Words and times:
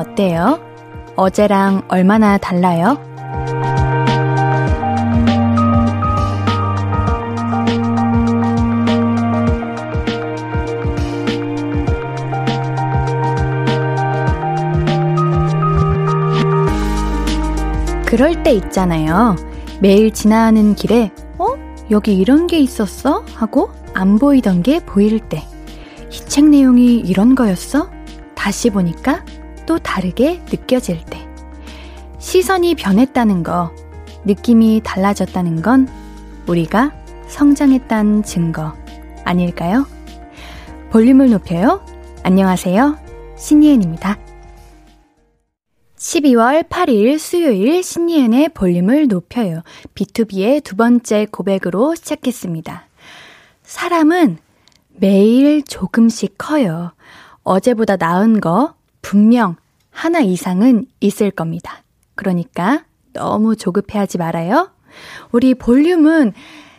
어때요? 0.00 0.58
어제랑 1.16 1.82
얼마나 1.88 2.38
달라요? 2.38 2.98
그럴 18.06 18.42
때 18.42 18.52
있잖아요. 18.52 19.36
매일 19.80 20.10
지나는 20.12 20.74
길에, 20.74 21.10
어? 21.38 21.46
여기 21.90 22.14
이런 22.16 22.46
게 22.46 22.58
있었어? 22.58 23.24
하고 23.34 23.70
안 23.94 24.18
보이던 24.18 24.62
게 24.62 24.80
보일 24.80 25.20
때. 25.20 25.44
이 26.10 26.24
책 26.26 26.46
내용이 26.46 26.96
이런 26.96 27.34
거였어? 27.34 27.88
다시 28.34 28.70
보니까 28.70 29.19
또 29.19 29.19
다르게 29.90 30.40
느껴질 30.52 31.04
때. 31.06 31.18
시선이 32.20 32.76
변했다는 32.76 33.42
거, 33.42 33.74
느낌이 34.24 34.82
달라졌다는 34.84 35.62
건 35.62 35.88
우리가 36.46 36.92
성장했다는 37.26 38.22
증거 38.22 38.72
아닐까요? 39.24 39.86
볼륨을 40.90 41.30
높여요. 41.30 41.84
안녕하세요. 42.22 42.98
신예은입니다. 43.36 44.16
12월 45.96 46.68
8일 46.68 47.18
수요일 47.18 47.82
신예은의 47.82 48.50
볼륨을 48.50 49.08
높여요. 49.08 49.62
B2B의 49.96 50.62
두 50.62 50.76
번째 50.76 51.26
고백으로 51.32 51.96
시작했습니다. 51.96 52.86
사람은 53.64 54.38
매일 54.90 55.64
조금씩 55.64 56.36
커요. 56.38 56.92
어제보다 57.42 57.96
나은 57.96 58.40
거 58.40 58.74
분명 59.02 59.56
하나 59.90 60.20
이상은 60.20 60.86
있을 61.00 61.30
겁니다. 61.30 61.82
그러니까 62.14 62.84
너무 63.12 63.56
조급해하지 63.56 64.18
말아요. 64.18 64.70
우리 65.32 65.54
볼륨은 65.54 66.32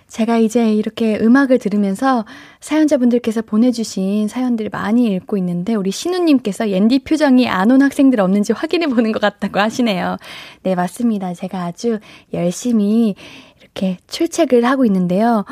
제가 0.07 0.37
이제 0.37 0.73
이렇게 0.73 1.17
음악을 1.21 1.57
들으면서 1.57 2.25
사연자분들께서 2.59 3.43
보내주신 3.43 4.27
사연들 4.27 4.67
많이 4.69 5.05
읽고 5.13 5.37
있는데 5.37 5.73
우리 5.73 5.89
신우님께서 5.91 6.69
옌디 6.69 6.99
표정이 7.05 7.47
안 7.47 7.71
온 7.71 7.81
학생들 7.81 8.19
없는지 8.19 8.51
확인해 8.51 8.87
보는 8.87 9.13
것 9.13 9.21
같다고 9.21 9.59
하시네요. 9.61 10.17
네, 10.63 10.75
맞습니다. 10.75 11.33
제가 11.33 11.63
아주 11.63 11.99
열심히 12.33 13.15
이렇게 13.61 13.99
출첵을 14.07 14.65
하고 14.65 14.83
있는데요. 14.83 15.45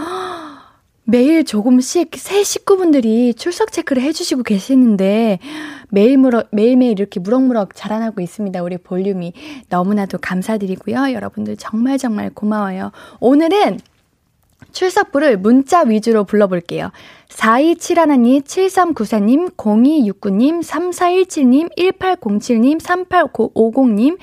매일 1.09 1.43
조금씩 1.43 2.11
새 2.17 2.43
식구분들이 2.43 3.33
출석 3.33 3.71
체크를 3.71 4.03
해주시고 4.03 4.43
계시는데 4.43 5.39
매일무럭, 5.89 6.49
매일매일 6.51 6.99
이렇게 6.99 7.19
무럭무럭 7.19 7.73
자라나고 7.73 8.21
있습니다. 8.21 8.61
우리 8.61 8.77
볼륨이. 8.77 9.33
너무나도 9.69 10.19
감사드리고요. 10.19 11.11
여러분들 11.13 11.57
정말 11.57 11.97
정말 11.97 12.29
고마워요. 12.29 12.91
오늘은 13.19 13.79
출석부를 14.71 15.37
문자 15.37 15.81
위주로 15.81 16.25
불러볼게요. 16.25 16.91
4271님, 17.29 18.43
7394님, 18.43 19.55
0269님, 19.55 20.61
3417님, 20.61 21.75
1807님, 21.75 22.79
3850님, 22.79 24.17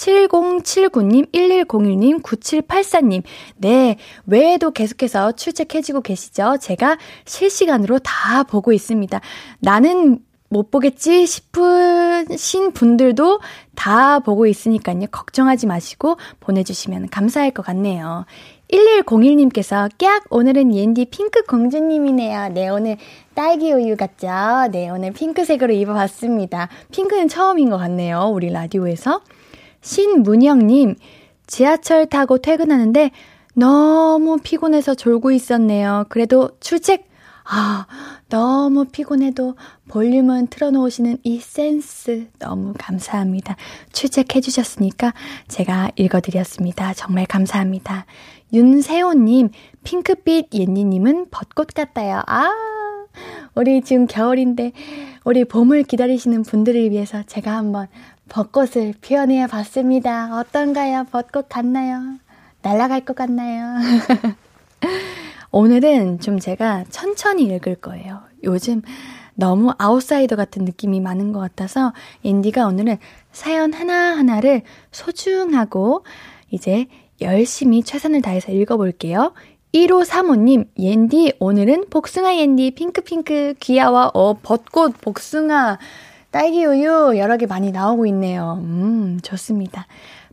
7079님, 0.00 1.30
1101님, 1.32 2.22
9784님. 2.22 3.22
네, 3.56 3.96
외에도 4.26 4.70
계속해서 4.70 5.32
출첵해지고 5.32 6.00
계시죠? 6.00 6.56
제가 6.60 6.96
실시간으로 7.26 7.98
다 7.98 8.42
보고 8.44 8.72
있습니다. 8.72 9.20
나는 9.58 10.20
못 10.48 10.70
보겠지 10.70 11.26
싶으신 11.26 12.72
분들도 12.72 13.40
다 13.76 14.18
보고 14.18 14.46
있으니까요. 14.46 15.06
걱정하지 15.12 15.66
마시고 15.66 16.16
보내주시면 16.40 17.10
감사할 17.10 17.52
것 17.52 17.64
같네요. 17.64 18.24
1101님께서 18.72 19.90
깍 19.98 20.24
오늘은 20.30 20.74
옌디 20.74 21.06
핑크 21.06 21.42
공주님이네요. 21.44 22.48
네 22.48 22.68
오늘 22.68 22.96
딸기 23.34 23.72
우유 23.72 23.96
같죠? 23.96 24.70
네 24.72 24.88
오늘 24.88 25.12
핑크색으로 25.12 25.72
입어봤습니다. 25.72 26.68
핑크는 26.90 27.28
처음인 27.28 27.70
것 27.70 27.78
같네요. 27.78 28.30
우리 28.32 28.50
라디오에서. 28.50 29.20
신문영님 29.80 30.96
지하철 31.46 32.06
타고 32.06 32.38
퇴근하는데 32.38 33.10
너무 33.54 34.38
피곤해서 34.42 34.94
졸고 34.94 35.32
있었네요. 35.32 36.06
그래도 36.08 36.50
출첵 36.60 37.10
아, 37.52 37.86
너무 38.28 38.84
피곤해도 38.84 39.56
볼륨은 39.88 40.46
틀어놓으시는 40.48 41.18
이 41.24 41.40
센스 41.40 42.28
너무 42.38 42.74
감사합니다. 42.78 43.56
출첵해주셨으니까 43.92 45.14
제가 45.48 45.90
읽어드렸습니다. 45.96 46.94
정말 46.94 47.26
감사합니다. 47.26 48.06
윤세호님, 48.52 49.50
핑크빛 49.82 50.54
옌니님은 50.54 51.30
벚꽃 51.30 51.74
같아요. 51.74 52.22
아, 52.26 52.50
우리 53.56 53.82
지금 53.82 54.06
겨울인데, 54.06 54.72
우리 55.24 55.44
봄을 55.44 55.82
기다리시는 55.82 56.42
분들을 56.42 56.90
위해서 56.90 57.24
제가 57.24 57.56
한번 57.56 57.88
벚꽃을 58.30 58.94
피워내 59.00 59.44
봤습니다. 59.48 60.38
어떤가요? 60.38 61.04
벚꽃 61.10 61.48
같나요? 61.48 62.16
날아갈 62.62 63.04
것 63.04 63.16
같나요? 63.16 63.76
오늘은 65.50 66.20
좀 66.20 66.38
제가 66.38 66.84
천천히 66.90 67.42
읽을 67.44 67.74
거예요. 67.74 68.20
요즘 68.44 68.82
너무 69.34 69.72
아웃사이더 69.78 70.36
같은 70.36 70.64
느낌이 70.64 71.00
많은 71.00 71.32
것 71.32 71.40
같아서 71.40 71.92
인디가 72.22 72.66
오늘은 72.66 72.98
사연 73.32 73.72
하나하나를 73.72 74.62
소중하고 74.92 76.04
이제 76.50 76.86
열심히 77.20 77.82
최선을 77.82 78.22
다해서 78.22 78.52
읽어볼게요. 78.52 79.32
1535님, 79.74 80.68
옌디, 80.78 81.34
오늘은 81.40 81.86
복숭아 81.90 82.36
옌디, 82.36 82.72
핑크핑크, 82.72 83.54
귀여워, 83.60 84.10
어, 84.14 84.34
벚꽃, 84.34 85.00
복숭아, 85.00 85.78
딸기 86.30 86.64
우유, 86.64 87.14
여러 87.16 87.36
개 87.36 87.46
많이 87.46 87.72
나오고 87.72 88.06
있네요. 88.06 88.58
음, 88.62 89.18
좋습니다. 89.22 89.86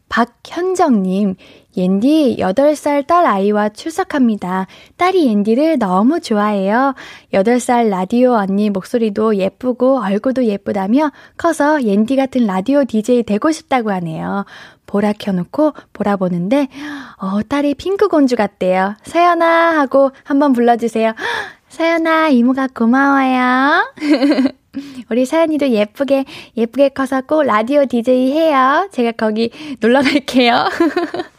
박현정님, 0.10 1.36
옌디 1.76 2.38
8살 2.40 3.06
딸 3.08 3.26
아이와 3.26 3.70
출석합니다. 3.70 4.68
딸이 4.96 5.28
옌디를 5.28 5.80
너무 5.80 6.22
좋아해요. 6.22 6.96
8살 7.34 7.90
라디오 7.90 8.34
언니 8.34 8.70
목소리도 8.70 9.36
예쁘고 9.36 10.00
얼굴도 10.00 10.46
예쁘다며 10.46 11.12
커서 11.38 11.84
옌디 11.84 12.16
같은 12.16 12.46
라디오 12.46 12.86
DJ 12.86 13.24
되고 13.24 13.52
싶다고 13.52 13.92
하네요. 13.92 14.46
보라 14.86 15.14
켜놓고 15.14 15.74
보라 15.92 16.16
보는데, 16.16 16.70
어, 17.18 17.42
딸이 17.44 17.76
핑크공주 17.76 18.38
같대요. 18.38 18.96
서연아 19.04 19.78
하고 19.78 20.12
한번 20.24 20.54
불러주세요. 20.54 21.14
서연아, 21.68 22.30
이모가 22.30 22.70
고마워요. 22.74 23.94
우리 25.10 25.26
사연이도 25.26 25.70
예쁘게, 25.70 26.26
예쁘게 26.56 26.90
커서 26.90 27.22
꼭 27.22 27.44
라디오 27.44 27.86
DJ 27.86 28.32
해요. 28.32 28.90
제가 28.92 29.12
거기 29.12 29.52
놀러 29.80 30.02
갈게요. 30.02 30.66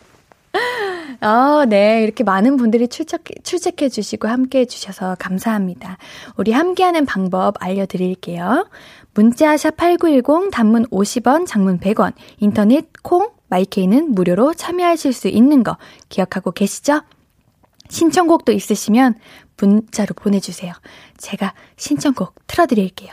어, 1.20 1.64
네. 1.66 2.02
이렇게 2.02 2.24
많은 2.24 2.56
분들이 2.56 2.88
출석, 2.88 3.22
출첵해 3.42 3.88
주시고 3.88 4.28
함께 4.28 4.60
해 4.60 4.64
주셔서 4.66 5.16
감사합니다. 5.18 5.98
우리 6.36 6.52
함께하는 6.52 7.06
방법 7.06 7.54
알려드릴게요. 7.62 8.68
문자샵 9.14 9.76
8910 9.76 10.50
단문 10.52 10.86
50원, 10.86 11.46
장문 11.46 11.80
100원, 11.80 12.12
인터넷 12.38 12.86
콩, 13.02 13.30
마이케이는 13.48 14.14
무료로 14.14 14.54
참여하실 14.54 15.12
수 15.12 15.28
있는 15.28 15.62
거 15.62 15.76
기억하고 16.08 16.52
계시죠? 16.52 17.02
신청곡도 17.88 18.52
있으시면 18.52 19.14
문자로 19.56 20.14
보내주세요. 20.14 20.72
제가 21.16 21.54
신청곡 21.76 22.34
틀어드릴게요. 22.46 23.12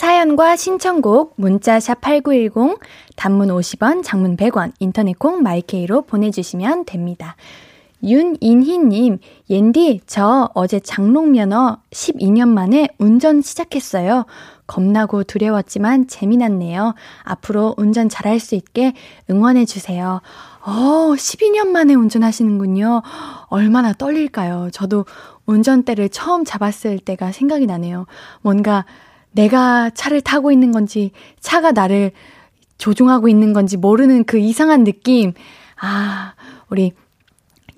사연과 0.00 0.56
신청곡 0.56 1.34
문자샵 1.36 2.00
8910 2.00 2.78
단문 3.16 3.48
50원, 3.48 4.02
장문 4.02 4.38
100원, 4.38 4.72
인터넷 4.78 5.18
콩 5.18 5.42
마이케이로 5.42 6.06
보내 6.06 6.30
주시면 6.30 6.86
됩니다. 6.86 7.36
윤인희 8.02 8.78
님, 8.78 9.18
옌디, 9.50 10.00
저 10.06 10.48
어제 10.54 10.80
장롱 10.80 11.32
면허 11.32 11.82
12년 11.90 12.48
만에 12.48 12.88
운전 12.96 13.42
시작했어요. 13.42 14.24
겁나고 14.66 15.24
두려웠지만 15.24 16.08
재미났네요. 16.08 16.94
앞으로 17.22 17.74
운전 17.76 18.08
잘할 18.08 18.40
수 18.40 18.54
있게 18.54 18.94
응원해 19.28 19.66
주세요. 19.66 20.22
어, 20.62 21.12
12년 21.14 21.66
만에 21.66 21.92
운전하시는군요. 21.92 23.02
얼마나 23.48 23.92
떨릴까요? 23.92 24.70
저도 24.72 25.04
운전대를 25.44 26.08
처음 26.08 26.46
잡았을 26.46 27.00
때가 27.00 27.32
생각이 27.32 27.66
나네요. 27.66 28.06
뭔가 28.40 28.86
내가 29.32 29.90
차를 29.90 30.20
타고 30.20 30.50
있는 30.52 30.72
건지, 30.72 31.12
차가 31.40 31.72
나를 31.72 32.12
조종하고 32.78 33.28
있는 33.28 33.52
건지 33.52 33.76
모르는 33.76 34.24
그 34.24 34.38
이상한 34.38 34.84
느낌. 34.84 35.32
아, 35.80 36.34
우리 36.68 36.92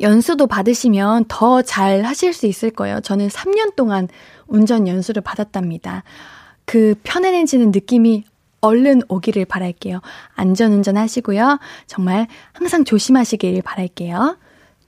연수도 0.01 0.47
받으시면 0.47 1.27
더 1.29 1.63
잘 1.63 2.03
하실 2.03 2.33
수 2.33 2.47
있을 2.47 2.71
거예요. 2.71 3.01
저는 3.01 3.29
3년 3.29 3.77
동안 3.77 4.09
운전 4.47 4.89
연수를 4.89 5.23
받았답니다. 5.23 6.03
그 6.65 6.95
편안해지는 7.03 7.71
느낌이 7.71 8.25
얼른 8.61 9.03
오기를 9.09 9.45
바랄게요. 9.45 10.01
안전 10.35 10.73
운전 10.73 10.97
하시고요. 10.97 11.59
정말 11.87 12.29
항상 12.53 12.85
조심하시길 12.85 13.63
바랄게요. 13.63 14.37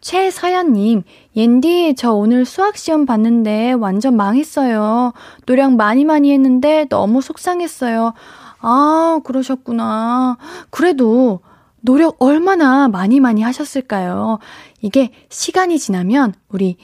최서연님, 0.04 1.02
옌디, 1.34 1.94
저 1.96 2.12
오늘 2.12 2.44
수학시험 2.44 3.06
봤는데 3.06 3.72
완전 3.72 4.16
망했어요. 4.16 5.14
노력 5.46 5.72
많이 5.72 6.04
많이 6.04 6.30
했는데 6.30 6.84
너무 6.90 7.22
속상했어요. 7.22 8.12
아, 8.60 9.20
그러셨구나. 9.24 10.36
그래도 10.68 11.40
노력 11.80 12.16
얼마나 12.18 12.86
많이 12.86 13.18
많이 13.18 13.40
하셨을까요? 13.40 14.40
이게 14.82 15.10
시간이 15.30 15.78
지나면 15.78 16.34
우리 16.50 16.76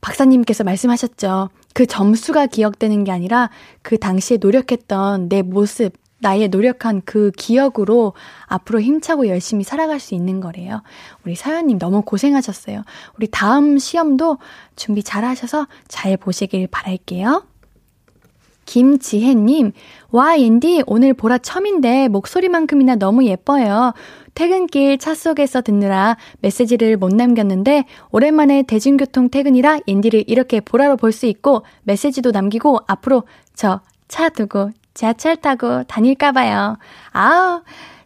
박사님께서 0.00 0.64
말씀하셨죠. 0.64 1.50
그 1.72 1.86
점수가 1.86 2.46
기억되는 2.46 3.04
게 3.04 3.12
아니라 3.12 3.48
그 3.82 3.96
당시에 3.96 4.38
노력했던 4.38 5.28
내 5.28 5.42
모습, 5.42 5.92
나의 6.20 6.48
노력한 6.48 7.02
그 7.04 7.30
기억으로 7.36 8.12
앞으로 8.46 8.80
힘차고 8.80 9.28
열심히 9.28 9.64
살아갈 9.64 10.00
수 10.00 10.14
있는 10.14 10.40
거래요. 10.40 10.82
우리 11.24 11.34
사연님 11.34 11.78
너무 11.78 12.02
고생하셨어요. 12.02 12.84
우리 13.16 13.26
다음 13.28 13.78
시험도 13.78 14.38
준비 14.76 15.02
잘 15.02 15.24
하셔서 15.24 15.66
잘 15.88 16.16
보시길 16.16 16.68
바랄게요. 16.68 17.44
김지혜님, 18.66 19.72
와, 20.12 20.38
옌디, 20.38 20.84
오늘 20.86 21.12
보라 21.12 21.38
처음인데 21.38 22.06
목소리만큼이나 22.08 22.94
너무 22.94 23.24
예뻐요. 23.24 23.94
퇴근길 24.34 24.98
차 24.98 25.12
속에서 25.16 25.60
듣느라 25.60 26.16
메시지를 26.38 26.96
못 26.96 27.12
남겼는데, 27.12 27.84
오랜만에 28.12 28.62
대중교통 28.62 29.30
퇴근이라 29.30 29.80
옌디를 29.88 30.24
이렇게 30.28 30.60
보라로 30.60 30.96
볼 30.96 31.10
수 31.10 31.26
있고, 31.26 31.64
메시지도 31.82 32.30
남기고, 32.30 32.78
앞으로 32.86 33.24
저 33.54 33.80
차 34.10 34.28
두고 34.28 34.72
지하철 34.94 35.36
타고 35.36 35.82
다닐까봐요. 35.84 36.78
아우, 37.12 37.62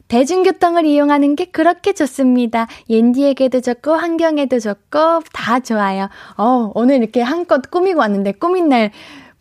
대중교통을 0.08 0.84
이용하는 0.84 1.34
게 1.34 1.46
그렇게 1.46 1.92
좋습니다. 1.92 2.66
옌디에게도 2.88 3.60
좋고, 3.60 3.92
환경에도 3.92 4.60
좋고, 4.60 5.22
다 5.32 5.60
좋아요. 5.60 6.08
어, 6.36 6.70
오늘 6.74 6.96
이렇게 6.96 7.22
한껏 7.22 7.70
꾸미고 7.70 8.00
왔는데, 8.00 8.32
꾸민 8.32 8.68
날, 8.68 8.90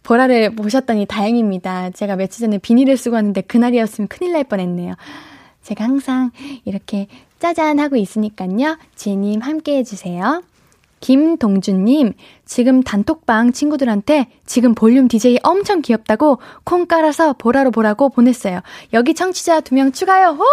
보라를 0.04 0.54
보셨더니 0.56 1.06
다행입니다. 1.06 1.92
제가 1.92 2.16
며칠 2.18 2.42
전에 2.42 2.58
비닐을 2.58 2.98
쓰고 2.98 3.16
왔는데 3.16 3.42
그날이었으면 3.42 4.10
큰일 4.10 4.34
날 4.34 4.44
뻔했네요. 4.44 4.96
제가 5.64 5.86
항상 5.86 6.32
이렇게 6.66 7.08
짜잔 7.40 7.80
하고 7.80 7.96
있으니까요. 7.96 8.78
지혜님 8.96 9.42
함께 9.42 9.78
해주세요. 9.78 10.44
김동준님, 11.04 12.14
지금 12.46 12.82
단톡방 12.82 13.52
친구들한테 13.52 14.28
지금 14.46 14.74
볼륨 14.74 15.10
DJ 15.10 15.38
엄청 15.44 15.82
귀엽다고 15.82 16.40
콩 16.64 16.86
깔아서 16.86 17.34
보라로 17.34 17.72
보라고 17.72 18.08
보냈어요. 18.08 18.62
여기 18.94 19.14
청취자 19.14 19.60
두 19.60 19.76
명 19.76 19.92
추가요. 19.92 20.30
호! 20.30 20.46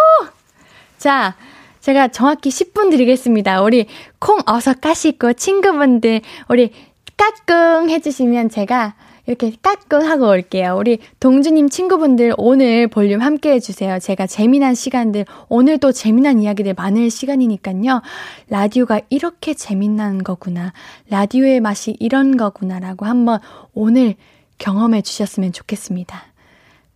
자, 0.99 1.37
제가 1.81 2.09
정확히 2.09 2.51
10분 2.51 2.91
드리겠습니다. 2.91 3.63
우리 3.63 3.87
콩 4.19 4.41
어서 4.45 4.75
까시고 4.75 5.35
친구분들, 5.35 6.21
우리 6.49 6.73
까꿍 7.17 7.89
해주시면 7.89 8.49
제가 8.49 8.95
이렇게 9.31 9.53
까꿍하고 9.63 10.29
올게요. 10.29 10.75
우리 10.77 10.99
동주님 11.21 11.69
친구분들 11.69 12.35
오늘 12.37 12.89
볼륨 12.89 13.21
함께 13.21 13.53
해주세요. 13.53 14.01
제가 14.01 14.27
재미난 14.27 14.75
시간들, 14.75 15.25
오늘도 15.49 15.93
재미난 15.93 16.41
이야기들 16.41 16.75
많을 16.75 17.11
시간이니까요. 17.11 18.03
라디오가 18.49 19.01
이렇게 19.09 19.55
재미난 19.55 20.25
거구나. 20.25 20.73
라디오의 21.11 21.61
맛이 21.61 21.97
이런 22.01 22.37
거구나라고 22.37 23.07
한번 23.07 23.39
오늘 23.73 24.17
경험해 24.59 25.03
주셨으면 25.03 25.53
좋겠습니다. 25.53 26.30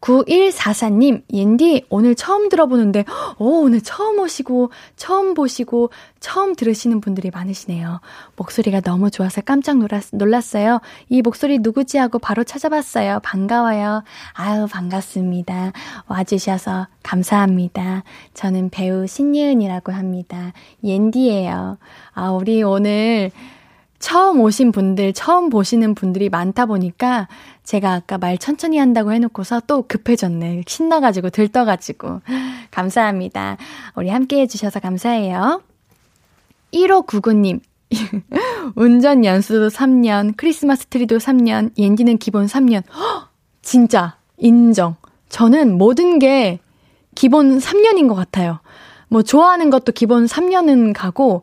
9144님, 0.05 1.23
옌디, 1.33 1.87
오늘 1.89 2.15
처음 2.15 2.51
들어보는데, 2.51 3.05
오, 3.39 3.63
오늘 3.63 3.81
처음 3.81 4.19
오시고, 4.19 4.71
처음 4.97 5.33
보시고, 5.33 5.91
처음 6.21 6.55
들으시는 6.55 7.01
분들이 7.01 7.31
많으시네요. 7.31 8.01
목소리가 8.37 8.81
너무 8.81 9.11
좋아서 9.11 9.41
깜짝 9.41 9.79
놀랐, 9.79 10.11
놀랐 10.13 10.55
어요. 10.57 10.81
이 11.09 11.23
목소리 11.23 11.59
누구지 11.59 11.97
하고 11.97 12.19
바로 12.19 12.45
찾아봤어요. 12.45 13.21
반가워요. 13.23 14.05
아유, 14.35 14.67
반갑습니다. 14.71 15.73
와주셔서 16.07 16.89
감사합니다. 17.03 18.05
저는 18.35 18.69
배우 18.69 19.07
신예은이라고 19.07 19.93
합니다. 19.93 20.53
옌디예요. 20.83 21.79
아, 22.13 22.31
우리 22.31 22.63
오늘, 22.63 23.31
처음 23.99 24.41
오신 24.41 24.73
분들, 24.73 25.13
처음 25.13 25.49
보시는 25.49 25.95
분들이 25.95 26.29
많다 26.29 26.67
보니까 26.67 27.29
제가 27.63 27.93
아까 27.95 28.19
말 28.19 28.37
천천히 28.37 28.79
한다고 28.79 29.13
해놓고서 29.13 29.63
또 29.67 29.83
급해졌네. 29.89 30.63
신나가지고 30.67 31.31
들떠가지고. 31.31 32.21
감사합니다. 32.71 33.57
우리 33.97 34.11
함께 34.11 34.41
해주셔서 34.41 34.81
감사해요. 34.81 35.63
1599님. 36.73 37.61
운전 38.75 39.25
연수도 39.25 39.69
3년, 39.69 40.35
크리스마스 40.37 40.87
트리도 40.87 41.19
3년, 41.19 41.71
옌디는 41.79 42.19
기본 42.19 42.47
3년. 42.47 42.83
허! 42.93 43.29
진짜, 43.63 44.17
인정. 44.37 44.97
저는 45.29 45.79
모든 45.79 46.19
게 46.19 46.59
기본 47.15 47.59
3년인 47.59 48.09
것 48.09 48.15
같아요. 48.15 48.61
뭐, 49.09 49.23
좋아하는 49.23 49.71
것도 49.71 49.93
기본 49.93 50.27
3년은 50.27 50.93
가고, 50.95 51.43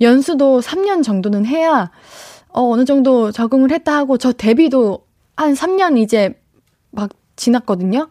연수도 0.00 0.60
3년 0.60 1.02
정도는 1.02 1.46
해야 1.46 1.90
어, 2.48 2.62
어느 2.62 2.84
정도 2.84 3.32
적응을 3.32 3.70
했다 3.72 3.96
하고 3.96 4.16
저 4.18 4.32
데뷔도 4.32 5.06
한 5.36 5.54
3년 5.54 5.98
이제 5.98 6.40
막 6.90 7.10
지났거든요. 7.36 8.08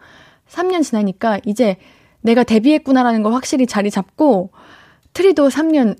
3년 0.50 0.84
지나니까 0.84 1.40
이제 1.46 1.78
내가 2.22 2.44
데뷔했구나라는 2.44 3.24
걸 3.24 3.34
확실히 3.34 3.66
자리 3.66 3.90
잡고 3.90 4.52
트리도 5.14 5.50
3년 5.50 5.98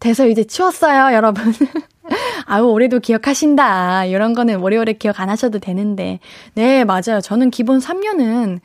돼서 0.00 0.26
이제 0.26 0.44
치웠어요, 0.44 1.14
여러분. 1.14 1.52
아유, 2.46 2.64
올해도 2.64 3.00
기억하신다. 3.00 4.06
이런 4.06 4.32
거는 4.32 4.62
오래오래 4.62 4.94
기억 4.94 5.20
안 5.20 5.28
하셔도 5.28 5.58
되는데. 5.58 6.20
네, 6.54 6.84
맞아요. 6.84 7.20
저는 7.20 7.50
기본 7.50 7.80
3년은 7.80 8.60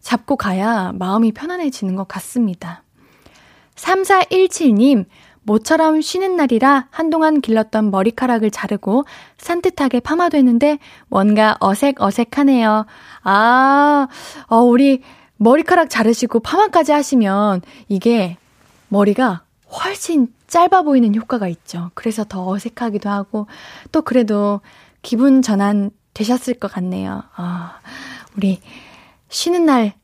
잡고 0.00 0.36
가야 0.36 0.92
마음이 0.94 1.32
편안해지는 1.32 1.96
것 1.96 2.08
같습니다. 2.08 2.82
3417님, 3.76 5.04
모처럼 5.50 6.00
쉬는 6.00 6.36
날이라 6.36 6.86
한동안 6.90 7.40
길렀던 7.40 7.90
머리카락을 7.90 8.52
자르고 8.52 9.04
산뜻하게 9.38 9.98
파마됐는데 9.98 10.78
뭔가 11.08 11.56
어색어색하네요. 11.58 12.86
아, 13.24 14.06
어, 14.46 14.56
우리 14.58 15.02
머리카락 15.38 15.90
자르시고 15.90 16.38
파마까지 16.38 16.92
하시면 16.92 17.62
이게 17.88 18.36
머리가 18.90 19.42
훨씬 19.68 20.28
짧아 20.46 20.82
보이는 20.82 21.12
효과가 21.16 21.48
있죠. 21.48 21.90
그래서 21.94 22.22
더 22.22 22.48
어색하기도 22.48 23.10
하고 23.10 23.48
또 23.90 24.02
그래도 24.02 24.60
기분 25.02 25.42
전환 25.42 25.90
되셨을 26.14 26.54
것 26.54 26.70
같네요. 26.70 27.24
아, 27.34 27.80
우리 28.36 28.60
쉬는 29.30 29.66
날 29.66 29.94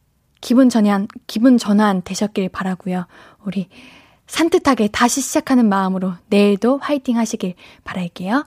기분 0.40 0.70
전환, 0.70 1.06
기분 1.28 1.56
전환 1.56 2.02
되셨길 2.02 2.48
바라고요. 2.48 3.06
우리 3.44 3.68
산뜻하게 4.26 4.88
다시 4.88 5.21
시작하는 5.21 5.68
마음으로 5.68 6.12
내일도 6.28 6.78
화이팅 6.78 7.16
하시길 7.16 7.54
바랄게요. 7.85 8.45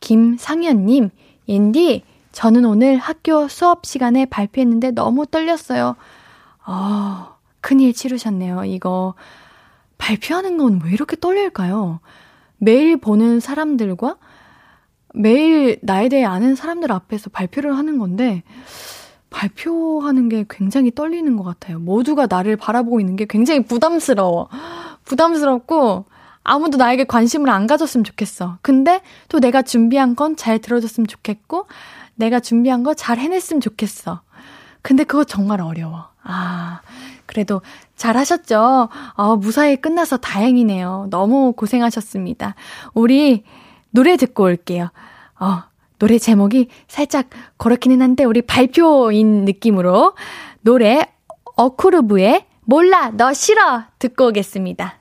김상현님, 0.00 1.10
옌디, 1.48 2.04
저는 2.32 2.64
오늘 2.64 2.96
학교 2.98 3.48
수업 3.48 3.86
시간에 3.86 4.26
발표했는데 4.26 4.92
너무 4.92 5.26
떨렸어요. 5.26 5.96
어, 6.66 7.36
큰일 7.60 7.92
치르셨네요. 7.92 8.64
이거 8.66 9.14
발표하는 9.98 10.58
건 10.58 10.80
왜 10.84 10.92
이렇게 10.92 11.16
떨릴까요? 11.18 12.00
매일 12.58 12.96
보는 12.98 13.40
사람들과 13.40 14.16
매일 15.14 15.78
나에 15.82 16.08
대해 16.08 16.24
아는 16.24 16.54
사람들 16.54 16.92
앞에서 16.92 17.30
발표를 17.30 17.76
하는 17.76 17.98
건데 17.98 18.42
발표하는 19.30 20.28
게 20.28 20.44
굉장히 20.48 20.94
떨리는 20.94 21.36
것 21.36 21.42
같아요. 21.42 21.78
모두가 21.78 22.26
나를 22.28 22.56
바라보고 22.56 23.00
있는 23.00 23.16
게 23.16 23.26
굉장히 23.28 23.64
부담스러워. 23.64 24.48
부담스럽고 25.06 26.04
아무도 26.44 26.76
나에게 26.76 27.04
관심을 27.04 27.48
안 27.50 27.66
가졌으면 27.66 28.04
좋겠어. 28.04 28.58
근데 28.62 29.00
또 29.28 29.40
내가 29.40 29.62
준비한 29.62 30.14
건 30.14 30.36
잘 30.36 30.58
들어줬으면 30.58 31.06
좋겠고, 31.06 31.66
내가 32.14 32.38
준비한 32.40 32.82
거 32.82 32.94
잘 32.94 33.18
해냈으면 33.18 33.60
좋겠어. 33.60 34.20
근데 34.82 35.02
그거 35.04 35.24
정말 35.24 35.60
어려워. 35.60 36.08
아, 36.22 36.80
그래도 37.26 37.62
잘하셨죠? 37.96 38.88
어, 39.14 39.36
무사히 39.36 39.76
끝나서 39.76 40.18
다행이네요. 40.18 41.08
너무 41.10 41.52
고생하셨습니다. 41.52 42.54
우리 42.94 43.42
노래 43.90 44.16
듣고 44.16 44.44
올게요. 44.44 44.90
어, 45.40 45.62
노래 45.98 46.18
제목이 46.18 46.68
살짝 46.86 47.26
그렇기는 47.56 48.00
한데, 48.02 48.22
우리 48.24 48.42
발표인 48.42 49.44
느낌으로 49.44 50.14
노래 50.60 51.12
어쿠르브의 51.56 52.44
몰라, 52.68 53.12
너 53.14 53.32
싫어! 53.32 53.84
듣고 54.00 54.26
오겠습니다. 54.26 54.98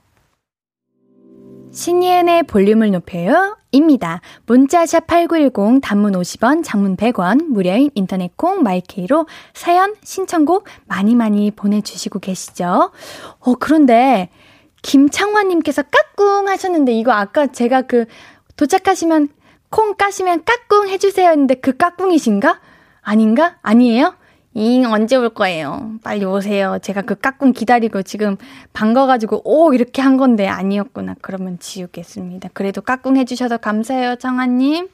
신예은의 1.72 2.44
볼륨을 2.44 2.92
높여요. 2.92 3.58
입니다. 3.72 4.22
문자샵 4.46 5.08
8910 5.08 5.82
단문 5.82 6.14
50원, 6.14 6.64
장문 6.64 6.96
100원, 6.96 7.46
무료인 7.46 7.90
인터넷 7.96 8.38
콩 8.38 8.62
마이케이로 8.62 9.26
사연, 9.56 9.96
신청곡 10.04 10.66
많이 10.86 11.16
많이 11.16 11.50
보내주시고 11.50 12.20
계시죠. 12.20 12.92
어, 13.40 13.56
그런데 13.56 14.30
김창환님께서 14.84 15.82
까꿍 15.82 16.48
하셨는데 16.48 16.94
이거 16.94 17.14
아까 17.14 17.48
제가 17.48 17.82
그 17.82 18.06
도착하시면 18.58 19.30
콩 19.72 19.96
까시면 19.96 20.44
까꿍 20.46 20.90
해주세요 20.90 21.32
했는데 21.32 21.56
그 21.56 21.76
까꿍이신가? 21.76 22.62
아닌가? 23.02 23.58
아니에요? 23.64 24.14
잉, 24.58 24.86
언제 24.86 25.18
올 25.18 25.30
거예요? 25.30 25.92
빨리 26.02 26.24
오세요. 26.24 26.80
제가 26.82 27.02
그 27.02 27.16
까꿍 27.16 27.52
기다리고 27.52 28.04
지금 28.04 28.38
반가가지고, 28.72 29.42
오! 29.44 29.74
이렇게 29.74 30.02
한 30.02 30.16
건데 30.16 30.48
아니었구나. 30.48 31.16
그러면 31.22 31.60
지우겠습니다. 31.60 32.50
그래도 32.54 32.82
까꿍 32.82 33.18
해주셔서 33.18 33.58
감사해요, 33.58 34.16
청아님. 34.16 34.88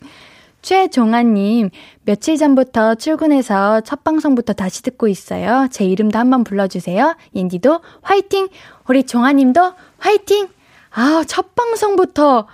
최종아님, 0.63 1.69
며칠 2.05 2.37
전부터 2.37 2.95
출근해서 2.95 3.81
첫 3.81 4.03
방송부터 4.03 4.53
다시 4.53 4.83
듣고 4.83 5.07
있어요. 5.07 5.67
제 5.71 5.85
이름도 5.85 6.17
한번 6.17 6.43
불러주세요. 6.43 7.15
옌디도 7.35 7.81
화이팅! 8.01 8.47
우리 8.87 9.03
종아님도 9.03 9.73
화이팅! 9.99 10.49
아, 10.91 11.23
첫 11.27 11.55
방송부터 11.55 12.47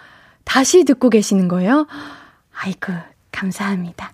다시 0.44 0.84
듣고 0.84 1.10
계시는 1.10 1.48
거예요? 1.48 1.88
아이고, 2.54 2.94
감사합니다. 3.32 4.12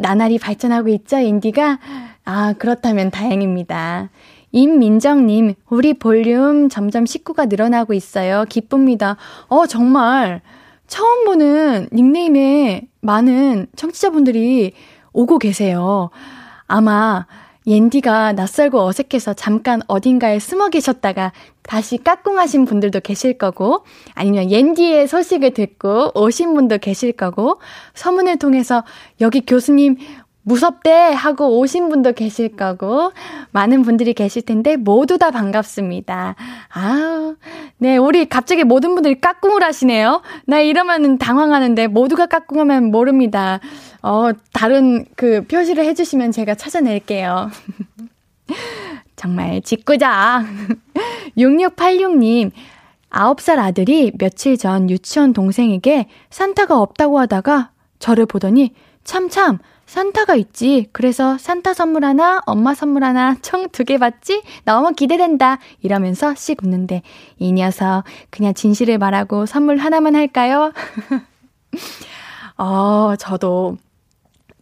나날이 0.00 0.38
발전하고 0.38 0.88
있죠, 0.88 1.18
인디가? 1.18 1.78
아, 2.24 2.54
그렇다면 2.58 3.10
다행입니다. 3.10 4.08
임민정님, 4.52 5.54
우리 5.68 5.94
볼륨 5.94 6.68
점점 6.68 7.06
식구가 7.06 7.46
늘어나고 7.46 7.92
있어요. 7.92 8.44
기쁩니다. 8.48 9.16
어, 9.48 9.66
정말, 9.66 10.40
처음 10.86 11.24
보는 11.24 11.88
닉네임에 11.92 12.88
많은 13.02 13.66
청취자분들이 13.76 14.72
오고 15.12 15.38
계세요. 15.38 16.10
아마, 16.66 17.26
옌디가 17.66 18.32
낯설고 18.32 18.80
어색해서 18.80 19.34
잠깐 19.34 19.82
어딘가에 19.86 20.38
숨어 20.38 20.70
계셨다가 20.70 21.32
다시 21.62 21.98
까꿍하신 21.98 22.64
분들도 22.64 23.00
계실 23.00 23.36
거고, 23.36 23.84
아니면 24.14 24.50
옌디의 24.50 25.06
소식을 25.06 25.52
듣고 25.52 26.10
오신 26.14 26.54
분도 26.54 26.78
계실 26.78 27.12
거고, 27.12 27.60
서문을 27.94 28.38
통해서 28.38 28.82
여기 29.20 29.44
교수님 29.44 29.98
무섭대 30.42 30.90
하고 31.14 31.58
오신 31.58 31.88
분도 31.88 32.12
계실 32.12 32.56
거고, 32.56 33.12
많은 33.50 33.82
분들이 33.82 34.14
계실 34.14 34.42
텐데, 34.42 34.76
모두 34.76 35.18
다 35.18 35.30
반갑습니다. 35.30 36.34
아우, 36.68 37.36
네, 37.78 37.96
우리 37.96 38.26
갑자기 38.26 38.64
모든 38.64 38.94
분들이 38.94 39.20
까꿍을 39.20 39.62
하시네요. 39.62 40.22
나 40.46 40.60
이러면 40.60 41.18
당황하는데, 41.18 41.88
모두가 41.88 42.26
까꿍하면 42.26 42.90
모릅니다. 42.90 43.60
어, 44.02 44.30
다른 44.52 45.04
그 45.16 45.46
표시를 45.46 45.84
해 45.84 45.94
주시면 45.94 46.32
제가 46.32 46.54
찾아낼게요. 46.54 47.50
정말 49.16 49.60
짓궂자. 49.60 50.44
6686님, 51.36 52.50
9살 53.10 53.58
아들이 53.58 54.12
며칠 54.18 54.56
전 54.56 54.88
유치원 54.88 55.32
동생에게 55.32 56.08
산타가 56.30 56.80
없다고 56.80 57.18
하다가 57.18 57.70
저를 57.98 58.24
보더니 58.24 58.72
참참 59.04 59.58
산타가 59.94 60.36
있지. 60.36 60.86
그래서 60.92 61.36
산타 61.36 61.74
선물 61.74 62.04
하나, 62.04 62.40
엄마 62.46 62.74
선물 62.74 63.02
하나, 63.02 63.34
총 63.42 63.68
두 63.72 63.84
개 63.84 63.98
받지? 63.98 64.40
너무 64.64 64.92
기대된다. 64.92 65.58
이러면서 65.80 66.32
씩 66.36 66.62
웃는데, 66.62 67.02
이 67.38 67.50
녀석, 67.52 68.04
그냥 68.30 68.54
진실을 68.54 68.98
말하고 68.98 69.46
선물 69.46 69.78
하나만 69.78 70.14
할까요? 70.14 70.72
어, 72.56 73.16
저도 73.18 73.78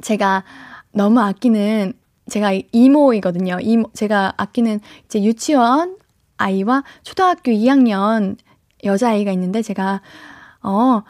제가 0.00 0.44
너무 0.92 1.20
아끼는 1.20 1.92
제가 2.30 2.52
이모이거든요. 2.72 3.58
이모, 3.60 3.90
제가 3.92 4.32
아끼는 4.38 4.80
이제 5.04 5.22
유치원 5.22 5.98
아이와 6.38 6.84
초등학교 7.02 7.52
2학년 7.52 8.38
여자아이가 8.82 9.30
있는데 9.32 9.60
제가, 9.60 10.00
어, 10.62 11.02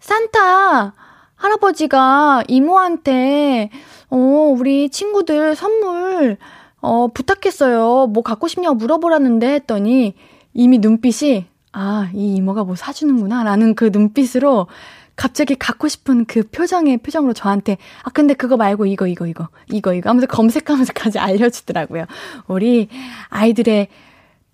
산타 0.00 0.92
할아버지가 1.36 2.44
이모한테, 2.48 3.70
어, 4.10 4.16
우리 4.16 4.88
친구들 4.88 5.54
선물, 5.56 6.36
어, 6.80 7.08
부탁했어요. 7.08 8.06
뭐 8.08 8.22
갖고 8.22 8.48
싶냐고 8.48 8.74
물어보라는데 8.76 9.54
했더니 9.54 10.14
이미 10.52 10.78
눈빛이, 10.78 11.46
아, 11.72 12.10
이 12.14 12.36
이모가 12.36 12.64
뭐 12.64 12.76
사주는구나. 12.76 13.42
라는 13.42 13.74
그 13.74 13.90
눈빛으로 13.92 14.68
갑자기 15.16 15.54
갖고 15.54 15.88
싶은 15.88 16.24
그 16.24 16.42
표정의 16.42 16.98
표정으로 16.98 17.32
저한테 17.34 17.78
아 18.02 18.10
근데 18.10 18.34
그거 18.34 18.56
말고 18.56 18.86
이거 18.86 19.06
이거 19.06 19.26
이거 19.26 19.48
이거 19.70 19.94
이거 19.94 20.10
하면서 20.10 20.26
검색하면서까지 20.26 21.18
알려주더라고요. 21.20 22.06
우리 22.48 22.88
아이들의 23.28 23.88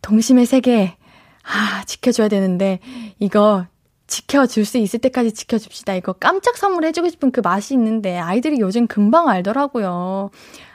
동심의 0.03 0.47
세계 0.47 0.97
아 1.43 1.83
지켜줘야 1.87 2.29
되는데 2.29 2.79
이거 3.19 3.67
지켜줄 4.11 4.65
수 4.67 4.77
있을 4.77 4.99
때까지 4.99 5.33
지켜줍시다. 5.33 5.95
이거 5.95 6.13
깜짝 6.13 6.59
선물해주고 6.59 7.09
싶은 7.09 7.31
그 7.31 7.41
맛이 7.41 7.73
있는데 7.75 8.19
아이들이 8.19 8.61
요즘 8.61 8.87
금방 8.87 9.29
알더라고요. 9.29 10.31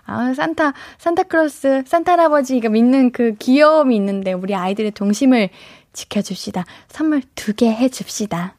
아, 0.07 0.33
산타, 0.33 0.73
산타크로스, 0.97 1.83
산타 1.85 2.13
할아버지가 2.13 2.69
믿는 2.69 3.11
그 3.11 3.35
귀여움이 3.37 3.95
있는데 3.97 4.33
우리 4.33 4.55
아이들의 4.55 4.91
동심을 4.91 5.49
지켜줍시다. 5.93 6.65
선물 6.87 7.21
두 7.35 7.53
개 7.53 7.69
해줍시다. 7.69 8.55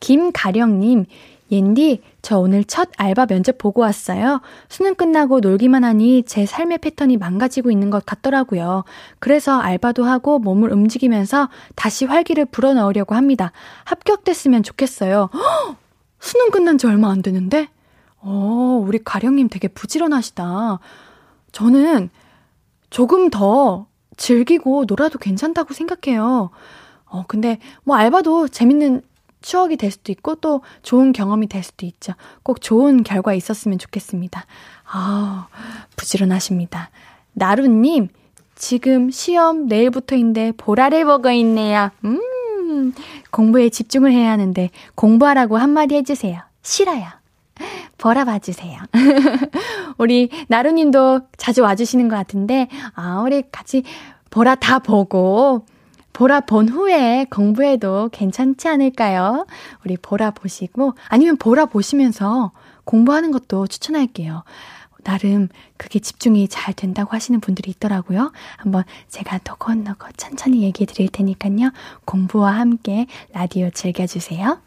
김가령님, 0.00 1.06
옌디, 1.50 2.02
저 2.20 2.38
오늘 2.38 2.64
첫 2.64 2.90
알바 2.96 3.26
면접 3.26 3.56
보고 3.58 3.80
왔어요. 3.80 4.40
수능 4.68 4.94
끝나고 4.94 5.40
놀기만 5.40 5.82
하니 5.82 6.22
제 6.24 6.44
삶의 6.44 6.78
패턴이 6.78 7.16
망가지고 7.16 7.70
있는 7.70 7.90
것 7.90 8.04
같더라고요. 8.04 8.84
그래서 9.18 9.58
알바도 9.58 10.04
하고 10.04 10.38
몸을 10.38 10.72
움직이면서 10.72 11.48
다시 11.74 12.04
활기를 12.04 12.44
불어넣으려고 12.46 13.14
합니다. 13.14 13.52
합격됐으면 13.84 14.62
좋겠어요. 14.62 15.30
허! 15.32 15.76
수능 16.20 16.50
끝난 16.50 16.76
지 16.76 16.86
얼마 16.86 17.10
안 17.10 17.22
되는데? 17.22 17.68
어, 18.20 18.82
우리 18.84 18.98
가령님 19.02 19.48
되게 19.48 19.68
부지런하시다. 19.68 20.80
저는 21.52 22.10
조금 22.90 23.30
더 23.30 23.86
즐기고 24.16 24.84
놀아도 24.86 25.18
괜찮다고 25.18 25.72
생각해요. 25.72 26.50
어, 27.06 27.24
근데 27.26 27.58
뭐 27.84 27.96
알바도 27.96 28.48
재밌는 28.48 29.02
추억이 29.40 29.76
될 29.76 29.90
수도 29.90 30.12
있고 30.12 30.36
또 30.36 30.62
좋은 30.82 31.12
경험이 31.12 31.46
될 31.46 31.62
수도 31.62 31.86
있죠. 31.86 32.14
꼭 32.42 32.60
좋은 32.60 33.02
결과 33.02 33.34
있었으면 33.34 33.78
좋겠습니다. 33.78 34.44
아, 34.90 35.48
부지런하십니다. 35.96 36.90
나루님, 37.32 38.08
지금 38.54 39.10
시험 39.10 39.66
내일부터인데 39.66 40.52
보라를 40.56 41.04
보고 41.04 41.30
있네요. 41.30 41.90
음, 42.04 42.92
공부에 43.30 43.68
집중을 43.68 44.12
해야 44.12 44.32
하는데 44.32 44.70
공부하라고 44.94 45.56
한마디 45.56 45.94
해주세요. 45.94 46.40
싫어요. 46.62 47.04
보라 47.98 48.24
봐주세요. 48.24 48.80
우리 49.98 50.30
나루님도 50.48 51.22
자주 51.36 51.62
와주시는 51.62 52.08
것 52.08 52.16
같은데, 52.16 52.68
아, 52.94 53.20
우리 53.24 53.42
같이 53.50 53.82
보라 54.30 54.54
다 54.56 54.78
보고, 54.78 55.66
보라 56.18 56.40
본 56.40 56.68
후에 56.68 57.26
공부해도 57.30 58.08
괜찮지 58.10 58.66
않을까요? 58.66 59.46
우리 59.84 59.96
보라 59.96 60.32
보시고, 60.32 60.94
아니면 61.06 61.36
보라 61.36 61.66
보시면서 61.66 62.50
공부하는 62.82 63.30
것도 63.30 63.68
추천할게요. 63.68 64.42
나름 65.04 65.46
그게 65.76 66.00
집중이 66.00 66.48
잘 66.48 66.74
된다고 66.74 67.12
하시는 67.12 67.38
분들이 67.38 67.70
있더라고요. 67.70 68.32
한번 68.56 68.82
제가 69.08 69.38
느긋느긋 69.46 70.16
천천히 70.16 70.62
얘기해 70.64 70.86
드릴 70.86 71.08
테니까요. 71.08 71.70
공부와 72.04 72.50
함께 72.50 73.06
라디오 73.32 73.70
즐겨주세요. 73.70 74.58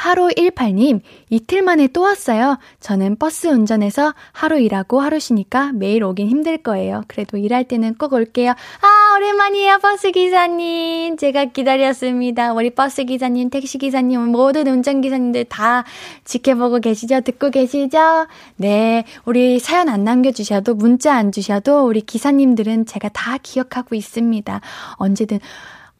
8518님, 0.00 1.00
이틀 1.28 1.62
만에 1.62 1.86
또 1.88 2.00
왔어요. 2.00 2.58
저는 2.80 3.16
버스 3.16 3.48
운전해서 3.48 4.14
하루 4.32 4.58
일하고 4.58 5.00
하루 5.00 5.20
쉬니까 5.20 5.72
매일 5.72 6.02
오긴 6.02 6.28
힘들 6.28 6.58
거예요. 6.58 7.04
그래도 7.06 7.36
일할 7.36 7.64
때는 7.64 7.94
꼭 7.94 8.14
올게요. 8.14 8.52
아, 8.52 8.99
오랜만이에요, 9.16 9.78
버스 9.78 10.10
기사님. 10.12 11.16
제가 11.16 11.46
기다렸습니다. 11.46 12.52
우리 12.52 12.70
버스 12.70 13.04
기사님, 13.04 13.50
택시 13.50 13.78
기사님, 13.78 14.20
모든 14.28 14.66
운전 14.68 15.00
기사님들 15.00 15.46
다 15.46 15.84
지켜보고 16.24 16.80
계시죠? 16.80 17.20
듣고 17.22 17.50
계시죠? 17.50 18.26
네. 18.56 19.04
우리 19.24 19.58
사연 19.58 19.88
안 19.88 20.04
남겨주셔도, 20.04 20.74
문자 20.74 21.14
안 21.14 21.32
주셔도, 21.32 21.86
우리 21.86 22.00
기사님들은 22.00 22.86
제가 22.86 23.08
다 23.10 23.36
기억하고 23.42 23.94
있습니다. 23.94 24.60
언제든 24.94 25.40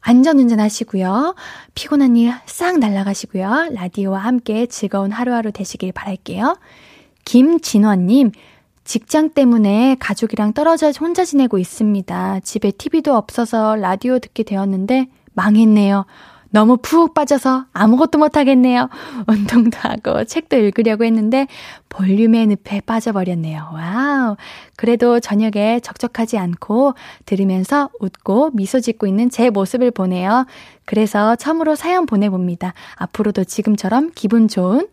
안전운전 0.00 0.60
하시고요. 0.60 1.34
피곤한 1.74 2.16
일 2.16 2.32
싹 2.46 2.78
날라가시고요. 2.78 3.70
라디오와 3.72 4.18
함께 4.20 4.66
즐거운 4.66 5.12
하루하루 5.12 5.52
되시길 5.52 5.92
바랄게요. 5.92 6.56
김진원님, 7.24 8.32
직장 8.84 9.30
때문에 9.30 9.96
가족이랑 10.00 10.52
떨어져 10.52 10.90
혼자 11.00 11.24
지내고 11.24 11.58
있습니다. 11.58 12.40
집에 12.40 12.70
TV도 12.70 13.14
없어서 13.14 13.76
라디오 13.76 14.18
듣게 14.18 14.42
되었는데 14.42 15.08
망했네요. 15.34 16.06
너무 16.52 16.76
푹 16.78 17.14
빠져서 17.14 17.66
아무것도 17.72 18.18
못하겠네요. 18.18 18.88
운동도 19.28 19.78
하고 19.78 20.24
책도 20.24 20.56
읽으려고 20.56 21.04
했는데 21.04 21.46
볼륨의 21.88 22.48
늪에 22.48 22.80
빠져버렸네요. 22.80 23.70
와우. 23.72 24.36
그래도 24.76 25.20
저녁에 25.20 25.80
적적하지 25.80 26.38
않고 26.38 26.94
들으면서 27.24 27.90
웃고 28.00 28.50
미소 28.54 28.80
짓고 28.80 29.06
있는 29.06 29.30
제 29.30 29.50
모습을 29.50 29.92
보네요. 29.92 30.46
그래서 30.84 31.36
처음으로 31.36 31.76
사연 31.76 32.06
보내봅니다. 32.06 32.74
앞으로도 32.96 33.44
지금처럼 33.44 34.10
기분 34.14 34.48
좋은, 34.48 34.88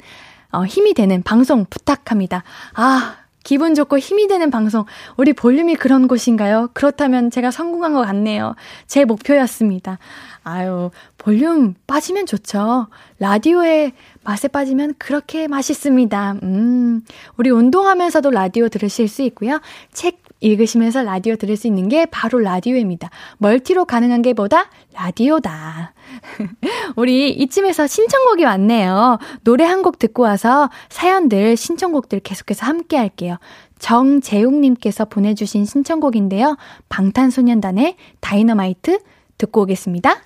어, 0.52 0.64
힘이 0.64 0.94
되는 0.94 1.24
방송 1.24 1.66
부탁합니다. 1.68 2.44
아, 2.76 3.16
기분 3.48 3.76
좋고 3.76 3.98
힘이 3.98 4.28
되는 4.28 4.52
방송. 4.52 4.84
우리 5.16 5.32
볼륨이 5.32 5.76
그런 5.76 6.10
곳인가요? 6.10 6.68
그렇다면 6.74 7.32
제가 7.32 7.50
성공한 7.50 7.94
것 7.94 8.02
같네요. 8.02 8.56
제 8.88 9.06
목표였습니다. 9.06 10.00
아유, 10.44 10.92
볼륨 11.18 11.74
빠지면 11.88 12.26
좋죠. 12.26 12.88
라디오의 13.20 13.94
맛에 14.26 14.50
빠지면 14.50 14.96
그렇게 14.98 15.48
맛있습니다. 15.48 16.40
음, 16.44 17.06
우리 17.38 17.50
운동하면서도 17.50 18.32
라디오 18.32 18.68
들으실 18.68 19.08
수 19.08 19.22
있고요. 19.22 19.62
책 19.94 20.20
읽으시면서 20.42 21.04
라디오 21.04 21.36
들을 21.36 21.56
수 21.58 21.68
있는 21.68 21.90
게 21.90 22.06
바로 22.06 22.40
라디오입니다. 22.40 23.10
멀티로 23.38 23.86
가능한 23.86 24.22
게 24.22 24.34
보다 24.34 24.70
라디오다. 24.94 25.94
우리 26.96 27.32
이쯤에서 27.32 27.88
신청곡이 27.88 28.44
왔네요. 28.44 29.18
노래 29.44 29.64
한 29.66 29.78
곡 29.84 30.00
듣고 30.00 30.24
와서 30.24 30.70
사연들, 30.90 31.56
신청곡들 31.56 32.20
계속해서 32.22 32.66
함께 32.66 32.98
할게요. 32.98 33.38
정재웅님께서 33.80 35.06
보내주신 35.06 35.66
신청곡인데요. 35.66 36.58
방탄소년단의 36.90 37.96
다이너마이트 38.20 39.00
듣고 39.38 39.62
오겠습니다. 39.62 40.18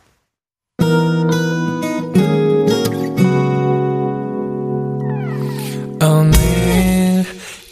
오늘 6.04 6.41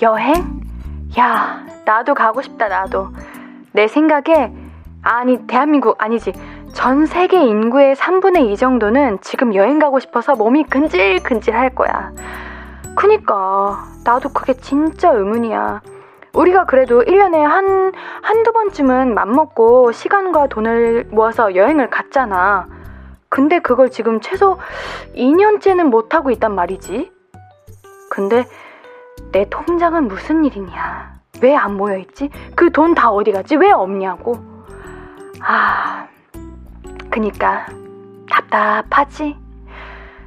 여행? 0.00 0.60
야, 1.18 1.66
나도 1.84 2.14
가고 2.14 2.40
싶다, 2.42 2.68
나도. 2.68 3.08
내 3.72 3.88
생각에, 3.88 4.52
아니, 5.02 5.46
대한민국, 5.46 5.96
아니지. 5.98 6.32
전 6.72 7.06
세계 7.06 7.42
인구의 7.42 7.96
3분의 7.96 8.50
2 8.50 8.56
정도는 8.56 9.18
지금 9.22 9.54
여행 9.54 9.78
가고 9.78 9.98
싶어서 9.98 10.36
몸이 10.36 10.64
근질근질 10.64 11.56
할 11.56 11.74
거야. 11.74 12.12
그니까, 12.94 13.84
나도 14.04 14.28
그게 14.28 14.54
진짜 14.54 15.10
의문이야. 15.10 15.80
우리가 16.34 16.66
그래도 16.66 17.02
1년에 17.02 17.38
한, 17.38 17.92
한두 18.22 18.52
번쯤은 18.52 19.14
맘먹고 19.14 19.90
시간과 19.92 20.46
돈을 20.48 21.08
모아서 21.10 21.56
여행을 21.56 21.90
갔잖아. 21.90 22.68
근데 23.28 23.58
그걸 23.58 23.90
지금 23.90 24.20
최소 24.20 24.58
2년째는 25.16 25.84
못하고 25.84 26.30
있단 26.30 26.54
말이지. 26.54 27.10
근데 28.10 28.46
내 29.32 29.48
통장은 29.48 30.08
무슨 30.08 30.44
일이냐? 30.44 31.18
왜 31.42 31.54
안 31.54 31.76
모여있지? 31.76 32.30
그 32.56 32.70
돈 32.70 32.94
다 32.94 33.10
어디 33.10 33.30
갔지? 33.32 33.56
왜 33.56 33.70
없냐고. 33.70 34.36
아, 35.40 36.06
그니까 37.10 37.66
답답하지? 38.30 39.36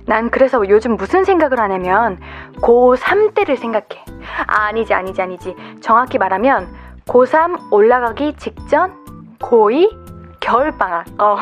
난 0.06 0.30
그래서 0.30 0.68
요즘 0.70 0.96
무슨 0.98 1.24
생각을 1.26 1.60
하냐면 1.60 2.20
고3 2.62 3.34
때를 3.34 3.58
생각해. 3.58 4.04
아, 4.48 4.66
아니지, 4.68 4.94
아니지, 4.94 5.22
아니지. 5.22 5.56
정확히 5.82 6.18
말하면 6.18 6.68
고3 7.08 7.72
올라가기 7.72 8.36
직전 8.38 8.96
고2 9.40 10.01
겨울방학. 10.42 11.06
어. 11.20 11.38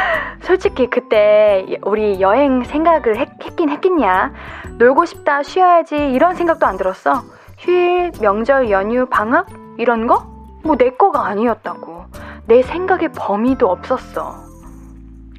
솔직히 0.42 0.88
그때 0.88 1.78
우리 1.84 2.20
여행 2.20 2.64
생각을 2.64 3.16
했, 3.16 3.28
했긴 3.44 3.68
했겠냐. 3.70 4.32
놀고 4.78 5.04
싶다, 5.04 5.42
쉬어야지, 5.44 6.12
이런 6.12 6.34
생각도 6.34 6.66
안 6.66 6.76
들었어. 6.76 7.22
휴일, 7.58 8.12
명절, 8.20 8.70
연휴, 8.70 9.06
방학? 9.06 9.46
이런 9.76 10.06
거? 10.06 10.26
뭐 10.64 10.76
내 10.76 10.90
거가 10.90 11.26
아니었다고. 11.26 12.06
내 12.46 12.62
생각의 12.62 13.10
범위도 13.12 13.70
없었어. 13.70 14.36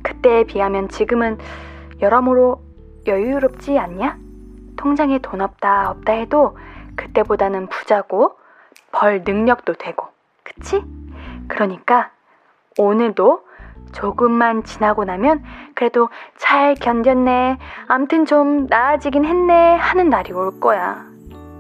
그때에 0.04 0.44
비하면 0.46 0.88
지금은 0.90 1.38
여러모로 2.02 2.62
여유롭지 3.08 3.78
않냐? 3.78 4.18
통장에 4.78 5.20
돈 5.20 5.42
없다, 5.42 5.92
없다 5.92 6.14
해도 6.14 6.58
그때보다는 6.96 7.68
부자고 7.68 8.38
벌 8.92 9.24
능력도 9.26 9.74
되고. 9.74 10.08
그치? 10.44 10.84
그러니까 11.48 12.12
오늘도 12.80 13.42
조금만 13.92 14.64
지나고 14.64 15.04
나면 15.04 15.44
그래도 15.76 16.10
잘 16.38 16.76
견뎠네. 16.76 17.58
암튼 17.88 18.26
좀 18.26 18.68
나아지긴 18.68 19.26
했네. 19.26 19.76
하는 19.76 20.10
날이 20.10 20.32
올 20.32 20.60
거야. 20.60 21.04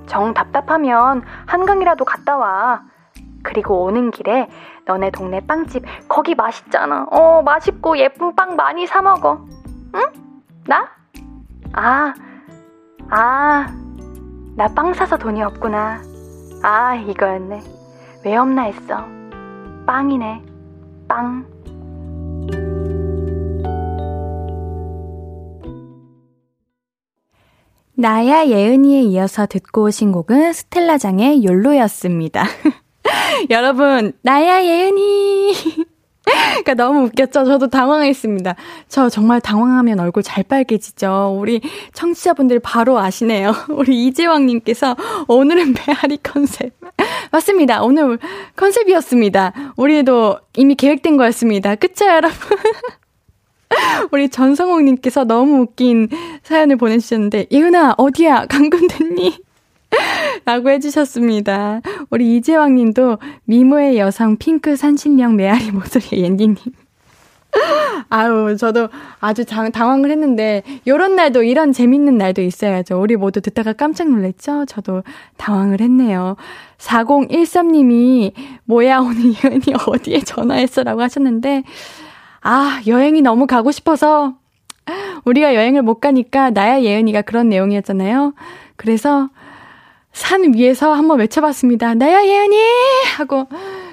정 0.05 0.34
답답하면 0.34 1.23
한강이라도 1.45 2.05
갔다 2.05 2.38
와. 2.38 2.82
그리고 3.43 3.84
오는 3.84 4.12
길에 4.12 4.49
너네 4.86 5.12
동네 5.12 5.39
빵집 5.41 5.84
거기 6.08 6.36
맛있잖아. 6.36 7.08
어, 7.12 7.41
맛있고 7.43 7.97
예쁜 7.97 8.36
빵 8.36 8.55
많이 8.55 8.88
사 8.88 9.01
먹어. 9.01 9.45
응? 9.95 10.01
나? 10.67 10.88
아, 11.73 12.13
아, 13.10 13.67
나 14.55 14.67
빵 14.75 14.93
사서 14.93 15.17
돈이 15.17 15.41
없구나. 15.43 16.01
아, 16.63 16.95
이거였네. 16.95 17.62
왜 18.25 18.36
없나 18.36 18.63
했어. 18.63 19.05
빵이네. 19.88 20.43
빵. 21.09 21.45
나야 27.95 28.47
예은이에 28.47 29.01
이어서 29.01 29.45
듣고 29.45 29.83
오신 29.83 30.13
곡은 30.13 30.53
스텔라장의 30.53 31.43
욜로였습니다. 31.43 32.45
여러분, 33.49 34.13
나야 34.21 34.63
예은이! 34.63 35.53
그러니까 36.29 36.73
너무 36.75 37.05
웃겼죠? 37.05 37.45
저도 37.45 37.67
당황했습니다. 37.67 38.55
저 38.87 39.09
정말 39.09 39.41
당황하면 39.41 39.99
얼굴 39.99 40.23
잘 40.23 40.43
빨개지죠? 40.43 41.37
우리 41.39 41.61
청취자분들 41.93 42.59
바로 42.59 42.99
아시네요. 42.99 43.53
우리 43.69 44.05
이재왕님께서 44.07 44.95
오늘은 45.27 45.73
메아리 45.73 46.17
컨셉. 46.21 46.73
맞습니다. 47.31 47.81
오늘 47.83 48.19
컨셉이었습니다. 48.55 49.73
우리도 49.77 50.39
이미 50.57 50.75
계획된 50.75 51.17
거였습니다. 51.17 51.75
그쵸, 51.75 52.05
여러분? 52.05 52.57
우리 54.11 54.29
전성옥님께서 54.29 55.25
너무 55.25 55.61
웃긴 55.61 56.09
사연을 56.43 56.75
보내주셨는데, 56.77 57.47
예은아, 57.51 57.95
어디야? 57.97 58.47
강금 58.47 58.87
됐니? 58.87 59.37
라고 60.45 60.69
해주셨습니다. 60.69 61.81
우리 62.09 62.38
이재왕 62.38 62.75
님도 62.75 63.17
미모의 63.45 63.97
여성 63.97 64.38
핑크 64.38 64.75
산신령 64.75 65.35
메아리 65.35 65.71
목소리 65.71 66.21
옌디님. 66.23 66.55
아유, 68.09 68.55
저도 68.57 68.89
아주 69.19 69.45
당, 69.45 69.71
당황을 69.71 70.12
했는데, 70.12 70.63
요런 70.88 71.15
날도, 71.15 71.43
이런 71.43 71.71
재밌는 71.71 72.17
날도 72.17 72.41
있어야죠. 72.41 72.99
우리 72.99 73.15
모두 73.15 73.41
듣다가 73.41 73.73
깜짝 73.73 74.09
놀랐죠? 74.09 74.65
저도 74.65 75.03
당황을 75.38 75.81
했네요. 75.81 76.35
4013님이, 76.77 78.33
뭐야, 78.65 78.99
오늘 78.99 79.33
예은이 79.43 79.73
어디에 79.88 80.19
전화했어? 80.21 80.83
라고 80.83 81.01
하셨는데, 81.01 81.63
아, 82.41 82.81
여행이 82.88 83.21
너무 83.21 83.47
가고 83.47 83.71
싶어서, 83.71 84.35
우리가 85.25 85.53
여행을 85.53 85.81
못 85.81 85.99
가니까, 85.99 86.49
나야 86.51 86.81
예은이가 86.81 87.23
그런 87.23 87.49
내용이었잖아요. 87.49 88.33
그래서, 88.75 89.29
산 90.11 90.53
위에서 90.53 90.93
한번 90.93 91.19
외쳐봤습니다. 91.19 91.95
나야 91.95 92.25
예은이! 92.25 92.57
하고 93.17 93.47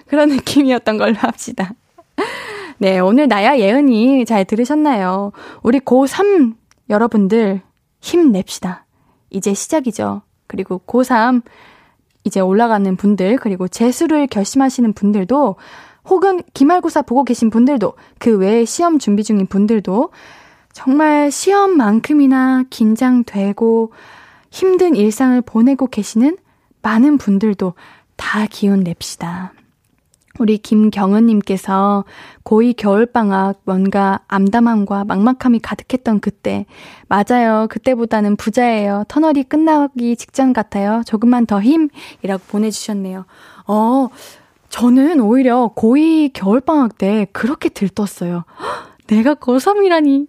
그런 0.06 0.30
느낌이었던 0.30 0.98
걸로 0.98 1.14
합시다. 1.16 1.72
네, 2.78 2.98
오늘 2.98 3.28
나야 3.28 3.58
예은이 3.58 4.24
잘 4.26 4.44
들으셨나요? 4.44 5.32
우리 5.62 5.80
고3 5.80 6.54
여러분들 6.90 7.62
힘냅시다. 8.00 8.84
이제 9.30 9.54
시작이죠. 9.54 10.22
그리고 10.46 10.80
고3 10.86 11.42
이제 12.24 12.40
올라가는 12.40 12.96
분들, 12.96 13.36
그리고 13.36 13.68
재수를 13.68 14.26
결심하시는 14.26 14.92
분들도 14.92 15.56
혹은 16.08 16.42
기말고사 16.54 17.02
보고 17.02 17.24
계신 17.24 17.50
분들도 17.50 17.94
그 18.18 18.36
외에 18.36 18.64
시험 18.64 18.98
준비 18.98 19.24
중인 19.24 19.46
분들도 19.46 20.10
정말 20.72 21.30
시험만큼이나 21.30 22.64
긴장되고 22.68 23.92
힘든 24.56 24.96
일상을 24.96 25.38
보내고 25.42 25.86
계시는 25.86 26.38
많은 26.80 27.18
분들도 27.18 27.74
다 28.16 28.46
기운 28.46 28.84
냅시다. 28.84 29.52
우리 30.38 30.56
김경은님께서 30.56 32.06
고2 32.42 32.76
겨울방학 32.78 33.60
뭔가 33.64 34.20
암담함과 34.28 35.04
막막함이 35.04 35.58
가득했던 35.58 36.20
그때. 36.20 36.64
맞아요. 37.06 37.66
그때보다는 37.68 38.36
부자예요. 38.36 39.04
터널이 39.08 39.42
끝나기 39.44 40.16
직전 40.16 40.54
같아요. 40.54 41.02
조금만 41.04 41.44
더 41.44 41.60
힘! 41.60 41.90
이라고 42.22 42.42
보내주셨네요. 42.48 43.26
어, 43.66 44.08
저는 44.70 45.20
오히려 45.20 45.70
고2 45.76 46.32
겨울방학 46.32 46.96
때 46.96 47.26
그렇게 47.32 47.68
들떴어요. 47.68 48.44
내가 49.06 49.34
고3이라니. 49.34 50.28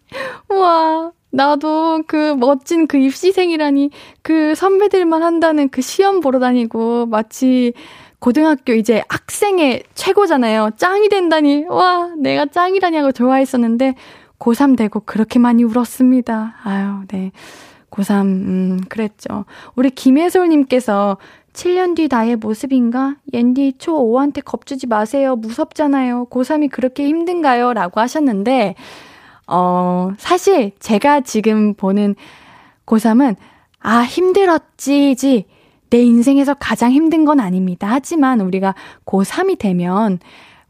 우와. 0.49 1.13
나도 1.29 2.03
그 2.07 2.35
멋진 2.35 2.87
그 2.87 2.97
입시생이라니 2.97 3.91
그 4.21 4.55
선배들만 4.55 5.23
한다는 5.23 5.69
그 5.69 5.81
시험 5.81 6.19
보러 6.19 6.39
다니고 6.39 7.07
마치 7.07 7.73
고등학교 8.19 8.73
이제 8.73 9.03
학생의 9.09 9.83
최고잖아요. 9.93 10.71
짱이 10.77 11.09
된다니. 11.09 11.65
와, 11.69 12.11
내가 12.17 12.45
짱이라니 12.45 12.97
하고 12.97 13.11
좋아했었는데 13.11 13.95
고3 14.39 14.77
되고 14.77 14.99
그렇게 15.01 15.39
많이 15.39 15.63
울었습니다. 15.63 16.55
아유, 16.63 17.01
네. 17.09 17.31
고3, 17.91 18.21
음, 18.21 18.79
그랬죠. 18.89 19.45
우리 19.75 19.89
김혜솔님께서 19.89 21.17
7년 21.53 21.95
뒤 21.95 22.07
나의 22.09 22.35
모습인가? 22.35 23.15
옌디 23.33 23.73
초 23.79 23.93
5한테 23.93 24.43
겁주지 24.43 24.87
마세요. 24.87 25.35
무섭잖아요. 25.35 26.27
고3이 26.29 26.69
그렇게 26.69 27.07
힘든가요? 27.07 27.73
라고 27.73 27.99
하셨는데, 27.99 28.75
어, 29.47 30.11
사실 30.17 30.71
제가 30.79 31.21
지금 31.21 31.73
보는 31.73 32.15
고3은 32.85 33.35
아, 33.79 34.01
힘들었지지 34.01 35.45
내 35.89 36.01
인생에서 36.01 36.53
가장 36.53 36.91
힘든 36.91 37.23
건 37.25 37.39
아닙니다. 37.39 37.87
하지만 37.89 38.41
우리가 38.41 38.75
고3이 39.05 39.57
되면 39.57 40.19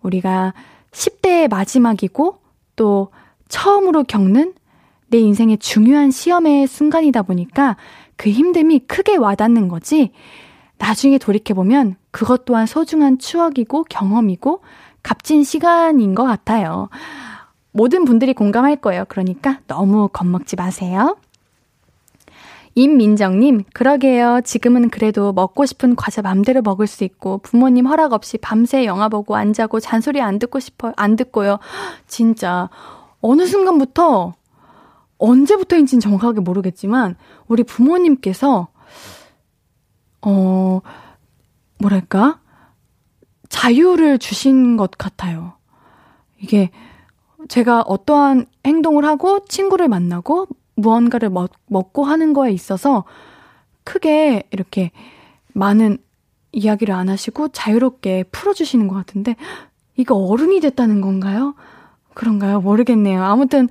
우리가 0.02 0.54
10대의 0.92 1.50
마지막이고 1.50 2.38
또 2.76 3.10
처음으로 3.50 4.04
겪는 4.04 4.54
내 5.08 5.18
인생의 5.20 5.58
중요한 5.58 6.12
시험의 6.12 6.68
순간이다 6.68 7.24
보니까 7.24 7.78
그 8.16 8.30
힘듦이 8.30 8.88
크게 8.88 9.16
와닿는 9.16 9.68
거지. 9.68 10.12
나중에 10.78 11.18
돌이켜보면 11.18 11.96
그것 12.12 12.46
또한 12.46 12.66
소중한 12.66 13.18
추억이고 13.18 13.86
경험이고 13.86 14.62
값진 15.02 15.44
시간인 15.44 16.14
것 16.14 16.24
같아요. 16.24 16.90
모든 17.78 18.06
분들이 18.06 18.34
공감할 18.34 18.78
거예요. 18.78 19.06
그러니까 19.08 19.60
너무 19.68 20.10
겁먹지 20.12 20.56
마세요. 20.56 21.16
임민정님, 22.74 23.66
그러게요. 23.72 24.42
지금은 24.44 24.90
그래도 24.90 25.32
먹고 25.32 25.68
싶은 25.68 25.96
과자 25.96 26.24
맘대로 26.24 26.64
먹을 26.64 26.88
수 26.88 27.04
있고, 27.04 27.38
부모님 27.40 27.86
허락 27.86 28.14
없이 28.14 28.40
밤새 28.40 28.86
영화 28.86 29.10
보고 29.10 29.36
안 29.36 29.54
자고 29.54 29.80
잔소리 29.80 30.22
안 30.22 30.40
듣고 30.40 30.60
싶어요. 30.60 30.94
안 30.96 31.16
듣고요. 31.16 31.60
진짜, 32.08 32.70
어느 33.22 33.46
순간부터, 33.46 34.34
언제부터인지는 35.20 36.00
정확하게 36.00 36.42
모르겠지만, 36.42 37.16
우리 37.48 37.64
부모님께서, 37.64 38.70
어, 40.24 40.82
뭐랄까? 41.80 42.40
자유를 43.50 44.18
주신 44.18 44.78
것 44.78 44.92
같아요. 44.98 45.54
이게, 46.40 46.72
제가 47.48 47.82
어떠한 47.82 48.46
행동을 48.66 49.06
하고 49.06 49.46
친구를 49.46 49.88
만나고 49.88 50.48
무언가를 50.76 51.30
먹, 51.30 51.52
먹고 51.68 52.04
하는 52.04 52.34
거에 52.34 52.52
있어서 52.52 53.04
크게 53.84 54.44
이렇게 54.52 54.92
많은 55.54 55.98
이야기를 56.52 56.94
안 56.94 57.10
하시고 57.10 57.50
자유롭게 57.50 58.26
풀어주시는 58.32 58.88
것 58.88 58.96
같은데 58.96 59.36
이거 59.96 60.16
어른이 60.16 60.60
됐다는 60.60 61.02
건가요? 61.02 61.56
그런가요? 62.14 62.62
모르겠네요. 62.62 63.24
아무튼 63.24 63.70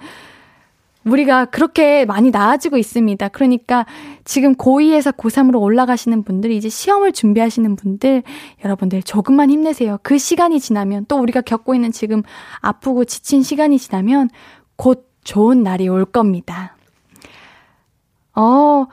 우리가 1.06 1.46
그렇게 1.46 2.04
많이 2.04 2.30
나아지고 2.30 2.76
있습니다. 2.76 3.28
그러니까 3.28 3.86
지금 4.24 4.54
고2에서 4.54 5.16
고3으로 5.16 5.60
올라가시는 5.60 6.24
분들, 6.24 6.50
이제 6.50 6.68
시험을 6.68 7.12
준비하시는 7.12 7.76
분들, 7.76 8.22
여러분들 8.64 9.02
조금만 9.02 9.50
힘내세요. 9.50 9.98
그 10.02 10.18
시간이 10.18 10.60
지나면 10.60 11.06
또 11.06 11.18
우리가 11.18 11.42
겪고 11.42 11.74
있는 11.74 11.92
지금 11.92 12.22
아프고 12.60 13.04
지친 13.04 13.42
시간이 13.42 13.78
지나면 13.78 14.30
곧 14.74 15.08
좋은 15.22 15.62
날이 15.62 15.88
올 15.88 16.04
겁니다. 16.04 16.76
어, 18.34 18.86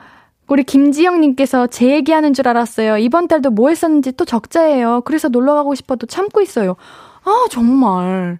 우리 0.46 0.62
김지영님께서 0.62 1.66
제 1.66 1.90
얘기하는 1.90 2.32
줄 2.32 2.48
알았어요. 2.48 2.98
이번 2.98 3.28
달도 3.28 3.50
뭐 3.50 3.70
했었는지 3.70 4.12
또 4.12 4.24
적자예요. 4.24 5.02
그래서 5.04 5.28
놀러 5.28 5.54
가고 5.54 5.74
싶어도 5.74 6.06
참고 6.06 6.40
있어요. 6.40 6.76
아, 7.24 7.46
정말. 7.50 8.38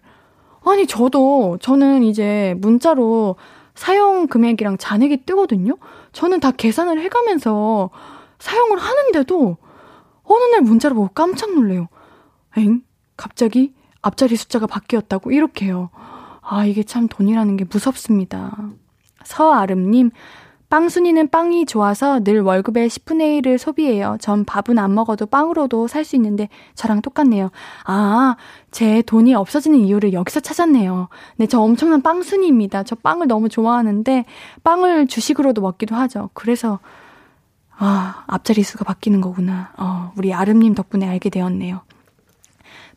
아니, 0.65 0.87
저도, 0.87 1.59
저는 1.61 2.03
이제 2.05 2.55
문자로 2.59 3.37
사용 3.75 4.27
금액이랑 4.27 4.79
잔액이 4.79 5.25
뜨거든요? 5.25 5.77
저는 6.13 6.41
다 6.41 6.51
계산을 6.51 7.01
해가면서 7.01 7.91
사용을 8.39 8.79
하는데도 8.79 9.57
어느 10.23 10.45
날 10.45 10.61
문자를 10.63 10.95
보고 10.95 11.09
깜짝 11.09 11.55
놀래요. 11.55 11.89
엥? 12.57 12.83
갑자기 13.17 13.75
앞자리 14.01 14.37
숫자가 14.37 14.67
바뀌었다고? 14.67 15.33
이렇게요. 15.33 15.91
아, 16.41 16.65
이게 16.67 16.83
참 16.83 17.09
돈이라는 17.09 17.57
게 17.57 17.65
무섭습니다. 17.65 18.57
서아름님, 19.25 20.11
빵순이는 20.75 21.29
빵이 21.29 21.67
좋아서 21.67 22.19
늘 22.19 22.41
월급의 22.41 22.89
10분의 22.89 23.41
1을 23.41 23.59
소비해요. 23.59 24.17
전 24.21 24.45
밥은 24.45 24.77
안 24.77 24.93
먹어도 24.93 25.25
빵으로도 25.27 25.87
살 25.87 26.05
수 26.05 26.17
있는데 26.17 26.49
저랑 26.75 27.01
똑같네요. 27.01 27.53
아, 27.85 28.35
제 28.73 29.01
돈이 29.03 29.37
없어지는 29.37 29.79
이유를 29.79 30.13
여기서 30.13 30.41
찾았네요. 30.41 31.09
네, 31.37 31.47
저 31.47 31.61
엄청난 31.61 32.03
빵순이입니다. 32.03 32.83
저 32.83 32.97
빵을 32.97 33.29
너무 33.29 33.49
좋아하는데 33.49 34.25
빵을 34.65 35.07
주식으로도 35.07 35.61
먹기도 35.61 35.95
하죠. 35.95 36.31
그래서 36.35 36.81
아, 37.79 38.25
앞자리 38.27 38.65
수가 38.65 38.85
바뀌는 38.85 39.21
거구나. 39.21 39.71
어, 39.79 40.13
우리 40.17 40.35
아름님 40.35 40.75
덕분에 40.75 41.07
알게 41.07 41.31
되었네요. 41.31 41.83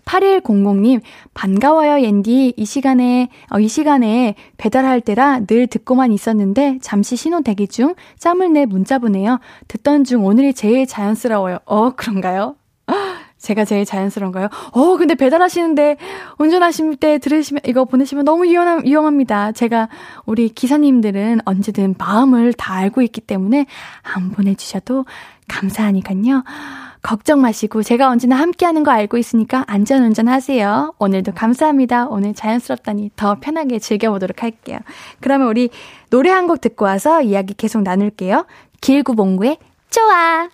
8100님, 0.07 1.01
반가워요, 1.33 2.01
옌디. 2.01 2.53
이 2.55 2.65
시간에, 2.65 3.29
어, 3.51 3.59
이 3.59 3.67
시간에 3.67 4.35
배달할 4.55 5.01
때라 5.01 5.41
늘 5.45 5.67
듣고만 5.67 6.11
있었는데, 6.11 6.79
잠시 6.81 7.15
신호 7.15 7.41
대기 7.41 7.67
중 7.67 7.93
짬을 8.17 8.53
내 8.53 8.65
문자 8.65 8.97
보내요. 8.97 9.39
듣던 9.67 10.05
중 10.05 10.25
오늘이 10.25 10.53
제일 10.53 10.87
자연스러워요. 10.87 11.59
어, 11.65 11.91
그런가요? 11.91 12.55
제가 13.37 13.65
제일 13.65 13.85
자연스러운가요? 13.85 14.47
어, 14.71 14.97
근데 14.97 15.13
배달하시는데, 15.13 15.97
운전하실 16.39 16.95
때 16.95 17.17
들으시면, 17.19 17.61
이거 17.67 17.85
보내시면 17.85 18.25
너무 18.25 18.45
위험, 18.45 18.83
위험합니다. 18.83 19.51
제가, 19.51 19.89
우리 20.25 20.49
기사님들은 20.49 21.41
언제든 21.45 21.95
마음을 21.99 22.53
다 22.53 22.73
알고 22.75 23.01
있기 23.03 23.21
때문에 23.21 23.67
안 24.01 24.31
보내주셔도 24.31 25.05
감사하니까요. 25.47 26.43
걱정 27.07 27.39
마시고 27.39 27.83
제가 27.83 28.09
언제나 28.09 28.35
함께하는 28.35 28.83
거 28.83 28.91
알고 28.91 29.17
있으니까 29.17 29.63
안전 29.67 30.03
운전 30.03 30.27
하세요. 30.27 30.93
오늘도 30.99 31.31
감사합니다. 31.35 32.07
오늘 32.09 32.33
자연스럽다니 32.33 33.11
더 33.15 33.37
편하게 33.39 33.79
즐겨보도록 33.79 34.43
할게요. 34.43 34.79
그러면 35.21 35.47
우리 35.47 35.69
노래 36.09 36.29
한 36.31 36.47
곡 36.47 36.59
듣고 36.59 36.83
와서 36.83 37.21
이야기 37.21 37.53
계속 37.53 37.81
나눌게요. 37.83 38.45
길구봉구의 38.81 39.57
좋아. 39.89 40.49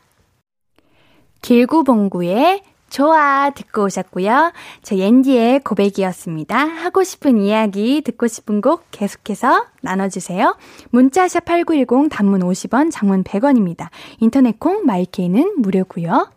길구봉구의 1.42 2.62
좋아 2.92 3.50
듣고 3.50 3.86
오셨고요. 3.86 4.54
저 4.84 4.96
옌디의 4.96 5.62
고백이었습니다. 5.62 6.56
하고 6.56 7.04
싶은 7.04 7.40
이야기, 7.42 8.02
듣고 8.02 8.28
싶은 8.28 8.62
곡 8.62 8.86
계속해서 8.92 9.66
나눠주세요. 9.82 10.56
문자샵 10.92 11.46
8910 11.46 12.10
단문 12.12 12.42
50원, 12.42 12.92
장문 12.92 13.24
100원입니다. 13.24 13.88
인터넷 14.20 14.60
콩 14.60 14.86
마이케이는 14.86 15.56
무료고요. 15.58 16.30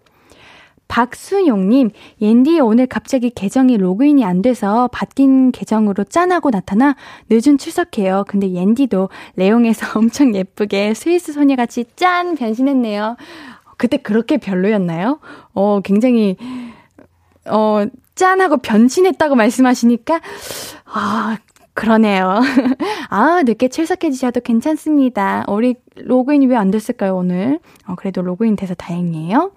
박수용님, 0.88 1.90
옌디 2.20 2.60
오늘 2.60 2.86
갑자기 2.86 3.30
계정이 3.30 3.76
로그인이 3.76 4.24
안 4.24 4.42
돼서 4.42 4.88
바뀐 4.92 5.52
계정으로 5.52 6.04
짠하고 6.04 6.50
나타나 6.50 6.96
늦은 7.28 7.58
출석해요. 7.58 8.24
근데 8.28 8.52
옌디도 8.52 9.08
레옹에서 9.36 9.86
엄청 9.98 10.34
예쁘게 10.34 10.94
스위스 10.94 11.32
소녀같이 11.32 11.84
짠 11.96 12.34
변신했네요. 12.36 13.16
그때 13.76 13.96
그렇게 13.98 14.38
별로였나요? 14.38 15.18
어, 15.54 15.80
굉장히, 15.84 16.36
어, 17.46 17.84
짠하고 18.14 18.58
변신했다고 18.58 19.34
말씀하시니까, 19.34 20.20
아, 20.86 21.36
그러네요. 21.74 22.40
아, 23.10 23.42
늦게 23.44 23.68
출석해 23.68 24.10
주셔도 24.10 24.40
괜찮습니다. 24.40 25.44
우리 25.48 25.74
로그인이 25.96 26.46
왜 26.46 26.56
안 26.56 26.70
됐을까요, 26.70 27.14
오늘? 27.16 27.58
어, 27.86 27.94
그래도 27.96 28.22
로그인 28.22 28.56
돼서 28.56 28.74
다행이에요. 28.74 29.50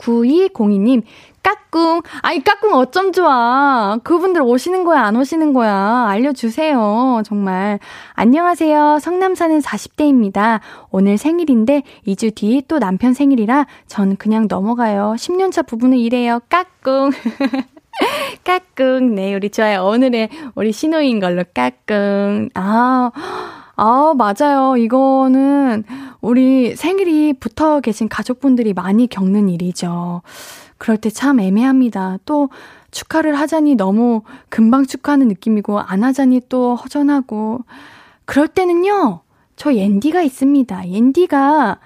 9202님, 0.00 1.02
까꿍. 1.42 2.02
아이, 2.22 2.40
까꿍 2.40 2.74
어쩜 2.74 3.12
좋아. 3.12 3.98
그분들 4.02 4.42
오시는 4.42 4.84
거야, 4.84 5.02
안 5.02 5.16
오시는 5.16 5.52
거야. 5.52 6.06
알려주세요. 6.08 7.22
정말. 7.24 7.78
안녕하세요. 8.14 8.98
성남 9.00 9.34
사는 9.34 9.58
40대입니다. 9.60 10.60
오늘 10.90 11.16
생일인데 11.18 11.82
2주 12.06 12.34
뒤 12.34 12.62
또 12.68 12.78
남편 12.78 13.14
생일이라 13.14 13.66
전 13.86 14.16
그냥 14.16 14.46
넘어가요. 14.48 15.14
10년차 15.16 15.66
부부는 15.66 15.98
이래요. 15.98 16.40
까꿍. 16.48 17.10
까꿍. 18.44 19.14
네, 19.14 19.34
우리 19.34 19.50
좋아요. 19.50 19.84
오늘의 19.84 20.28
우리 20.54 20.72
신호인 20.72 21.20
걸로 21.20 21.44
까꿍. 21.54 22.50
아, 22.54 23.10
아, 23.82 24.12
맞아요. 24.14 24.76
이거는 24.76 25.84
우리 26.20 26.76
생일이 26.76 27.32
붙어 27.32 27.80
계신 27.80 28.10
가족분들이 28.10 28.74
많이 28.74 29.06
겪는 29.06 29.48
일이죠. 29.48 30.20
그럴 30.76 30.98
때 30.98 31.08
참 31.08 31.40
애매합니다. 31.40 32.18
또 32.26 32.50
축하를 32.90 33.38
하자니 33.38 33.76
너무 33.76 34.20
금방 34.50 34.84
축하하는 34.84 35.28
느낌이고 35.28 35.80
안 35.80 36.04
하자니 36.04 36.42
또 36.50 36.74
허전하고 36.76 37.60
그럴 38.26 38.48
때는요. 38.48 39.20
저 39.56 39.72
옌디가 39.74 40.20
있습니다. 40.22 40.88
옌디가 40.90 41.78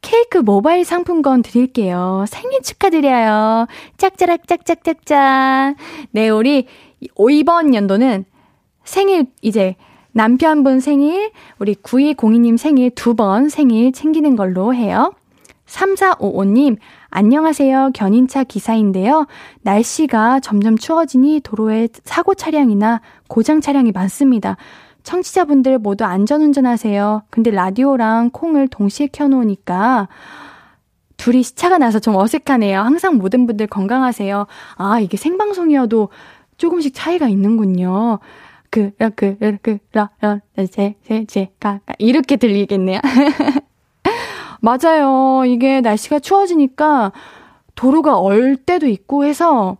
케이크 0.00 0.38
모바일 0.38 0.86
상품권 0.86 1.42
드릴게요. 1.42 2.24
생일 2.28 2.62
축하드려요. 2.62 3.66
짝짜락 3.98 4.46
짝짝짝짝. 4.48 5.76
네, 6.12 6.30
우리 6.30 6.66
이번 7.28 7.74
연도는 7.74 8.24
생일 8.84 9.26
이제 9.42 9.76
남편분 10.12 10.80
생일, 10.80 11.30
우리 11.58 11.74
9202님 11.74 12.56
생일 12.58 12.90
두 12.90 13.14
번 13.14 13.48
생일 13.48 13.92
챙기는 13.92 14.36
걸로 14.36 14.74
해요. 14.74 15.12
3455님, 15.66 16.76
안녕하세요. 17.08 17.90
견인차 17.94 18.44
기사인데요. 18.44 19.26
날씨가 19.62 20.40
점점 20.40 20.76
추워지니 20.76 21.40
도로에 21.42 21.88
사고 22.04 22.34
차량이나 22.34 23.00
고장 23.28 23.60
차량이 23.60 23.90
많습니다. 23.92 24.56
청취자분들 25.02 25.78
모두 25.78 26.04
안전운전 26.04 26.66
하세요. 26.66 27.22
근데 27.30 27.50
라디오랑 27.50 28.30
콩을 28.32 28.68
동시에 28.68 29.08
켜놓으니까 29.12 30.08
둘이 31.16 31.42
시차가 31.42 31.78
나서 31.78 31.98
좀 31.98 32.16
어색하네요. 32.16 32.80
항상 32.80 33.16
모든 33.16 33.46
분들 33.46 33.66
건강하세요. 33.66 34.46
아, 34.76 35.00
이게 35.00 35.16
생방송이어도 35.16 36.08
조금씩 36.58 36.92
차이가 36.94 37.28
있는군요. 37.28 38.18
그, 38.72 38.90
라, 38.98 39.10
그, 39.10 39.36
그, 39.60 39.76
라, 39.92 40.08
라, 40.22 40.40
제, 40.70 40.94
제, 41.04 41.26
제, 41.26 41.50
가, 41.60 41.80
가. 41.84 41.94
이렇게 41.98 42.36
들리겠네요. 42.36 43.00
맞아요. 44.62 45.44
이게 45.44 45.82
날씨가 45.82 46.20
추워지니까 46.20 47.12
도로가 47.74 48.18
얼 48.18 48.56
때도 48.56 48.86
있고 48.86 49.26
해서 49.26 49.76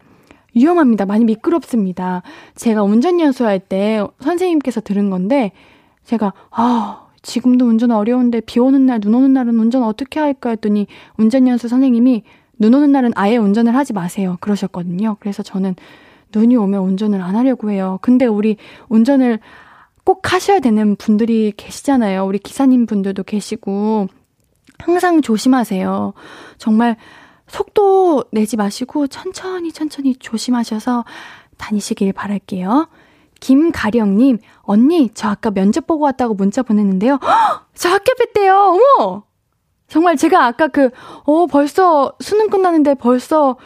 위험합니다. 0.55 1.07
많이 1.07 1.24
미끄럽습니다. 1.24 2.20
제가 2.55 2.83
운전 2.83 3.18
연수할 3.18 3.61
때 3.61 4.07
선생님께서 4.20 4.83
들은 4.83 5.09
건데, 5.09 5.52
제가, 6.05 6.35
아, 6.50 7.07
지금도 7.22 7.64
운전 7.64 7.92
어려운데 7.92 8.40
비 8.40 8.61
오는 8.61 8.85
날, 8.85 9.00
눈 9.00 9.14
오는 9.14 9.33
날은 9.33 9.59
운전 9.59 9.85
어떻게 9.85 10.20
할까 10.20 10.50
했더니 10.50 10.87
운전 11.16 11.48
연수 11.48 11.66
선생님이 11.66 12.24
눈 12.59 12.74
오는 12.74 12.92
날은 12.92 13.12
아예 13.14 13.38
운전을 13.38 13.74
하지 13.74 13.94
마세요. 13.94 14.37
그러셨거든요. 14.40 15.16
그래서 15.18 15.42
저는 15.42 15.76
눈이 16.35 16.57
오면 16.57 16.83
운전을 16.83 17.21
안 17.21 17.37
하려고 17.37 17.71
해요. 17.71 17.99
근데 18.03 18.27
우리 18.27 18.57
운전을 18.88 19.40
꼭 20.05 20.33
하셔야 20.33 20.61
되는 20.61 20.97
분들이 20.97 21.53
계시잖아요. 21.57 22.25
우리 22.27 22.38
기사님 22.38 22.87
분들도 22.87 23.23
계시고. 23.23 24.09
항상 24.79 25.23
조심하세요. 25.23 26.12
정말 26.59 26.97
속도 27.47 28.25
내지 28.33 28.57
마시고 28.57 29.07
천천히 29.07 29.71
천천히 29.73 30.16
조심하셔서 30.16 31.05
다니시길 31.57 32.12
바랄게요. 32.12 32.88
김가령님, 33.40 34.38
언니, 34.62 35.11
저 35.14 35.29
아까 35.29 35.51
면접 35.51 35.87
보고 35.87 36.05
왔다고 36.05 36.35
문자 36.35 36.62
보냈는데요. 36.62 37.18
헉! 37.23 37.66
저 37.75 37.88
합격했대요! 37.88 38.79
어머! 38.99 39.25
정말 39.88 40.16
제가 40.16 40.47
아까 40.47 40.68
그, 40.68 40.90
어, 41.25 41.47
벌써 41.47 42.14
수능 42.21 42.49
끝나는데 42.49 42.95
벌써 42.95 43.57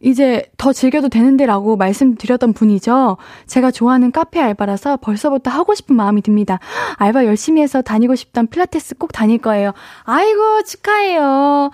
이제 0.00 0.44
더 0.56 0.72
즐겨도 0.72 1.08
되는데라고 1.08 1.76
말씀드렸던 1.76 2.52
분이죠. 2.52 3.16
제가 3.46 3.70
좋아하는 3.70 4.12
카페 4.12 4.40
알바라서 4.40 4.98
벌써부터 4.98 5.50
하고 5.50 5.74
싶은 5.74 5.96
마음이 5.96 6.22
듭니다. 6.22 6.60
알바 6.96 7.24
열심히 7.24 7.62
해서 7.62 7.82
다니고 7.82 8.14
싶던 8.14 8.46
필라테스 8.46 8.96
꼭 8.96 9.12
다닐 9.12 9.38
거예요. 9.38 9.72
아이고, 10.04 10.62
축하해요. 10.62 11.70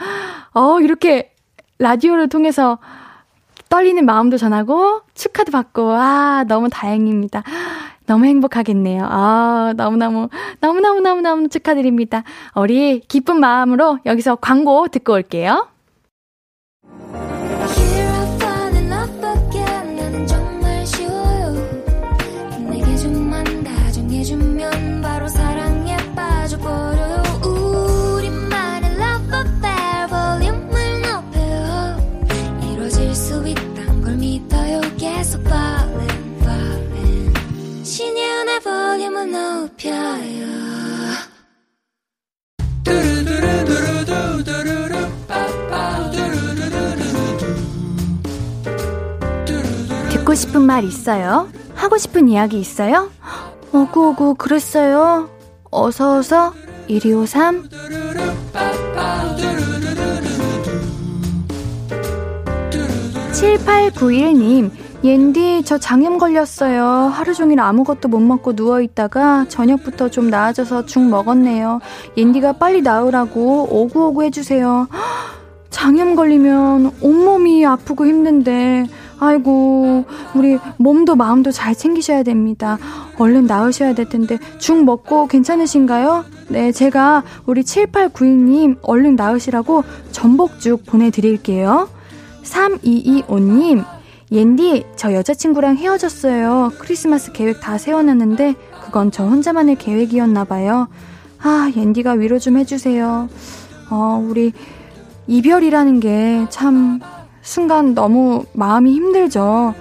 어, 0.55 0.81
이렇게 0.81 1.33
라디오를 1.79 2.29
통해서 2.29 2.79
떨리는 3.69 4.05
마음도 4.07 4.39
전하고 4.39 5.03
축하도 5.15 5.53
받고, 5.53 5.93
아, 5.93 6.45
너무 6.49 6.69
다행입니다. 6.71 7.43
너무 8.07 8.27
행복하겠네요. 8.27 9.07
아, 9.09 9.75
너무너무, 9.77 10.29
너무너무너무너무 10.61 11.49
축하드립니다. 11.49 12.23
우리 12.55 13.01
기쁜 13.01 13.41
마음으로 13.41 13.99
여기서 14.07 14.37
광고 14.37 14.89
듣고 14.89 15.15
올게요. 15.15 15.74
듣고 50.11 50.35
싶은 50.35 50.63
말 50.63 50.85
있어요? 50.85 51.49
하고 51.75 51.97
싶은 51.97 52.29
이야기 52.29 52.59
있어요? 52.59 53.11
오구오구 53.73 54.35
그랬어요? 54.35 55.31
어서어서 55.71 56.53
1253 56.89 57.69
7 63.33 63.59
7891님, 63.59 64.71
옌디, 65.05 65.65
저 65.67 65.77
장염 65.77 66.17
걸렸어요. 66.17 66.83
하루 67.13 67.35
종일 67.35 67.61
아무것도 67.61 68.09
못 68.09 68.21
먹고 68.21 68.55
누워있다가 68.55 69.45
저녁부터 69.49 70.09
좀 70.09 70.31
나아져서 70.31 70.87
죽 70.87 71.03
먹었네요. 71.03 71.81
옌디가 72.17 72.55
빨리 72.55 72.81
나으라고 72.81 73.69
오구오구 73.71 74.25
해주세요. 74.25 74.89
장염 75.69 76.17
걸리면 76.17 76.93
온몸이 77.03 77.67
아프고 77.67 78.07
힘든데, 78.07 78.87
아이고, 79.19 80.07
우리 80.35 80.57
몸도 80.79 81.17
마음도 81.17 81.51
잘 81.51 81.75
챙기셔야 81.75 82.23
됩니다. 82.23 82.79
얼른 83.19 83.45
나으셔야 83.45 83.93
될 83.93 84.09
텐데, 84.09 84.39
죽 84.59 84.85
먹고 84.85 85.27
괜찮으신가요? 85.27 86.25
네, 86.49 86.73
제가 86.73 87.25
우리 87.45 87.61
7892님 87.63 88.79
얼른 88.81 89.17
나으시라고 89.17 89.85
전복죽 90.13 90.87
보내드릴게요. 90.87 91.91
3225님, 92.43 93.85
옌디, 94.35 94.85
저 94.97 95.15
여자친구랑 95.15 95.77
헤어졌어요. 95.77 96.73
크리스마스 96.81 97.31
계획 97.31 97.61
다 97.61 97.79
세워놨는데, 97.79 98.57
그건 98.85 99.13
저 99.13 99.25
혼자만의 99.25 99.77
계획이었나봐요. 99.77 100.89
아, 101.39 101.73
옌디가 101.77 102.15
위로 102.15 102.41
좀 102.41 102.59
해주세요. 102.59 103.29
어, 103.91 104.27
우리, 104.29 104.53
이별이라는 105.29 106.01
게 106.01 106.47
참, 106.51 106.99
순간 107.43 107.95
너무 107.95 108.45
마음이 108.55 108.93
힘들죠. 108.93 109.73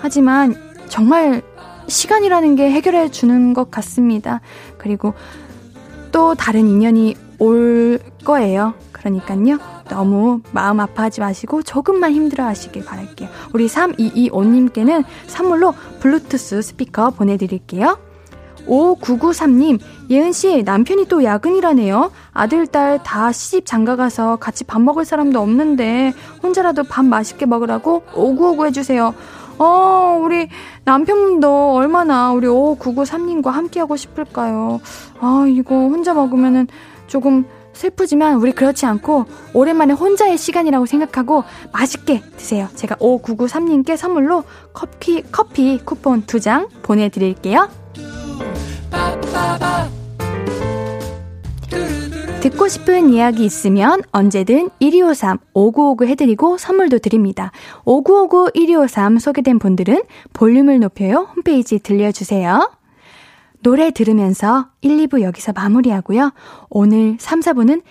하지만, 0.00 0.56
정말, 0.88 1.42
시간이라는 1.86 2.56
게 2.56 2.72
해결해 2.72 3.12
주는 3.12 3.54
것 3.54 3.70
같습니다. 3.70 4.40
그리고 4.76 5.14
또 6.10 6.34
다른 6.34 6.66
인연이 6.66 7.14
올 7.38 8.00
거예요. 8.24 8.74
그러니까요. 8.90 9.73
너무 9.88 10.40
마음 10.52 10.80
아파하지 10.80 11.20
마시고 11.20 11.62
조금만 11.62 12.12
힘들어 12.12 12.44
하시길 12.44 12.84
바랄게요. 12.84 13.28
우리 13.52 13.66
3225님께는 13.66 15.04
선물로 15.26 15.74
블루투스 16.00 16.62
스피커 16.62 17.10
보내드릴게요. 17.10 17.98
5993님, 18.66 19.78
예은씨, 20.08 20.62
남편이 20.62 21.06
또 21.06 21.22
야근이라네요. 21.22 22.10
아들, 22.32 22.66
딸 22.66 22.98
다 23.02 23.30
시집 23.30 23.66
장가가서 23.66 24.36
같이 24.36 24.64
밥 24.64 24.80
먹을 24.80 25.04
사람도 25.04 25.38
없는데, 25.38 26.14
혼자라도 26.42 26.84
밥 26.84 27.04
맛있게 27.04 27.44
먹으라고 27.46 28.04
오구오구 28.14 28.66
해주세요. 28.66 29.14
어, 29.58 30.20
우리 30.22 30.48
남편분도 30.84 31.74
얼마나 31.74 32.32
우리 32.32 32.46
5993님과 32.46 33.50
함께하고 33.50 33.96
싶을까요? 33.96 34.80
아, 35.20 35.44
이거 35.48 35.74
혼자 35.74 36.14
먹으면은 36.14 36.66
조금 37.06 37.44
슬프지만 37.74 38.36
우리 38.36 38.52
그렇지 38.52 38.86
않고 38.86 39.26
오랜만에 39.52 39.92
혼자의 39.92 40.38
시간이라고 40.38 40.86
생각하고 40.86 41.44
맛있게 41.72 42.22
드세요. 42.36 42.68
제가 42.74 42.96
5993님께 42.96 43.96
선물로 43.96 44.44
커피, 44.72 45.22
커피 45.30 45.78
쿠폰 45.84 46.22
두장 46.22 46.68
보내드릴게요. 46.82 47.68
듣고 52.44 52.68
싶은 52.68 53.08
이야기 53.08 53.46
있으면 53.46 54.02
언제든 54.12 54.68
1253-5959 54.82 56.06
해드리고 56.06 56.58
선물도 56.58 56.98
드립니다. 56.98 57.52
5959-1253 57.86 59.18
소개된 59.18 59.58
분들은 59.58 60.02
볼륨을 60.34 60.78
높여요 60.78 61.28
홈페이지 61.34 61.78
들려주세요. 61.78 62.70
노래 63.64 63.90
들으면서 63.90 64.68
1, 64.82 65.08
2부 65.08 65.22
여기서 65.22 65.52
마무리하고요. 65.52 66.32
오늘 66.68 67.16
3, 67.18 67.40
4부는 67.40 67.82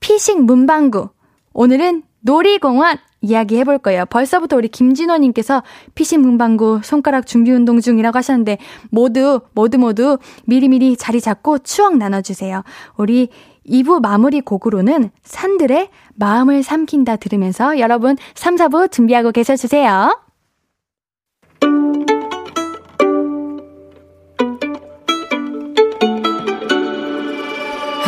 피식 0.00 0.42
문방구. 0.42 1.08
오늘은 1.52 2.02
놀이공원 2.20 2.98
이야기 3.20 3.56
해볼 3.58 3.78
거예요. 3.78 4.06
벌써부터 4.06 4.56
우리 4.56 4.66
김진원님께서 4.68 5.62
피식 5.94 6.18
문방구 6.20 6.80
손가락 6.82 7.26
준비 7.26 7.52
운동 7.52 7.80
중이라고 7.80 8.18
하셨는데 8.18 8.58
모두 8.90 9.40
모두 9.54 9.78
모두 9.78 10.18
미리미리 10.46 10.96
자리 10.96 11.20
잡고 11.20 11.58
추억 11.58 11.96
나눠주세요. 11.96 12.64
우리 12.96 13.28
2부 13.68 14.00
마무리 14.02 14.40
곡으로는 14.40 15.10
산들의 15.22 15.90
마음을 16.16 16.64
삼킨다 16.64 17.14
들으면서 17.16 17.78
여러분 17.78 18.16
3, 18.34 18.56
4부 18.56 18.90
준비하고 18.90 19.30
계셔주세요. 19.30 20.29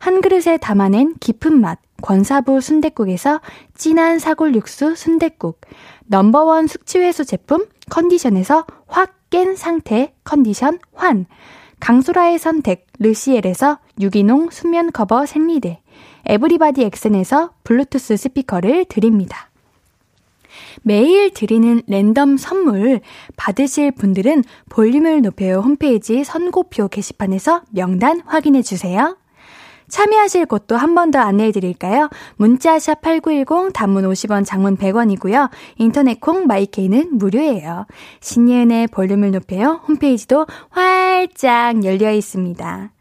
한 0.00 0.20
그릇에 0.20 0.56
담아낸 0.56 1.14
깊은 1.20 1.60
맛 1.60 1.78
권사부 2.02 2.60
순댓국에서 2.60 3.40
진한 3.76 4.18
사골 4.18 4.56
육수 4.56 4.96
순댓국 4.96 5.60
넘버원 6.06 6.66
숙취해소 6.66 7.22
제품 7.22 7.66
컨디션에서 7.88 8.66
확 8.88 9.20
깬 9.30 9.54
상태 9.54 10.12
컨디션 10.24 10.80
환 10.92 11.24
강소라의 11.78 12.38
선택 12.38 12.86
르시엘에서 12.98 13.78
유기농 14.00 14.50
수면 14.50 14.92
커버 14.92 15.24
생리대 15.24 15.80
에브리바디 16.26 16.82
엑센에서 16.82 17.52
블루투스 17.64 18.16
스피커를 18.16 18.84
드립니다. 18.86 19.48
매일 20.82 21.32
드리는 21.32 21.80
랜덤 21.86 22.36
선물 22.36 23.00
받으실 23.36 23.92
분들은 23.92 24.44
볼륨을 24.68 25.22
높여요 25.22 25.60
홈페이지 25.60 26.24
선곡표 26.24 26.88
게시판에서 26.88 27.62
명단 27.70 28.20
확인해 28.26 28.62
주세요. 28.62 29.16
참여하실 29.90 30.46
곳도 30.46 30.76
한 30.76 30.94
번 30.94 31.10
더 31.10 31.18
안내해 31.20 31.50
드릴까요? 31.52 32.08
문자샵 32.36 33.00
8910 33.00 33.72
단문 33.72 34.04
50원 34.04 34.44
장문 34.46 34.76
100원이고요. 34.76 35.50
인터넷 35.76 36.20
콩 36.20 36.46
마이케이는 36.46 37.18
무료예요. 37.18 37.86
신예은의 38.20 38.88
볼륨을 38.88 39.32
높여요. 39.32 39.80
홈페이지도 39.88 40.46
활짝 40.70 41.84
열려 41.84 42.10
있습니다. 42.12 42.92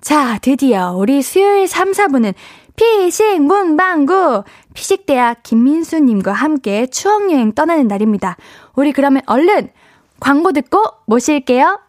자, 0.00 0.38
드디어 0.40 0.92
우리 0.96 1.22
수요일 1.22 1.66
3, 1.68 1.92
4분은 1.92 2.34
피식 2.76 3.42
문방구 3.42 4.44
피식대학 4.74 5.42
김민수님과 5.42 6.32
함께 6.32 6.86
추억여행 6.86 7.52
떠나는 7.52 7.88
날입니다. 7.88 8.36
우리 8.76 8.92
그러면 8.92 9.22
얼른 9.26 9.70
광고 10.20 10.52
듣고 10.52 10.82
모실게요. 11.06 11.80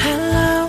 Hello, 0.00 0.68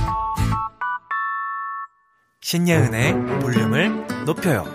신예은의 2.51 3.13
볼륨을 3.39 4.25
높여요. 4.25 4.65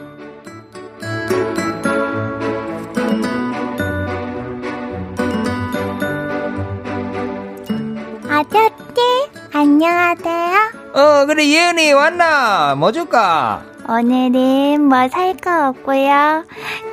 아저씨, 8.29 9.31
안녕하세요. 9.53 10.72
어, 10.95 11.27
그래, 11.27 11.47
예은이 11.47 11.93
왔나? 11.93 12.74
뭐 12.77 12.93
줄까? 12.93 13.62
오늘은 13.89 14.83
뭐 14.83 15.09
살 15.09 15.35
거 15.37 15.68
없고요. 15.68 16.45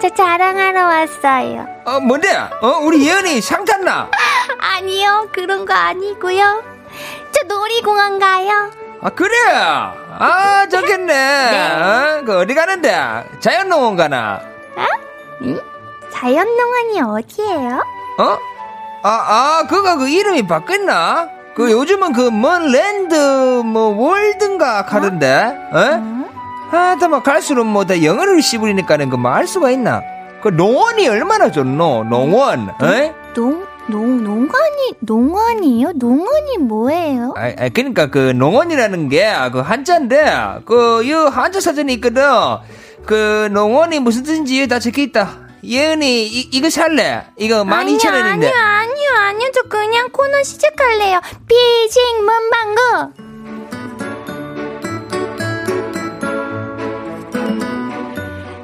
저 0.02 0.10
자랑하러 0.10 0.86
왔어요. 0.86 1.66
어, 1.86 2.00
뭔데? 2.00 2.30
어, 2.62 2.68
우리 2.84 3.08
예은이 3.08 3.42
상 3.42 3.66
탔나? 3.66 4.10
아니요, 4.60 5.30
그런 5.34 5.66
거 5.66 5.74
아니고요. 5.74 6.64
저 7.32 7.44
놀이공원 7.48 8.20
가요. 8.20 8.70
아, 9.02 9.10
그래? 9.10 9.36
아, 10.20 10.68
좋겠네. 10.68 11.05
네. 11.14 11.72
어? 11.72 12.22
그 12.26 12.38
어디 12.39 12.53
가는데? 12.55 12.95
자연농원 13.39 13.95
가나? 13.95 14.41
응? 15.41 15.59
자연농원이 16.11 17.01
어디예요? 17.01 17.84
어? 18.20 18.38
아, 19.03 19.09
아, 19.09 19.64
그거 19.68 19.97
그 19.97 20.07
이름이 20.09 20.47
바뀌었나? 20.47 21.28
그 21.55 21.72
요즘은 21.72 22.14
그 22.14 22.30
뭔 22.32 22.72
랜드 22.72 23.16
뭐 23.66 23.95
월든가 23.95 24.86
하던데, 24.88 25.55
어? 25.72 25.80
응? 25.93 26.26
하다 26.72 27.07
막 27.09 27.24
갈수록 27.24 27.66
뭐 27.66 27.84
다 27.86 28.01
영어를 28.03 28.41
씹으니까는 28.41 29.09
그말 29.09 29.45
수가 29.45 29.70
있나? 29.72 30.01
그 30.41 30.49
농원이 30.49 31.07
얼마나 31.07 31.51
좋노? 31.51 32.05
농원, 32.05 32.70
어? 32.70 33.14
농, 33.36 33.66
농, 33.90 34.24
농원이, 34.24 34.94
농원이요? 35.02 35.92
농원이 35.96 36.58
뭐예요? 36.60 37.34
아, 37.36 37.52
아, 37.58 37.70
그러니까 37.70 38.08
그 38.10 38.32
농원이라는 38.32 39.10
게 39.10 39.24
그 39.52 39.60
한자인데 39.60 40.62
그 40.66 41.02
이 41.04 41.12
한자 41.12 41.60
사전이 41.60 41.94
있거든. 41.96 42.24
그 43.06 43.50
농원이 43.52 44.00
무슨 44.00 44.24
뜻인지 44.24 44.68
다 44.68 44.80
적혀 44.80 45.02
있다. 45.02 45.40
예은이 45.66 46.28
이, 46.28 46.50
이거 46.54 46.70
살래? 46.70 47.26
이거 47.38 47.64
12,000원인데. 47.64 48.24
아니요, 48.24 48.52
아니요, 48.56 49.10
아니요. 49.20 49.50
저 49.54 49.62
그냥 49.64 50.10
코너 50.12 50.44
시작할래요. 50.44 51.20
피싱 51.48 52.02
문방구. 52.26 53.33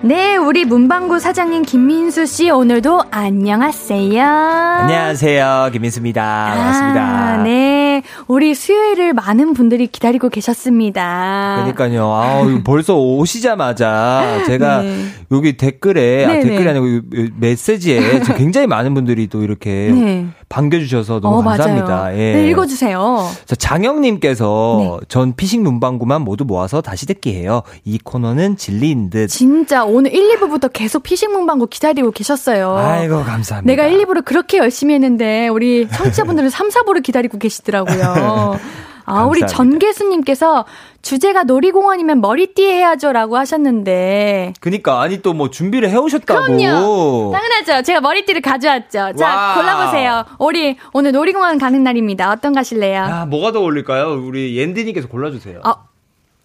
네, 0.01 0.37
우리 0.37 0.63
문방구 0.63 1.19
사장님 1.19 1.63
김민수 1.63 2.25
씨 2.25 2.49
오늘도 2.49 3.01
안녕하세요. 3.11 4.23
안녕하세요. 4.25 5.69
김민수입니다. 5.73 6.45
반갑습니다. 6.55 7.01
아, 7.01 7.43
네. 7.43 8.01
우리 8.29 8.55
수요일을 8.55 9.11
많은 9.13 9.53
분들이 9.53 9.87
기다리고 9.87 10.29
계셨습니다. 10.29 11.55
그러니까요. 11.73 12.11
아, 12.13 12.61
벌써 12.63 12.95
오시자마자 12.97 14.43
제가 14.47 14.83
네. 14.83 15.05
여기 15.33 15.57
댓글에 15.57 16.25
아, 16.25 16.27
네, 16.29 16.39
댓글이 16.43 16.63
네. 16.63 16.69
아니고 16.69 16.87
이- 16.87 17.01
이 17.13 17.29
메시지에 17.37 18.21
굉장히 18.37 18.67
많은 18.67 18.93
분들이 18.93 19.27
또 19.27 19.43
이렇게 19.43 19.91
네. 19.93 20.27
반겨주셔서 20.49 21.19
너무 21.19 21.39
어, 21.39 21.43
감사합니다. 21.43 21.87
맞아요. 21.87 22.17
예. 22.17 22.33
네, 22.33 22.49
읽어주세요. 22.49 23.29
자, 23.45 23.55
장영님께서 23.55 24.77
네. 24.99 25.05
전 25.07 25.35
피싱 25.35 25.63
문방구만 25.63 26.23
모두 26.23 26.43
모아서 26.43 26.81
다시 26.81 27.05
듣기 27.05 27.35
해요. 27.35 27.61
이 27.85 27.99
코너는 28.03 28.57
진리인 28.57 29.09
듯. 29.11 29.27
진짜 29.27 29.85
오늘 29.85 30.13
1, 30.13 30.37
2부부터 30.37 30.71
계속 30.73 31.03
피싱 31.03 31.31
문방구 31.31 31.67
기다리고 31.67 32.11
계셨어요. 32.11 32.75
아이고 32.75 33.23
감사합니다. 33.23 33.71
내가 33.71 33.87
1, 33.87 34.05
2부를 34.05 34.25
그렇게 34.25 34.57
열심히 34.57 34.95
했는데 34.95 35.47
우리 35.47 35.87
청취자분들은 35.87 36.49
3, 36.49 36.69
4부를 36.69 37.03
기다리고 37.03 37.37
계시더라고요. 37.37 38.57
아, 39.05 39.23
우리 39.25 39.39
감사합니다. 39.41 39.47
전계수님께서 39.47 40.65
주제가 41.01 41.43
놀이공원이면 41.43 42.19
머리띠 42.21 42.63
해야죠라고 42.65 43.37
하셨는데. 43.37 44.53
그니까 44.59 45.01
아니 45.01 45.21
또 45.21 45.33
뭐 45.33 45.49
준비를 45.49 45.89
해오셨다고. 45.89 46.41
그럼요. 46.45 47.31
당연하죠. 47.31 47.83
제가 47.83 48.01
머리띠를 48.01 48.41
가져왔죠. 48.41 49.13
자, 49.17 49.25
와. 49.35 49.53
골라보세요. 49.55 50.25
우리 50.39 50.75
오늘 50.93 51.11
놀이공원 51.13 51.57
가는 51.57 51.81
날입니다. 51.83 52.31
어떤 52.31 52.53
가실래요? 52.53 53.03
아 53.03 53.25
뭐가 53.25 53.51
더 53.53 53.59
어울릴까요? 53.61 54.21
우리 54.25 54.57
옌디님께서 54.57 55.07
골라주세요. 55.07 55.61
어, 55.65 55.73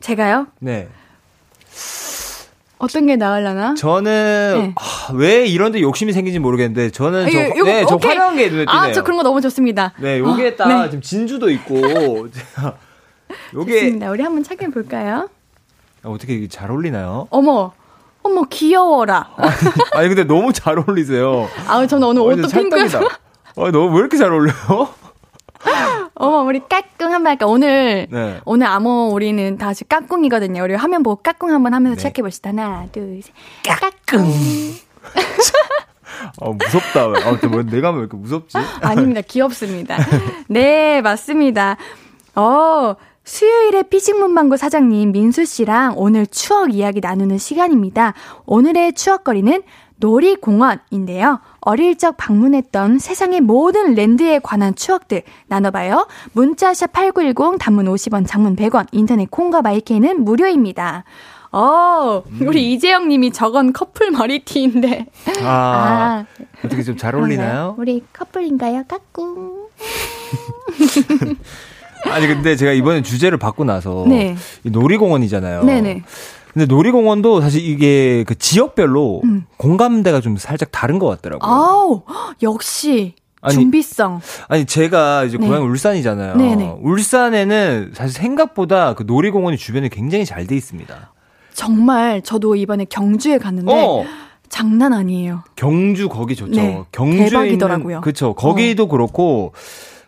제가요? 0.01 0.47
네. 0.61 0.89
어떤 2.79 3.07
게 3.07 3.17
나으려나? 3.17 3.75
저는 3.75 4.55
네. 4.59 4.75
아, 4.77 5.13
왜 5.15 5.47
이런데 5.47 5.81
욕심이 5.81 6.13
생긴지 6.13 6.39
모르겠는데 6.39 6.91
저는 6.91 7.25
저, 7.25 7.31
이거- 7.31 7.55
이거 7.57 7.65
네, 7.65 7.85
저. 7.89 7.97
화려한 7.97 8.37
게 8.37 8.49
눈에 8.49 8.65
띄네요. 8.67 8.79
아, 8.79 8.93
저 8.93 9.03
그런 9.03 9.17
거 9.17 9.23
너무 9.23 9.41
좋습니다. 9.41 9.93
네, 9.99 10.21
여기에다 10.21 10.65
어, 10.65 10.83
네. 10.83 10.91
지금 10.91 11.01
진주도 11.01 11.51
있고 11.51 11.75
요게 13.55 13.73
좋습니다. 13.73 14.11
우리 14.11 14.23
한번 14.23 14.43
착용해 14.43 14.73
볼까요? 14.73 15.29
아, 16.03 16.09
어떻게 16.09 16.35
이게 16.35 16.49
잘 16.49 16.71
어울리나요? 16.71 17.29
어머, 17.31 17.73
어머 18.23 18.43
귀여워라. 18.51 19.31
아니 19.95 20.09
근데 20.09 20.25
너무 20.25 20.53
잘 20.53 20.79
어울리세요. 20.79 21.49
아우 21.67 21.87
저는 21.87 22.09
오늘 22.09 22.23
옷도. 22.23 22.49
찰떡이다. 22.49 22.99
아, 23.01 23.71
너무 23.71 23.93
왜 23.95 24.01
이렇게 24.01 24.17
잘 24.17 24.31
어울려요? 24.33 24.89
어머 26.17 26.43
우리 26.43 26.61
까꿍 26.61 27.13
한번 27.13 27.31
할까? 27.31 27.47
오늘 27.47 28.07
네. 28.11 28.41
오늘 28.45 28.67
암호 28.67 29.09
우리는 29.13 29.57
다시 29.59 29.85
까꿍이거든요. 29.89 30.63
우리 30.63 30.75
화면 30.75 31.03
보고 31.03 31.23
까꿍 31.23 31.51
한번 31.51 31.75
하면서 31.75 31.95
네. 31.97 32.01
시작해 32.01 32.23
봅시다. 32.23 32.51
하나, 32.51 32.87
둘, 32.93 33.21
셋. 33.23 33.33
까꿍. 33.65 34.25
아, 36.41 36.49
무섭다. 36.51 37.29
아무튼 37.29 37.51
뭐 37.51 37.63
내가 37.63 37.91
왜 37.91 38.01
이렇게 38.01 38.17
무섭지? 38.17 38.57
아닙니다. 38.81 39.21
귀엽습니다. 39.23 39.97
네, 40.49 41.01
맞습니다. 41.03 41.77
어, 42.37 42.95
수요일에 43.25 43.83
피싱문방구 43.85 44.57
사장님 44.59 45.13
민수 45.13 45.45
씨랑 45.47 45.95
오늘 45.97 46.27
추억 46.27 46.75
이야기 46.75 47.01
나누는 47.01 47.39
시간입니다. 47.39 48.13
오늘의 48.45 48.93
추억거리는 48.93 49.63
놀이공원인데요. 49.97 51.41
어릴 51.61 51.97
적 51.97 52.17
방문했던 52.19 52.99
세상의 52.99 53.41
모든 53.41 53.95
랜드에 53.95 54.41
관한 54.41 54.75
추억들 54.75 55.23
나눠봐요. 55.47 56.07
문자샵 56.33 56.93
8910 56.93 57.59
단문 57.59 57.87
50원, 57.87 58.27
장문 58.27 58.57
100원, 58.57 58.87
인터넷 58.93 59.31
콩과 59.31 59.63
마이케이는 59.63 60.23
무료입니다. 60.25 61.05
어, 61.53 62.25
우리 62.43 62.73
이재영 62.73 63.09
님이 63.09 63.31
적은 63.33 63.73
커플 63.73 64.11
머리티인데. 64.11 65.07
아, 65.43 66.27
어떻게 66.65 66.83
좀 66.83 66.97
잘 66.99 67.15
어울리나요? 67.15 67.77
우리 67.79 68.03
커플인가요? 68.13 68.85
까꿍. 68.89 69.69
아니 72.11 72.27
근데 72.27 72.57
제가 72.57 72.73
이번에 72.73 73.03
주제를 73.03 73.39
받고 73.39 73.65
나서 73.65 74.05
네. 74.09 74.37
이 74.65 74.71
놀이공원이잖아요. 74.71 75.65
네네. 75.65 76.03
근데 76.53 76.67
놀이공원도 76.67 77.41
사실 77.41 77.65
이게 77.69 78.23
그 78.27 78.37
지역별로 78.39 79.23
음. 79.25 79.45
공감대가 79.57 80.21
좀 80.21 80.37
살짝 80.37 80.71
다른 80.71 80.99
것 81.01 81.09
같더라고요. 81.09 81.51
아우, 81.51 82.03
역시 82.43 83.15
아니, 83.41 83.55
준비성. 83.55 84.21
아니 84.49 84.65
제가 84.65 85.25
이제 85.25 85.37
네. 85.37 85.47
고향 85.47 85.65
울산이잖아요. 85.65 86.37
네네. 86.37 86.77
울산에는 86.81 87.91
사실 87.95 88.15
생각보다 88.23 88.95
그 88.95 89.03
놀이공원이 89.07 89.57
주변에 89.57 89.89
굉장히 89.89 90.25
잘 90.25 90.47
돼 90.47 90.55
있습니다. 90.57 91.13
정말 91.53 92.23
저도 92.23 92.55
이번에 92.57 92.85
경주에 92.85 93.39
갔는데 93.39 93.73
어 93.73 94.05
장난 94.49 94.93
아니에요. 94.93 95.43
경주 95.57 96.09
거기 96.09 96.37
좋죠. 96.37 96.61
네, 96.61 96.83
경주에 96.93 97.29
대박이더라고요. 97.31 98.01
그렇죠. 98.01 98.35
거기도 98.35 98.87
그렇고 98.89 99.53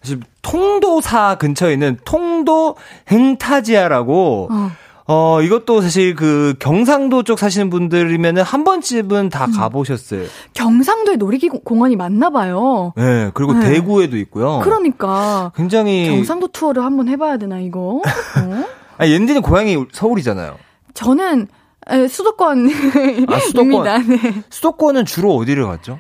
사실 0.06 0.20
통도사 0.42 1.34
근처에 1.34 1.72
있는 1.72 1.98
통도 2.04 2.76
행타지아라고 3.08 4.48
어. 4.52 4.70
어 5.08 5.42
이것도 5.42 5.80
사실 5.80 6.14
그 6.14 6.54
경상도 6.60 7.24
쪽 7.24 7.40
사시는 7.40 7.70
분들이면은 7.70 8.42
한 8.42 8.62
번쯤은 8.62 9.10
음. 9.16 9.28
다 9.28 9.46
가보셨어요. 9.46 10.24
경상도에 10.54 11.16
놀이공원이 11.16 11.96
많나 11.96 12.30
봐요. 12.30 12.92
네 12.96 13.30
그리고 13.34 13.52
네. 13.54 13.68
대구에도 13.68 14.16
있고요. 14.18 14.60
그러니까 14.62 15.50
굉장히 15.56 16.08
경상도 16.08 16.48
투어를 16.48 16.84
한번 16.84 17.08
해봐야 17.08 17.36
되나 17.36 17.58
이거? 17.58 18.00
어? 18.00 18.02
아니 18.98 19.12
옌디는 19.12 19.42
고향이 19.42 19.86
서울이잖아요. 19.90 20.56
저는 20.94 21.48
에, 21.88 22.08
수도권입니다. 22.08 23.34
아, 23.34 23.38
수도권. 23.40 23.84
네. 23.84 24.42
수도권은 24.50 25.04
주로 25.04 25.34
어디를 25.34 25.66
갔죠? 25.66 25.98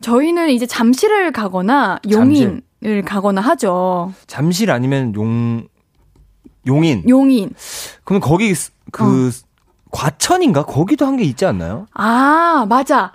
저희는 0.00 0.50
이제 0.50 0.66
잠실을 0.66 1.32
가거나 1.32 1.98
잠실. 2.10 2.62
용인을 2.82 3.02
가거나 3.02 3.40
하죠. 3.40 4.12
잠실 4.26 4.70
아니면 4.70 5.14
용 5.14 5.66
용인. 6.66 7.04
용인. 7.08 7.50
그럼 8.04 8.20
거기 8.20 8.54
스- 8.54 8.72
그 8.92 9.30
과천인가 9.90 10.64
거기도 10.64 11.06
한 11.06 11.16
게 11.16 11.24
있지 11.24 11.44
않나요? 11.46 11.86
아 11.94 12.66
맞아. 12.68 13.12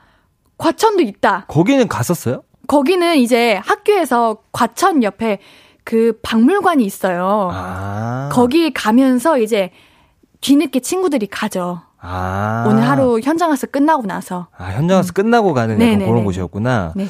과천도 0.57 1.03
있다. 1.03 1.45
거기는 1.47 1.88
갔었어요? 1.88 2.43
거기는 2.68 3.18
이제 3.18 3.59
학교에서 3.63 4.38
과천 4.51 5.03
옆에 5.03 5.39
그 5.84 6.18
박물관이 6.24 6.84
있어요. 6.84 7.49
아. 7.53 8.30
거기 8.32 8.74
가면서 8.74 9.38
이제 9.38 9.72
뒤늦게 10.41 10.80
친구들이 10.80 11.28
가죠. 11.28 11.82
아. 12.08 12.66
오늘 12.68 12.88
하루 12.88 13.20
현장 13.20 13.49
와서 13.49 13.66
끝나고 13.68 14.03
나서. 14.06 14.47
아, 14.58 14.66
현장 14.72 14.97
와서 14.97 15.12
끝나고 15.12 15.53
가는 15.53 15.78
네네네. 15.78 16.06
그런 16.06 16.24
곳이었구나. 16.24 16.93
네. 16.95 17.08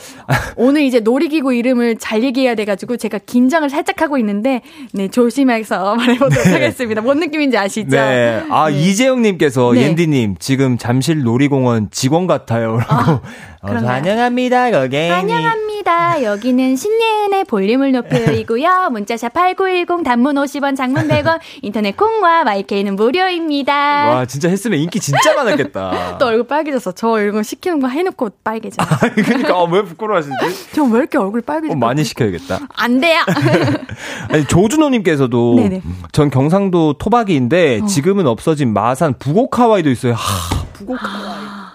오늘 0.55 0.83
이제 0.83 1.01
놀이기구 1.01 1.53
이름을 1.53 1.97
잘 1.97 2.23
얘기해야 2.23 2.55
돼가지고 2.55 2.95
제가 2.97 3.19
긴장을 3.19 3.69
살짝 3.69 4.01
하고 4.01 4.17
있는데, 4.17 4.61
네, 4.93 5.09
조심해서 5.09 5.95
말해보도록 5.97 6.47
하겠습니다. 6.47 7.01
뭔 7.01 7.19
느낌인지 7.19 7.57
아시죠? 7.57 7.89
네. 7.89 8.43
아, 8.49 8.69
이재영님께서 8.69 9.73
네. 9.73 9.81
옌디님, 9.81 10.35
지금 10.39 10.77
잠실 10.77 11.23
놀이공원 11.23 11.89
직원 11.91 12.27
같아요. 12.27 12.77
라고. 12.77 13.19
어, 13.65 13.67
그런가요? 13.67 13.93
환영합니다, 13.95 14.71
고객님. 14.71 15.11
환영합니다. 15.11 16.23
여기는 16.23 16.75
신예은의 16.75 17.45
볼륨을 17.45 17.91
높여이고요. 17.93 18.89
문자샵 18.93 19.33
8910 19.33 20.03
단문 20.03 20.35
50원, 20.35 20.75
장문 20.77 21.07
100원, 21.07 21.39
인터넷 21.63 21.97
콩과 21.97 22.43
마이케이는 22.43 22.95
무료입니다. 22.95 23.73
와, 23.73 24.25
진짜 24.25 24.49
했으면 24.49 24.79
인기 24.85 24.99
진짜 24.99 25.33
많았겠다. 25.35 26.17
또 26.19 26.25
얼굴 26.27 26.47
빨개졌어. 26.47 26.93
저 26.93 27.21
이거 27.21 27.43
시키는 27.43 27.79
거 27.79 27.87
해놓고 27.87 28.29
빨개져. 28.43 28.77
그러니까 29.15 29.53
아, 29.55 29.63
왜 29.69 29.83
부끄러워하시지? 29.83 30.33
저 30.73 30.83
왜 30.85 30.99
이렇게 30.99 31.17
얼굴 31.17 31.41
빨개져? 31.41 31.73
어, 31.73 31.75
많이 31.75 32.03
시켜야겠다. 32.03 32.59
안 32.75 32.99
돼요. 32.99 33.19
아니, 34.31 34.45
조준호님께서도 34.45 35.55
네네. 35.57 35.81
전 36.11 36.29
경상도 36.29 36.93
토박이인데 36.93 37.85
지금은 37.87 38.27
없어진 38.27 38.73
마산 38.73 39.17
부곡하와이도 39.19 39.89
있어요. 39.89 40.13
하, 40.13 41.73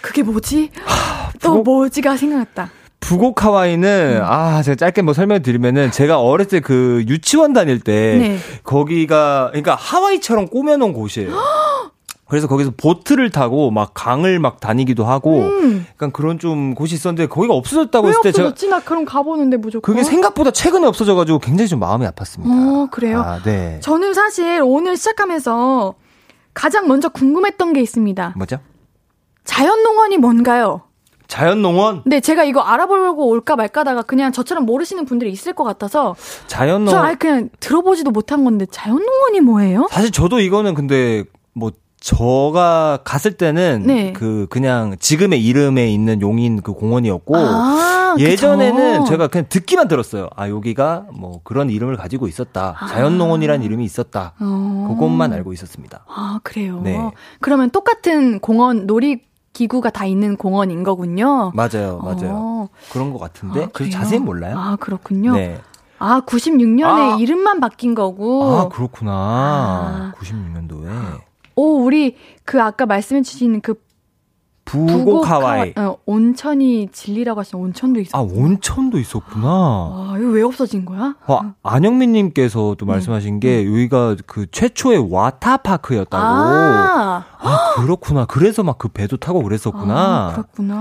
그게 0.00 0.22
뭐지? 0.22 0.70
또 1.42 1.62
부곡- 1.62 1.64
뭐지가 1.64 2.16
생각났다. 2.16 2.70
부곡 3.00 3.44
하와이는 3.44 4.16
음. 4.20 4.24
아 4.24 4.62
제가 4.62 4.76
짧게 4.76 5.02
뭐 5.02 5.12
설명을 5.12 5.42
드리면은 5.42 5.90
제가 5.90 6.20
어렸을 6.20 6.60
때 6.60 6.60
그 6.60 7.04
유치원 7.06 7.52
다닐 7.52 7.78
때 7.80 8.16
네. 8.18 8.38
거기가 8.62 9.48
그러니까 9.50 9.74
하와이처럼 9.74 10.48
꾸며놓은 10.48 10.94
곳이에요. 10.94 11.30
그래서 12.26 12.48
거기서 12.48 12.72
보트를 12.76 13.30
타고 13.30 13.70
막 13.70 13.90
강을 13.92 14.38
막 14.38 14.58
다니기도 14.58 15.04
하고 15.04 15.40
음. 15.42 15.86
약간 15.90 16.10
그런 16.10 16.38
좀 16.38 16.74
곳이 16.74 16.94
있었는데 16.94 17.26
거기가 17.26 17.52
없어졌다고 17.54 18.06
왜 18.06 18.10
했을 18.10 18.22
때 18.22 18.32
제가 18.32 18.48
없어졌지? 18.48 18.68
나 18.70 18.80
그럼 18.80 19.04
가보는데 19.04 19.58
무조건. 19.58 19.82
그게 19.94 20.02
생각보다 20.04 20.50
최근에 20.50 20.86
없어져가지고 20.86 21.38
굉장히 21.40 21.68
좀 21.68 21.80
마음이 21.80 22.06
아팠습니다. 22.06 22.46
어, 22.46 22.88
그래요? 22.90 23.20
아, 23.20 23.42
네. 23.42 23.78
저는 23.82 24.14
사실 24.14 24.62
오늘 24.64 24.96
시작하면서 24.96 25.94
가장 26.54 26.88
먼저 26.88 27.08
궁금했던 27.10 27.72
게 27.74 27.80
있습니다. 27.82 28.34
뭐죠? 28.36 28.58
자연농원이 29.44 30.16
뭔가요? 30.18 30.82
자연농원? 31.28 32.02
네, 32.06 32.20
제가 32.20 32.44
이거 32.44 32.60
알아보려고 32.60 33.26
올까 33.28 33.56
말까다가 33.56 34.02
그냥 34.02 34.30
저처럼 34.32 34.64
모르시는 34.66 35.04
분들이 35.04 35.30
있을 35.30 35.52
것 35.52 35.64
같아서 35.64 36.14
저 36.46 36.56
자연농원. 36.58 37.04
아예 37.04 37.14
그냥 37.16 37.48
들어보지도 37.60 38.10
못한 38.12 38.44
건데 38.44 38.66
자연농원이 38.70 39.40
뭐예요? 39.40 39.88
사실 39.90 40.10
저도 40.10 40.40
이거는 40.40 40.74
근데 40.74 41.24
뭐 41.52 41.72
저가 42.04 42.98
갔을 43.02 43.32
때는 43.32 43.84
네. 43.86 44.12
그 44.12 44.46
그냥 44.50 44.94
지금의 45.00 45.42
이름에 45.42 45.88
있는 45.90 46.20
용인 46.20 46.60
그 46.60 46.74
공원이었고 46.74 47.34
아, 47.34 48.14
예전에는 48.18 48.98
그쵸. 49.00 49.10
제가 49.10 49.28
그냥 49.28 49.46
듣기만 49.48 49.88
들었어요. 49.88 50.28
아 50.36 50.50
여기가 50.50 51.06
뭐 51.14 51.40
그런 51.44 51.70
이름을 51.70 51.96
가지고 51.96 52.28
있었다. 52.28 52.76
자연농원이라는 52.90 53.64
이름이 53.64 53.86
있었다. 53.86 54.34
어. 54.38 54.86
그것만 54.90 55.32
알고 55.32 55.54
있었습니다. 55.54 56.04
아, 56.06 56.40
그래요. 56.42 56.82
네. 56.84 57.00
그러면 57.40 57.70
똑같은 57.70 58.38
공원 58.38 58.86
놀이 58.86 59.22
기구가 59.54 59.88
다 59.88 60.04
있는 60.04 60.36
공원인 60.36 60.82
거군요. 60.82 61.52
맞아요, 61.54 62.00
맞아요. 62.02 62.32
어. 62.34 62.68
그런 62.92 63.14
것 63.14 63.18
같은데 63.18 63.64
아, 63.64 63.68
그? 63.72 63.88
자세히 63.88 64.18
몰라요. 64.18 64.58
아, 64.58 64.76
그렇군요. 64.76 65.32
네. 65.36 65.58
아, 65.98 66.20
96년에 66.26 67.14
아. 67.14 67.16
이름만 67.18 67.60
바뀐 67.60 67.94
거고. 67.94 68.44
아 68.44 68.68
그렇구나. 68.68 69.10
아. 69.10 70.12
96년도에 70.18 70.88
오, 71.56 71.84
우리 71.84 72.16
그 72.44 72.60
아까 72.62 72.86
말씀해 72.86 73.22
주신 73.22 73.60
그 73.60 73.82
부곡 74.64 75.28
하와이. 75.28 75.74
어, 75.76 75.98
온천이 76.06 76.88
진리라고 76.90 77.40
하신 77.40 77.58
온천도 77.58 78.00
있어. 78.00 78.16
아 78.16 78.22
온천도 78.22 78.98
있었구나. 78.98 79.46
아, 79.46 80.16
이거 80.18 80.30
왜 80.30 80.42
없어진 80.42 80.86
거야? 80.86 81.16
어, 81.26 81.52
안영민님께서도 81.62 82.86
말씀하신 82.86 83.40
게 83.40 83.66
여기가 83.66 84.16
그 84.26 84.46
최초의 84.50 85.08
와타 85.12 85.58
파크였다고. 85.58 86.24
아, 86.24 87.24
아, 87.38 87.74
그렇구나. 87.76 88.24
그래서 88.24 88.62
막 88.62 88.78
그 88.78 88.88
배도 88.88 89.18
타고 89.18 89.42
그랬었구나. 89.42 89.94
아, 89.94 90.32
그렇구나. 90.32 90.74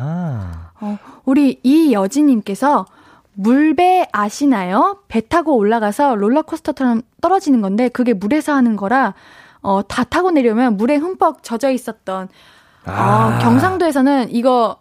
아. 0.00 0.70
어, 0.80 0.98
우리 1.24 1.60
이여진님께서 1.62 2.86
물배 3.34 4.06
아시나요? 4.12 4.98
배 5.08 5.20
타고 5.26 5.56
올라가서 5.56 6.16
롤러코스터처럼 6.16 7.02
떨어지는 7.20 7.60
건데 7.62 7.88
그게 7.88 8.12
물에서 8.12 8.52
하는 8.52 8.76
거라 8.76 9.14
어, 9.62 9.80
다 9.86 10.04
타고 10.04 10.30
내려오면 10.30 10.76
물에 10.76 10.96
흠뻑 10.96 11.42
젖어 11.42 11.70
있었던 11.70 12.28
아, 12.84 13.38
경상도에서는 13.42 14.34
이거 14.34 14.78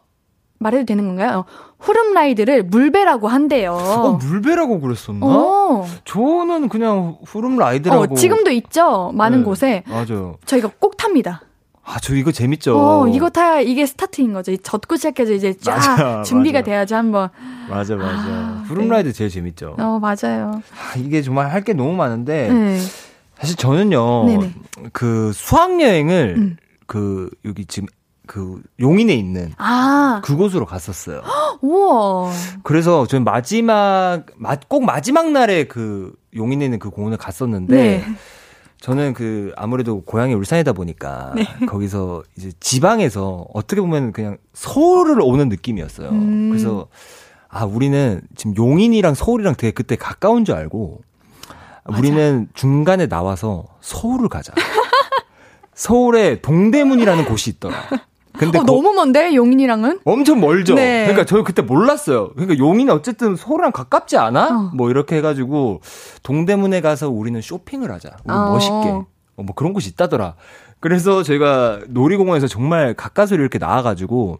말해도 0.57 0.86
되는 0.86 1.07
건가요? 1.07 1.45
후름 1.79 2.13
라이드를 2.13 2.63
물배라고 2.63 3.27
한대요. 3.27 3.73
어, 3.73 4.11
물배라고 4.13 4.79
그랬었나? 4.79 5.25
어. 5.25 5.88
저는 6.05 6.69
그냥 6.69 7.17
후름 7.25 7.57
라이드라고. 7.57 8.01
어, 8.03 8.15
지금도 8.15 8.51
있죠. 8.51 9.11
많은 9.15 9.39
네, 9.39 9.43
곳에. 9.43 9.84
맞아요. 9.88 10.36
저희가 10.45 10.69
꼭 10.79 10.97
탑니다. 10.97 11.41
아, 11.84 11.97
저 11.99 12.13
이거 12.15 12.32
재밌죠. 12.32 12.77
어, 12.77 13.07
이거 13.07 13.29
타야 13.32 13.59
이게 13.59 13.88
스타트인 13.88 14.34
거죠. 14.34 14.51
이 14.51 14.59
젖고 14.59 14.97
시작해서 14.97 15.32
이제 15.34 15.53
쫙 15.57 15.77
맞아, 15.77 16.23
준비가 16.23 16.59
맞아. 16.59 16.65
돼야지 16.65 16.93
한번. 16.93 17.29
맞아, 17.67 17.95
맞아. 17.95 18.07
아, 18.27 18.63
후름 18.67 18.84
네. 18.86 18.89
라이드 18.93 19.13
제일 19.13 19.32
재밌죠. 19.32 19.75
어, 19.79 19.99
맞아요. 19.99 20.61
아, 20.71 20.97
이게 20.97 21.23
정말 21.23 21.49
할 21.51 21.63
게 21.63 21.73
너무 21.73 21.93
많은데. 21.93 22.49
네. 22.51 22.79
사실 23.42 23.56
저는요, 23.58 24.26
네네. 24.28 24.54
그 24.94 25.32
수학 25.34 25.82
여행을 25.82 26.36
음. 26.38 26.58
그 26.86 27.30
여기 27.44 27.66
지금 27.66 27.88
그 28.28 28.62
용인에 28.80 29.14
있는 29.14 29.52
아, 29.58 30.22
그곳으로 30.24 30.66
갔었어요. 30.66 31.22
우와. 31.62 32.32
그래서 32.64 33.06
저는 33.08 33.24
마지막 33.26 34.24
마- 34.38 34.56
꼭 34.68 34.86
마지막 34.86 35.32
날에 35.32 35.66
그 35.66 36.14
용인에 36.36 36.64
있는 36.66 36.80
그 36.80 36.89
공원을 36.92 37.18
갔었는데 37.18 37.76
네. 37.76 38.06
저는 38.80 39.14
그 39.14 39.52
아무래도 39.58 40.02
고향이 40.02 40.34
울산이다 40.34 40.74
보니까 40.74 41.34
네. 41.36 41.44
거기서 41.66 42.24
이제 42.38 42.52
지방에서 42.60 43.48
어떻게 43.54 43.82
보면 43.82 44.12
그냥 44.12 44.38
서울을 44.54 45.20
오는 45.22 45.50
느낌이었어요. 45.50 46.10
음. 46.10 46.50
그래서 46.50 46.88
아 47.50 47.66
우리는 47.66 48.22
지금 48.36 48.56
용인이랑 48.56 49.14
서울이랑 49.14 49.56
되게 49.58 49.72
그때 49.72 49.96
가까운 49.96 50.46
줄 50.46 50.56
알고 50.56 51.02
우리는 51.88 52.47
중간에 52.53 53.07
나와서 53.07 53.65
서울을 53.82 54.29
가자. 54.29 54.53
서울에 55.73 56.41
동대문이라는 56.41 57.25
곳이 57.25 57.51
있더라. 57.51 57.75
근데 58.38 58.59
어, 58.59 58.61
거- 58.63 58.65
너무 58.71 58.93
먼데, 58.93 59.36
용인이랑은? 59.36 59.99
엄청 60.05 60.39
멀죠. 60.39 60.75
네. 60.75 61.03
그러니까 61.05 61.25
저 61.25 61.43
그때 61.43 61.61
몰랐어요. 61.61 62.29
그러니까 62.34 62.57
용인이 62.57 62.89
어쨌든 62.91 63.36
서울랑 63.36 63.71
가깝지 63.71 64.17
않아? 64.17 64.47
어. 64.47 64.71
뭐 64.73 64.89
이렇게 64.89 65.17
해가지고 65.17 65.82
동대문에 66.23 66.82
가서 66.82 67.09
우리는 67.09 67.39
쇼핑을 67.41 67.91
하자. 67.91 68.09
우리 68.23 68.34
어. 68.34 68.51
멋있게. 68.51 68.73
어, 68.89 69.05
뭐 69.38 69.55
그런 69.55 69.73
곳이 69.73 69.89
있다더라. 69.89 70.36
그래서 70.79 71.23
저희가 71.23 71.79
놀이공원에서 71.89 72.47
정말 72.47 72.93
가까스로 72.93 73.41
이렇게 73.41 73.59
나와가지고 73.59 74.39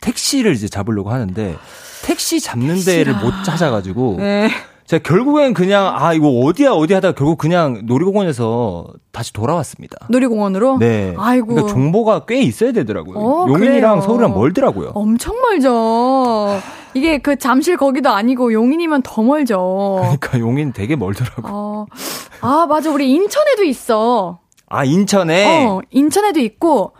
택시를 0.00 0.52
이제 0.52 0.68
잡으려고 0.68 1.10
하는데 1.10 1.56
택시 2.02 2.40
잡는 2.40 2.84
데를 2.84 3.14
못 3.14 3.32
찾아가지고 3.44 4.16
네. 4.18 4.50
제가 4.86 5.02
결국엔 5.02 5.54
그냥 5.54 5.94
아 5.96 6.12
이거 6.12 6.28
어디야 6.28 6.72
어디 6.72 6.92
하다가 6.92 7.14
결국 7.14 7.38
그냥 7.38 7.82
놀이공원에서 7.84 8.86
다시 9.12 9.32
돌아왔습니다. 9.32 9.96
놀이공원으로? 10.10 10.78
네. 10.78 11.14
아이고. 11.16 11.48
그러니까 11.48 11.72
정보가 11.72 12.26
꽤 12.26 12.42
있어야 12.42 12.72
되더라고요. 12.72 13.18
어, 13.18 13.46
용인이랑 13.48 14.00
그래요. 14.00 14.02
서울이랑 14.02 14.34
멀더라고요. 14.34 14.92
엄청 14.94 15.40
멀죠. 15.40 16.60
이게 16.92 17.18
그 17.18 17.36
잠실 17.36 17.76
거기도 17.78 18.10
아니고 18.10 18.52
용인이면 18.52 19.02
더 19.02 19.22
멀죠. 19.22 19.96
그러니까 20.02 20.38
용인 20.38 20.72
되게 20.74 20.96
멀더라고. 20.96 21.48
요 21.48 21.52
어. 21.52 21.86
아, 22.42 22.66
맞아. 22.68 22.90
우리 22.90 23.10
인천에도 23.10 23.64
있어. 23.64 24.40
아 24.68 24.84
인천에 24.84 25.66
어, 25.66 25.80
인천에도 25.90 26.40
있고. 26.40 26.92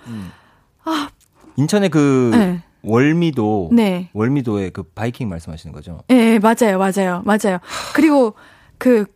인천에 1.56 1.88
그 1.88 2.30
네. 2.34 2.62
월미도 2.84 3.70
네. 3.72 4.08
월미도에 4.12 4.70
그 4.70 4.82
바이킹 4.82 5.28
말씀하시는 5.28 5.72
거죠? 5.72 6.00
예, 6.10 6.14
네, 6.14 6.38
맞아요. 6.38 6.78
맞아요. 6.78 7.22
맞아요. 7.24 7.58
그리고 7.94 8.34
그 8.78 9.06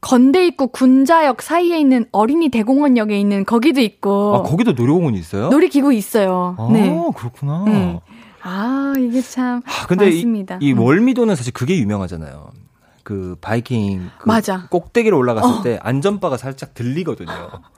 건대 0.00 0.46
입구 0.46 0.68
군자역 0.68 1.42
사이에 1.42 1.78
있는 1.78 2.06
어린이 2.10 2.48
대공원역에 2.48 3.18
있는 3.18 3.44
거기도 3.44 3.80
있고. 3.80 4.36
아 4.36 4.42
거기도 4.42 4.72
놀이공원이 4.72 5.18
있어요? 5.18 5.48
놀이기구 5.48 5.92
있어요. 5.94 6.56
아 6.58 6.68
네. 6.72 6.90
그렇구나. 7.16 7.64
네. 7.66 8.00
아, 8.42 8.92
이게 8.98 9.20
참. 9.20 9.62
아, 9.64 9.86
근데 9.86 10.10
이. 10.10 10.20
이 10.60 10.72
음. 10.72 10.78
월미도는 10.80 11.36
사실 11.36 11.52
그게 11.52 11.78
유명하잖아요. 11.78 12.50
그 13.02 13.36
바이킹 13.40 14.10
그 14.18 14.28
맞아. 14.28 14.66
꼭대기로 14.70 15.16
올라갔을 15.18 15.50
어. 15.50 15.62
때 15.62 15.78
안전바가 15.82 16.36
살짝 16.36 16.74
들리거든요. 16.74 17.32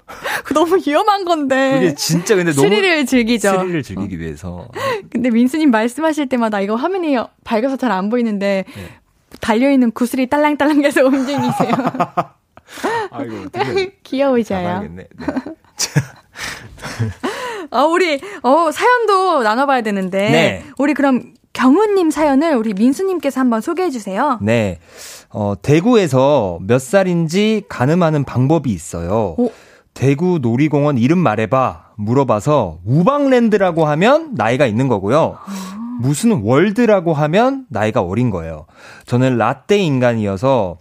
너무 0.54 0.78
위험한 0.86 1.24
건데. 1.24 1.72
그게 1.74 1.94
진짜 1.94 2.36
근데 2.36 2.52
너무 2.52 2.68
스릴을 2.68 3.06
즐기죠. 3.06 3.58
스릴을 3.60 3.82
즐기기 3.82 4.18
위해서 4.20 4.68
근데 5.10 5.30
민수님 5.30 5.70
말씀하실 5.70 6.28
때마다 6.28 6.60
이거 6.60 6.74
화면이 6.76 7.16
밝아서 7.44 7.76
잘 7.76 7.90
안 7.90 8.10
보이는데 8.10 8.64
네. 8.66 8.88
달려 9.40 9.70
있는 9.70 9.90
구슬이 9.92 10.26
딸랑딸랑해서 10.28 11.02
움직이세요. 11.06 11.72
아 13.10 13.18
어떻게 13.46 13.96
귀여우셔요. 14.02 14.88
네. 14.90 15.06
아, 17.70 17.82
우리, 17.84 18.20
어, 18.42 18.70
사연도 18.70 19.42
나눠봐야 19.42 19.82
되는데. 19.82 20.30
네. 20.30 20.64
우리 20.78 20.94
그럼 20.94 21.34
경우님 21.54 22.10
사연을 22.10 22.56
우리 22.56 22.74
민수님께서 22.74 23.40
한번 23.40 23.62
소개해 23.62 23.90
주세요. 23.90 24.38
네. 24.42 24.78
어, 25.30 25.54
대구에서 25.60 26.58
몇 26.60 26.80
살인지 26.80 27.62
가늠하는 27.68 28.24
방법이 28.24 28.70
있어요. 28.70 29.34
오. 29.38 29.50
대구 29.94 30.40
놀이공원 30.42 30.98
이름 30.98 31.18
말해봐. 31.18 31.92
물어봐서 31.96 32.80
우방랜드라고 32.84 33.86
하면 33.86 34.34
나이가 34.34 34.66
있는 34.66 34.88
거고요. 34.88 35.38
무슨 36.00 36.42
월드라고 36.42 37.14
하면 37.14 37.66
나이가 37.70 38.00
어린 38.02 38.30
거예요. 38.30 38.66
저는 39.06 39.38
라떼 39.38 39.78
인간이어서 39.78 40.78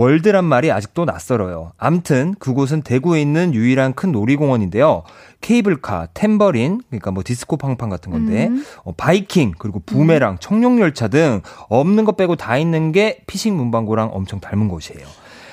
월드란 0.00 0.46
말이 0.46 0.72
아직도 0.72 1.04
낯설어요. 1.04 1.72
암튼 1.76 2.34
그곳은 2.38 2.80
대구에 2.80 3.20
있는 3.20 3.52
유일한 3.52 3.92
큰 3.92 4.12
놀이공원인데요. 4.12 5.02
케이블카, 5.42 6.08
템버린, 6.14 6.80
그러니까 6.88 7.10
뭐 7.10 7.22
디스코 7.22 7.58
팡팡 7.58 7.90
같은 7.90 8.10
건데, 8.10 8.46
음. 8.46 8.64
어, 8.84 8.92
바이킹, 8.92 9.56
그리고 9.58 9.82
부메랑, 9.84 10.38
청룡 10.40 10.80
열차 10.80 11.08
등 11.08 11.42
없는 11.68 12.06
것 12.06 12.16
빼고 12.16 12.36
다 12.36 12.56
있는 12.56 12.92
게 12.92 13.20
피싱 13.26 13.58
문방구랑 13.58 14.08
엄청 14.14 14.40
닮은 14.40 14.68
곳이에요. 14.68 15.06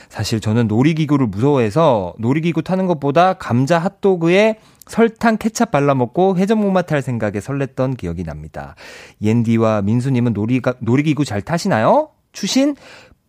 사실 0.07 0.39
저는 0.39 0.69
놀이기구를 0.69 1.27
무서워해서 1.27 2.13
놀이기구 2.17 2.61
타는 2.61 2.85
것보다 2.87 3.33
감자 3.33 3.77
핫도그에 3.79 4.59
설탕 4.85 5.35
케찹 5.35 5.65
발라 5.69 5.93
먹고 5.93 6.37
회전목마 6.37 6.83
탈 6.83 7.01
생각에 7.01 7.39
설렜던 7.39 7.97
기억이 7.97 8.23
납니다. 8.23 8.75
옌디와 9.21 9.81
민수님은 9.81 10.31
놀이가, 10.31 10.75
놀이기구 10.79 11.25
잘 11.25 11.41
타시나요? 11.41 12.11
추신 12.37 12.75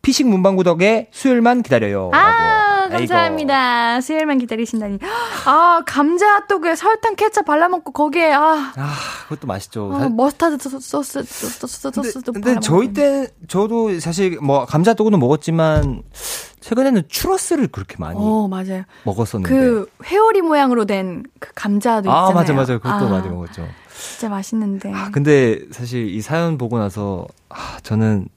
피식 0.09 0.27
문방구 0.27 0.65
덕에 0.65 1.09
수요일만 1.13 1.61
기다려요. 1.63 2.11
아, 2.15 2.87
라고. 2.89 2.93
감사합니다. 2.97 4.01
수요일만 4.01 4.39
기다리신다니. 4.39 4.99
아, 5.45 5.83
감자 5.85 6.27
핫도그에 6.37 6.77
설탕 6.77 7.15
케첩 7.15 7.45
발라먹고 7.45 7.93
거기에, 7.93 8.33
아, 8.33 8.73
아, 8.75 8.95
그것도 9.25 9.47
맛있죠. 9.47 9.93
아, 9.95 9.99
사- 10.01 10.09
머스타드 10.09 10.57
소스, 10.57 10.81
소스, 10.81 11.23
소스, 11.25 11.91
근데, 11.91 12.09
소스도 12.11 12.33
근데 12.33 12.55
발라먹고. 12.55 12.61
저희 12.65 12.95
때 12.95 13.29
저도 13.49 14.01
사실 14.01 14.39
뭐 14.41 14.65
감자 14.65 14.93
핫도그는 14.93 15.19
먹었지만 15.19 16.03
최근에는 16.61 17.03
추러스를 17.09 17.67
그렇게 17.69 17.97
많이 17.99 18.19
어, 18.19 18.49
맞아요. 18.49 18.85
먹었었는데. 19.05 19.55
그 19.55 19.91
회오리 20.07 20.41
모양으로 20.41 20.87
된 20.87 21.23
그 21.39 21.51
감자도 21.55 22.09
있잖아요. 22.09 22.29
아, 22.29 22.33
맞아, 22.33 22.55
맞아. 22.55 22.79
그것도 22.79 22.95
아, 22.95 23.09
많이 23.11 23.29
먹었죠. 23.29 23.69
진짜 23.95 24.31
맛있는데. 24.31 24.91
아, 24.95 25.11
근데 25.13 25.61
사실 25.71 26.09
이 26.09 26.23
사연 26.23 26.57
보고 26.57 26.79
나서 26.79 27.27
아, 27.51 27.77
저는 27.83 28.29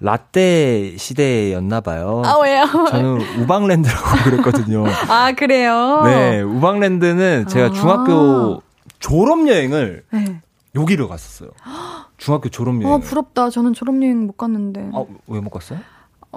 라떼 0.00 0.96
시대였나 0.96 1.80
봐요. 1.80 2.22
아, 2.24 2.38
왜요? 2.42 2.64
저는 2.90 3.20
우방랜드라고 3.42 4.04
그랬거든요. 4.24 4.84
아, 5.08 5.32
그래요? 5.32 6.02
네, 6.04 6.40
우방랜드는 6.42 7.46
제가 7.48 7.66
아. 7.66 7.70
중학교 7.72 8.62
졸업 8.98 9.46
여행을 9.48 10.04
네. 10.12 10.40
여기로 10.74 11.08
갔었어요. 11.08 11.50
중학교 12.16 12.48
졸업 12.48 12.74
여행. 12.82 12.92
어, 12.92 12.98
부럽다. 12.98 13.50
저는 13.50 13.72
졸업여행 13.74 14.26
못 14.26 14.36
갔는데. 14.36 14.90
아, 14.92 15.04
왜 15.28 15.40
못 15.40 15.50
갔어요? 15.50 15.78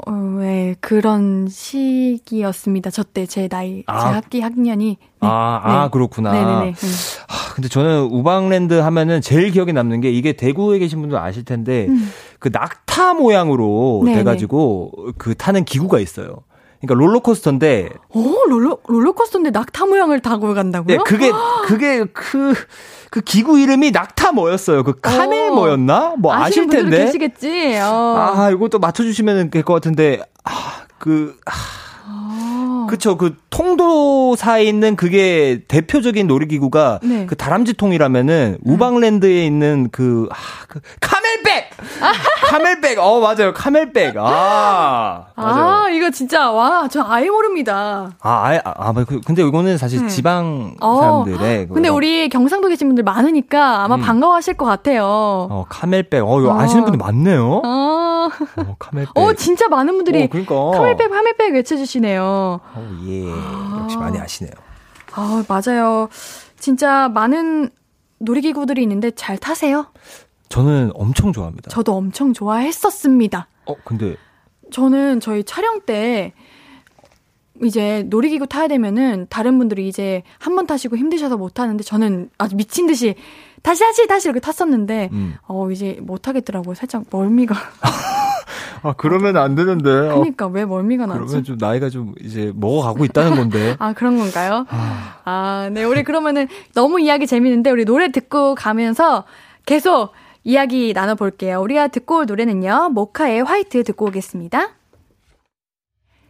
어, 0.06 0.12
왜 0.38 0.76
그런 0.80 1.48
시기였습니다. 1.50 2.90
저 2.90 3.04
때 3.04 3.26
제 3.26 3.48
나이, 3.48 3.84
아. 3.88 4.00
제 4.00 4.08
학기 4.14 4.42
학년이. 4.42 4.86
네. 5.00 5.18
아, 5.22 5.62
아, 5.64 5.84
네. 5.86 5.90
그렇구나. 5.92 6.32
네네네. 6.32 6.74
네. 6.74 6.88
아, 7.28 7.54
근데 7.56 7.68
저는 7.70 8.04
우방랜드 8.12 8.74
하면은 8.76 9.22
제일 9.22 9.52
기억에 9.52 9.72
남는 9.72 10.02
게 10.02 10.12
이게 10.12 10.34
대구에 10.34 10.80
계신 10.80 11.00
분들 11.02 11.18
아실 11.18 11.44
텐데 11.46 11.88
음. 11.90 12.12
그 12.40 12.50
낙타 12.54 13.16
모양으로 13.16 14.04
네네. 14.06 14.18
돼가지고 14.20 14.92
그 15.18 15.34
타는 15.36 15.66
기구가 15.66 16.00
있어요. 16.00 16.44
그러니까 16.80 17.04
롤러코스터인데 17.06 17.90
오, 18.14 18.20
어, 18.30 18.36
롤러, 18.48 18.78
롤러코스터인데 18.88 19.50
낙타 19.50 19.88
모양을 19.88 20.20
타고 20.20 20.54
간다고요? 20.54 20.98
네, 20.98 21.04
그게 21.04 21.32
그게 21.66 22.06
그, 22.14 22.54
그 23.10 23.22
기구 23.22 23.60
이름이 23.60 23.92
낙타 23.92 24.32
뭐였어요? 24.34 24.84
그 24.84 25.00
카멜 25.00 25.50
어. 25.50 25.54
뭐였나? 25.54 26.16
뭐 26.18 26.34
아실 26.34 26.68
텐데. 26.68 27.06
계시겠지. 27.06 27.78
어. 27.82 28.34
아, 28.36 28.50
이것도 28.52 28.80
맞춰주시면 28.80 29.50
될 29.50 29.64
것 29.64 29.74
같은데, 29.74 30.20
아, 30.44 30.52
그, 31.00 31.36
아, 31.46 31.52
어. 32.10 32.88
그쵸. 32.90 33.18
그 33.18 33.36
통도사에 33.50 34.64
있는 34.64 34.96
그게 34.96 35.62
대표적인 35.68 36.28
놀이기구가 36.28 37.00
네. 37.04 37.26
그 37.26 37.36
다람쥐통이라면은 37.36 38.60
우방랜드에 38.64 39.46
있는 39.46 39.90
그, 39.92 40.28
아, 40.32 40.36
그 40.68 40.80
카멜백! 42.50 42.98
어, 43.00 43.20
맞아요. 43.20 43.54
카멜백. 43.54 44.16
아, 44.18 45.28
맞아요. 45.36 45.66
아, 45.86 45.90
이거 45.90 46.10
진짜, 46.10 46.52
와, 46.52 46.88
저 46.88 47.04
아예 47.08 47.30
모릅니다. 47.30 48.12
아, 48.22 48.42
아예, 48.46 48.62
아, 48.64 48.74
아, 48.78 48.94
그- 48.94 49.22
근데 49.22 49.44
이거는 49.44 49.78
사실 49.78 50.02
네. 50.02 50.08
지방 50.08 50.76
어, 50.82 50.96
사람들의. 51.26 51.68
근데 51.68 51.82
그거. 51.90 51.96
우리 51.96 52.30
경상도 52.30 52.68
계신 52.70 52.88
분들 52.88 53.04
많으니까 53.04 53.84
아마 53.84 53.96
음. 53.96 54.02
반가워하실 54.02 54.56
것 54.56 54.66
같아요. 54.66 55.06
어, 55.06 55.66
카멜백. 55.70 56.24
어, 56.26 56.40
이거 56.42 56.50
어. 56.52 56.60
아시는 56.60 56.84
분들 56.84 56.98
많네요. 56.98 57.62
어, 57.64 58.30
어, 58.58 58.76
카멜백. 58.80 59.12
어, 59.18 59.34
진짜 59.34 59.68
많은 59.68 59.96
분들이 59.96 60.24
어, 60.24 60.28
그러니까. 60.30 60.56
카멜백, 60.78 61.10
카멜백 61.12 61.54
외쳐 61.54 61.76
주시네요. 61.78 62.60
어, 62.74 62.98
예. 63.06 63.30
역시 63.82 63.98
많이 63.98 64.20
아시네요. 64.20 64.52
아, 65.14 65.44
맞아요. 65.48 66.10
진짜 66.60 67.08
많은 67.10 67.70
놀이기구들이 68.20 68.82
있는데 68.82 69.12
잘 69.12 69.38
타세요? 69.38 69.88
저는 70.50 70.92
엄청 70.96 71.34
좋아합니다. 71.34 71.70
저도 71.70 71.94
엄청 71.96 72.34
좋아했었습니다. 72.34 73.48
어, 73.66 73.76
근데 73.84 74.16
저는 74.72 75.20
저희 75.20 75.44
촬영 75.44 75.82
때 75.82 76.34
이제 77.64 78.04
놀이기구 78.08 78.48
타야 78.48 78.68
되면은 78.68 79.28
다른 79.30 79.58
분들이 79.58 79.88
이제 79.88 80.22
한 80.40 80.56
번 80.56 80.68
타시고 80.68 80.96
힘드셔서 80.96 81.38
못 81.38 81.54
타는데 81.56 81.84
저는 81.84 82.30
아주 82.38 82.56
미친 82.56 82.86
듯이 82.88 83.16
다시 83.64 83.82
다시 83.82 84.08
다시 84.08 84.28
이렇게 84.28 84.40
탔었는데 84.40 85.10
음. 85.12 85.36
어 85.48 85.70
이제 85.72 85.98
못 86.02 86.28
하겠더라고요. 86.28 86.76
살짝 86.76 87.04
멀미가. 87.10 87.56
아, 88.84 88.94
그러면 88.96 89.38
안 89.38 89.56
되는데. 89.56 89.90
그러니까 89.90 90.46
왜 90.48 90.64
멀미가 90.66 91.08
나지? 91.08 91.20
그러면 91.20 91.44
좀 91.44 91.58
나이가 91.60 91.90
좀 91.90 92.14
이제 92.22 92.52
먹어가고 92.56 93.06
있다는 93.06 93.36
건데. 93.36 93.76
아 93.80 93.94
그런 93.94 94.18
건가요? 94.18 94.66
아, 94.70 95.70
네. 95.74 95.84
우리 95.84 96.04
그러면은 96.04 96.48
너무 96.76 97.02
이야기 97.02 97.26
재밌는데 97.26 97.72
우리 97.72 97.86
노래 97.86 98.12
듣고 98.12 98.54
가면서 98.54 99.24
계속 99.66 100.12
이야기 100.52 100.94
나눠볼게요. 100.94 101.60
우리가 101.60 101.90
듣고 101.90 102.20
올 102.20 102.26
노래는요. 102.26 102.92
모카의 102.94 103.44
화이트 103.44 103.84
듣고 103.84 104.06
오겠습니다. 104.06 104.70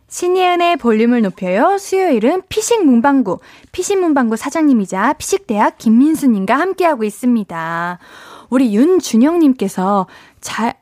신예은의 0.07 0.77
볼륨을 0.77 1.21
높여요. 1.21 1.77
수요일은 1.77 2.41
피식 2.49 2.83
문방구, 2.83 3.37
피식 3.71 3.99
문방구 3.99 4.35
사장님이자 4.35 5.13
피식대학 5.13 5.77
김민수님과 5.77 6.55
함께하고 6.55 7.03
있습니다. 7.03 7.99
우리 8.49 8.73
윤준영님께서 8.75 10.07
잘, 10.41 10.73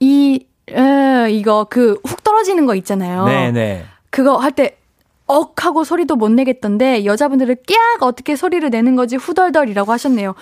이, 0.00 0.44
에, 0.68 1.30
이거 1.30 1.68
그 1.70 2.00
훅 2.04 2.24
떨어지는 2.24 2.66
거 2.66 2.74
있잖아요. 2.74 3.26
네네. 3.26 3.84
그거 4.10 4.36
할 4.36 4.50
때, 4.50 4.78
억 5.26 5.64
하고 5.64 5.84
소리도 5.84 6.16
못 6.16 6.28
내겠던데, 6.32 7.04
여자분들은 7.04 7.54
깍 7.68 8.02
어떻게 8.02 8.34
소리를 8.34 8.68
내는 8.68 8.96
거지 8.96 9.14
후덜덜이라고 9.14 9.92
하셨네요. 9.92 10.34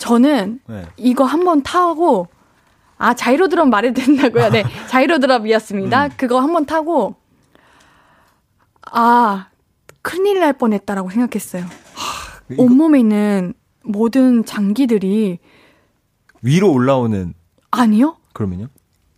저는 0.00 0.60
네. 0.66 0.86
이거 0.96 1.24
한번 1.24 1.62
타고, 1.62 2.26
아, 2.96 3.12
자이로드럼 3.14 3.68
말해도 3.68 4.00
된다고요? 4.00 4.48
네, 4.48 4.64
자이로드럼이었습니다. 4.88 6.06
음. 6.06 6.10
그거 6.16 6.40
한번 6.40 6.64
타고, 6.64 7.16
아, 8.90 9.48
큰일 10.02 10.40
날 10.40 10.54
뻔했다라고 10.54 11.10
생각했어요. 11.10 11.66
이거 12.50 12.62
온몸에 12.62 13.00
있는 13.00 13.52
모든 13.84 14.44
장기들이, 14.44 15.38
위로 16.40 16.72
올라오는, 16.72 17.34
아니요? 17.70 18.16
그러면요? 18.32 18.68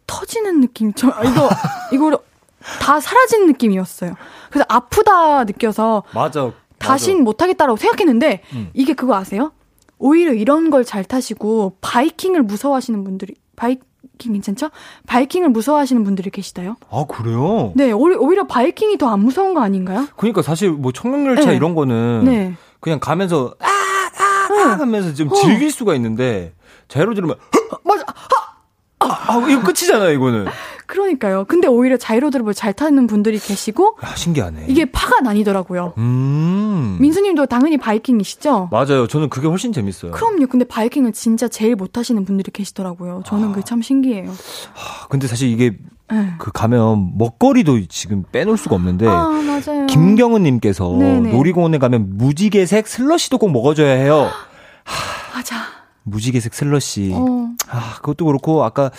터지는 0.09 0.61
느낌. 0.61 0.93
저 0.95 1.09
이거 1.09 1.49
이거 1.95 2.19
다 2.81 2.99
사라진 3.01 3.47
느낌이었어요. 3.47 4.17
그래서 4.51 4.67
아프다 4.69 5.45
느껴서 5.45 6.03
맞아. 6.13 6.53
다신 6.79 7.23
못 7.23 7.41
하겠다라고 7.41 7.77
생각했는데 7.77 8.43
음. 8.53 8.71
이게 8.75 8.93
그거 8.93 9.15
아세요? 9.15 9.53
오히려 10.03 10.33
이런 10.33 10.71
걸 10.71 10.85
잘 10.85 11.05
타시고 11.05 11.77
바이킹을 11.81 12.43
무서워하시는 12.43 13.05
분들이 13.05 13.35
바이킹 13.57 14.33
괜찮죠? 14.33 14.71
바이킹을 15.07 15.49
무서워하시는 15.51 16.03
분들이 16.05 16.29
계시다요. 16.31 16.77
아, 16.91 17.05
그래요? 17.09 17.73
네, 17.77 17.93
오히- 17.93 18.17
오히려 18.17 18.47
바이킹이 18.47 18.99
더 18.99 19.09
안 19.09 19.21
무서운 19.21 19.55
거 19.55 19.61
아닌가요? 19.63 20.09
그러니까 20.17 20.43
사실 20.43 20.71
뭐 20.71 20.91
청룡열차 20.93 21.51
네. 21.51 21.57
이런 21.57 21.75
거는 21.77 22.25
네. 22.25 22.55
그냥 22.81 22.99
가면서 22.99 23.55
아, 23.61 23.67
아, 23.67 24.53
아 24.53 24.79
하면서 24.81 25.15
좀 25.15 25.29
어. 25.31 25.35
즐길 25.35 25.71
수가 25.71 25.95
있는데 25.95 26.53
자이로 26.89 27.15
들으면 27.15 27.37
맞아. 27.85 28.03
아, 28.09 28.13
아, 29.05 29.47
이거 29.49 29.63
끝이잖아요, 29.63 30.11
이거는. 30.13 30.47
그러니까요. 30.87 31.45
근데 31.49 31.69
오히려 31.69 31.97
자이로드롭을 31.97 32.53
잘 32.55 32.73
타는 32.75 33.07
분들이 33.07 33.39
계시고 33.39 33.97
야, 34.05 34.15
신기하네. 34.15 34.67
이게 34.69 34.85
파가 34.85 35.21
나뉘더라고요. 35.21 35.95
음. 35.97 36.99
민수님도 37.01 37.47
당연히 37.47 37.79
바이킹이시죠? 37.79 38.69
맞아요. 38.71 39.07
저는 39.07 39.31
그게 39.31 39.49
훨씬 39.49 39.73
재밌어요. 39.73 40.13
그럼요. 40.13 40.47
근데 40.49 40.67
바이킹은 40.67 41.15
진짜 41.15 41.49
제일 41.49 41.77
못하시는 41.77 42.23
분들이 42.27 42.51
계시더라고요. 42.51 43.23
저는 43.25 43.53
그게 43.53 43.65
참 43.65 43.81
신기해요. 43.81 44.31
아, 44.31 45.07
근데 45.09 45.27
사실 45.27 45.49
이게 45.49 45.79
네. 46.11 46.35
그 46.39 46.53
가면 46.53 47.13
먹거리도 47.17 47.87
지금 47.89 48.25
빼놓을 48.31 48.59
수가 48.59 48.75
없는데 48.75 49.07
아. 49.09 49.31
김경은님께서. 49.89 50.85
놀이공원에 50.85 51.79
가면 51.79 52.19
무지개색 52.19 52.87
슬러시도 52.87 53.39
꼭 53.39 53.51
먹어줘야 53.51 53.95
해요. 53.95 54.29
맞아. 55.35 55.57
무지개색 56.05 56.55
슬러시. 56.55 57.13
어. 57.15 57.49
아 57.69 57.95
그것도 57.97 58.25
그렇고 58.27 58.65
아까 58.65 58.91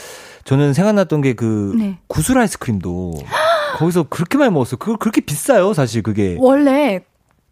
저는 0.46 0.74
생각났던 0.74 1.22
게그 1.22 1.76
네. 1.78 1.98
구슬 2.08 2.38
아이스크림도 2.38 3.14
거기서 3.78 4.04
그렇게 4.04 4.38
많이 4.38 4.52
먹었어요. 4.52 4.78
그거 4.78 4.98
그렇게 4.98 5.22
비싸요, 5.22 5.74
사실 5.74 6.02
그게. 6.04 6.38
원래 6.40 7.02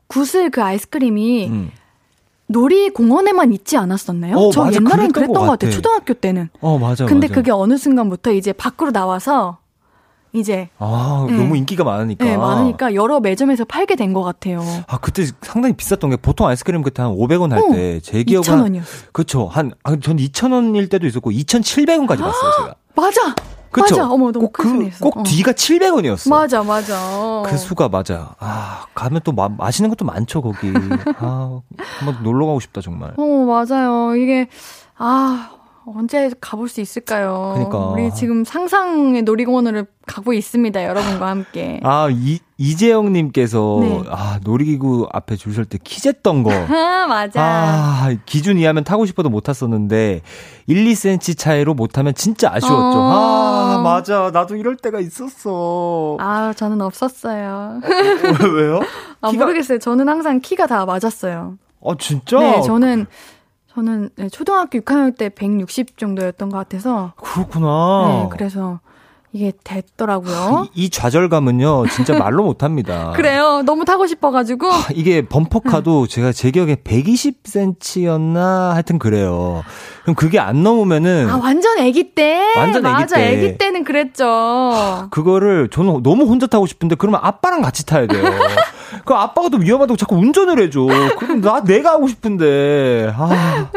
구슬 0.07 0.49
그 0.49 0.61
아이스크림이 0.61 1.47
음. 1.47 1.71
놀이공원에만 2.47 3.53
있지 3.53 3.77
않았었나요? 3.77 4.35
어, 4.37 4.51
저 4.51 4.65
맞아. 4.65 4.75
옛날엔 4.75 5.11
그랬던 5.13 5.33
것 5.33 5.39
같아요. 5.41 5.55
같아. 5.57 5.69
초등학교 5.71 6.13
때는. 6.13 6.49
어, 6.59 6.77
맞아. 6.77 7.05
근데 7.05 7.27
맞아. 7.27 7.35
그게 7.35 7.51
어느 7.51 7.77
순간부터 7.77 8.33
이제 8.33 8.51
밖으로 8.53 8.91
나와서 8.91 9.57
이제 10.33 10.69
아, 10.79 11.25
네. 11.29 11.35
너무 11.35 11.57
인기가 11.57 11.83
많으니까. 11.83 12.23
네, 12.23 12.37
많으니까 12.37 12.93
여러 12.95 13.19
매점에서 13.19 13.65
팔게 13.65 13.95
된 13.95 14.11
것 14.13 14.23
같아요. 14.23 14.61
아, 14.87 14.97
그때 14.97 15.25
상당히 15.41 15.73
비쌌던 15.75 16.09
게 16.09 16.15
보통 16.17 16.47
아이스크림 16.47 16.81
그때 16.83 17.01
한 17.01 17.11
500원 17.11 17.49
할 17.51 17.59
어, 17.59 17.71
때제 17.71 18.23
기억은 18.23 18.43
2,000원이었어. 18.45 19.11
그쵸. 19.13 19.47
한, 19.47 19.71
아, 19.83 19.95
전 20.01 20.17
2,000원일 20.17 20.89
때도 20.89 21.07
있었고 21.07 21.31
2,700원까지 21.31 22.19
봤어요, 22.19 22.51
제가. 22.57 22.75
맞아. 22.95 23.35
그쵸? 23.71 23.95
맞아. 23.95 24.09
어머 24.11 24.31
너무 24.33 24.49
큰 24.51 24.63
그, 24.65 24.69
소리였어. 24.69 24.99
꼭 25.05 25.17
어. 25.19 25.23
뒤가 25.23 25.53
700원이었어. 25.53 26.29
맞아, 26.29 26.61
맞아. 26.61 27.41
그 27.45 27.57
수가 27.57 27.87
맞아. 27.87 28.35
아, 28.39 28.85
가면 28.93 29.21
또 29.23 29.31
마, 29.31 29.47
맛있는 29.47 29.89
것도 29.89 30.03
많죠, 30.03 30.41
거기. 30.41 30.73
아, 31.19 31.61
한번 31.99 32.17
놀러 32.21 32.47
가고 32.47 32.59
싶다, 32.59 32.81
정말. 32.81 33.13
어, 33.15 33.23
맞아요. 33.23 34.15
이게, 34.17 34.49
아, 34.97 35.51
언제 35.85 36.29
가볼 36.39 36.69
수 36.69 36.79
있을까요? 36.79 37.53
그러니까. 37.55 37.77
우리 37.87 38.13
지금 38.13 38.43
상상의 38.45 39.23
놀이공원을 39.23 39.87
가고 40.05 40.31
있습니다, 40.31 40.83
여러분과 40.85 41.27
함께. 41.27 41.79
아, 41.83 42.07
이, 42.11 42.39
이재영 42.57 43.11
님께서, 43.13 43.79
네. 43.81 44.03
아, 44.09 44.39
놀이기구 44.43 45.07
앞에 45.11 45.35
줄 45.37 45.53
설 45.53 45.65
때 45.65 45.79
키쟀던 45.79 46.43
거. 46.43 46.51
아, 46.75 47.07
맞아. 47.07 47.41
아, 47.41 48.15
기준 48.27 48.57
이하면 48.59 48.83
타고 48.83 49.05
싶어도 49.07 49.29
못 49.29 49.41
탔었는데, 49.41 50.21
1, 50.67 50.85
2cm 50.85 51.37
차이로 51.37 51.73
못 51.73 51.87
타면 51.87 52.13
진짜 52.13 52.51
아쉬웠죠. 52.53 52.77
어. 52.99 53.11
아, 53.77 53.81
맞아. 53.83 54.29
나도 54.31 54.55
이럴 54.57 54.77
때가 54.77 54.99
있었어. 54.99 56.17
아, 56.19 56.53
저는 56.55 56.81
없었어요. 56.81 57.81
왜요? 58.55 58.81
아, 59.21 59.31
키가- 59.31 59.37
모르겠어요. 59.39 59.79
저는 59.79 60.07
항상 60.07 60.39
키가 60.41 60.67
다 60.67 60.85
맞았어요. 60.85 61.57
아, 61.83 61.95
진짜? 61.97 62.37
네, 62.39 62.61
저는, 62.61 63.07
저는 63.73 64.09
네, 64.15 64.27
초등학교 64.29 64.79
6학년 64.79 65.17
때 65.17 65.29
160 65.29 65.97
정도였던 65.97 66.49
것 66.49 66.57
같아서. 66.57 67.13
그렇구나. 67.15 68.23
네, 68.23 68.29
그래서 68.31 68.79
이게 69.33 69.53
됐더라고요. 69.63 70.67
이, 70.73 70.85
이 70.85 70.89
좌절감은요, 70.89 71.85
진짜 71.87 72.17
말로 72.17 72.43
못 72.43 72.63
합니다. 72.63 73.13
그래요. 73.15 73.61
너무 73.65 73.85
타고 73.85 74.05
싶어가지고. 74.05 74.67
이게 74.93 75.21
범퍼카도 75.25 76.07
제가 76.07 76.33
제 76.33 76.51
기억에 76.51 76.75
120cm였나 76.75 78.71
하여튼 78.71 78.99
그래요. 78.99 79.63
그럼 80.01 80.15
그게 80.15 80.37
안 80.37 80.63
넘으면은 80.63 81.29
아, 81.29 81.37
완전 81.37 81.77
애기 81.79 82.13
때. 82.13 82.41
완전 82.57 82.81
맞아, 82.83 83.15
때. 83.15 83.31
애기 83.31 83.57
때는 83.57 83.85
그랬죠. 83.85 85.07
그거를 85.11 85.69
저는 85.69 86.03
너무 86.03 86.25
혼자 86.25 86.47
타고 86.47 86.65
싶은데 86.65 86.95
그러면 86.95 87.21
아빠랑 87.23 87.61
같이 87.61 87.85
타야 87.85 88.07
돼요. 88.07 88.21
그 89.05 89.13
아빠가 89.13 89.49
또 89.49 89.57
위험하다고 89.57 89.97
자꾸 89.97 90.15
운전을 90.15 90.61
해줘. 90.63 90.85
그럼 91.17 91.41
나 91.41 91.61
내가 91.63 91.91
하고 91.91 92.07
싶은데 92.07 93.13
아, 93.15 93.67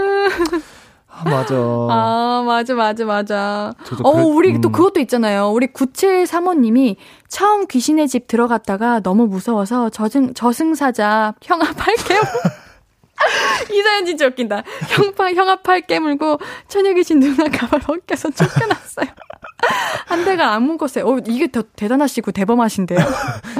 아 1.08 1.24
맞아. 1.30 1.54
아, 1.54 2.42
맞아, 2.46 2.74
맞아, 2.74 3.04
맞아. 3.04 3.72
어, 4.02 4.12
그래- 4.12 4.24
우리 4.24 4.60
또 4.60 4.68
음. 4.68 4.72
그것도 4.72 5.00
있잖아요. 5.00 5.50
우리 5.50 5.68
9735님이 5.68 6.96
처음 7.28 7.66
귀신의 7.66 8.08
집 8.08 8.26
들어갔다가 8.26 9.00
너무 9.00 9.26
무서워서 9.26 9.90
저승, 9.90 10.34
저승사자 10.34 11.34
형아 11.42 11.72
팔 11.78 11.94
깨물. 11.96 12.24
이 13.72 13.82
사연 13.82 14.04
진짜 14.06 14.26
웃긴다. 14.26 14.62
형파, 14.88 15.32
형아 15.32 15.56
팔 15.62 15.80
깨물고 15.82 16.38
처녀 16.68 16.92
귀신 16.94 17.20
누나 17.20 17.48
가발 17.48 17.80
벗겨서 17.80 18.30
쫓겨났어요. 18.30 19.06
한 20.06 20.24
대가 20.24 20.52
안 20.54 20.64
묶었어요. 20.64 21.06
어, 21.06 21.18
이게 21.26 21.50
더 21.50 21.62
대단하시고 21.76 22.32
대범하신데요. 22.32 22.98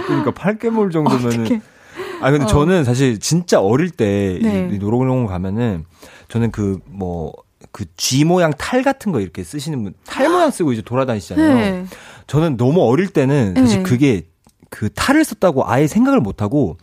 그러니까 0.07 0.31
팔 0.33 0.59
깨물 0.59 0.91
정도면은. 0.91 1.41
어떡해. 1.45 1.61
아 2.21 2.31
근데 2.31 2.45
어. 2.45 2.49
저는 2.49 2.85
사실 2.85 3.19
진짜 3.21 3.61
어릴 3.61 3.91
때 3.91 4.39
네. 4.43 4.69
이 4.73 4.79
노래공원 4.79 5.27
가면은 5.27 5.85
저는 6.29 6.51
그뭐 6.51 7.33
그 7.73 7.85
G 7.97 8.25
모양 8.25 8.53
탈 8.53 8.83
같은 8.83 9.13
거 9.13 9.21
이렇게 9.21 9.43
쓰시는 9.45 9.83
분 9.83 9.95
탈 10.05 10.29
모양 10.29 10.51
쓰고 10.51 10.73
이제 10.73 10.83
돌아다니시잖아요. 10.83 11.55
네. 11.55 11.87
저는 12.27 12.57
너무 12.57 12.83
어릴 12.83 13.09
때는 13.09 13.55
사실 13.57 13.79
네. 13.79 13.83
그게 13.83 14.27
그 14.71 14.91
탈을 14.93 15.25
썼다고 15.25 15.69
아예 15.69 15.87
생각을 15.87 16.21
못 16.21 16.43
하고 16.43 16.77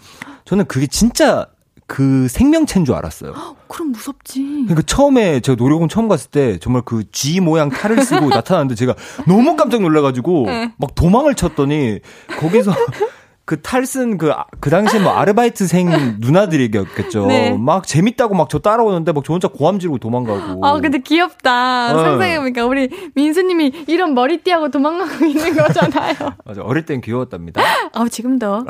저는 0.45 0.65
그게 0.65 0.87
진짜 0.87 1.47
그 1.93 2.27
생명체인 2.29 2.85
줄 2.85 2.95
알았어요. 2.95 3.33
그럼 3.67 3.91
무섭지. 3.91 4.41
그러니까 4.65 4.81
처음에 4.83 5.41
제가 5.41 5.57
노래공원 5.57 5.89
처음 5.89 6.07
갔을 6.07 6.29
때 6.31 6.57
정말 6.59 6.83
그 6.85 7.03
G 7.11 7.41
모양 7.41 7.67
탈을 7.69 8.01
쓰고 8.01 8.29
나타났는데 8.31 8.75
제가 8.75 8.95
너무 9.27 9.57
깜짝 9.57 9.81
놀라가지고 9.81 10.43
네. 10.45 10.71
막 10.77 10.95
도망을 10.95 11.35
쳤더니 11.35 11.99
거기서 12.39 12.71
그 13.43 13.61
탈 13.61 13.83
쓴 13.85 14.17
그, 14.17 14.31
아- 14.31 14.45
그 14.61 14.69
당시에 14.69 15.01
뭐 15.01 15.11
아르바이트생 15.11 16.19
누나들이겠죠. 16.21 17.25
네. 17.25 17.57
막 17.57 17.85
재밌다고 17.85 18.33
막 18.35 18.47
저 18.47 18.59
따라오는데 18.59 19.11
막 19.11 19.23
저 19.25 19.33
혼자 19.33 19.49
고함 19.49 19.77
지르고 19.79 19.97
도망가고. 19.97 20.65
아, 20.65 20.79
근데 20.79 20.99
귀엽다. 20.99 21.93
어. 21.93 21.97
상상해보니까 22.01 22.65
우리 22.65 22.87
민수님이 23.15 23.83
이런 23.87 24.13
머리띠하고 24.13 24.69
도망가고 24.71 25.25
있는 25.25 25.53
거잖아요. 25.57 26.15
맞아. 26.45 26.61
어릴 26.61 26.85
땐 26.85 27.01
귀여웠답니다. 27.01 27.61
아, 27.91 28.07
지금도. 28.09 28.65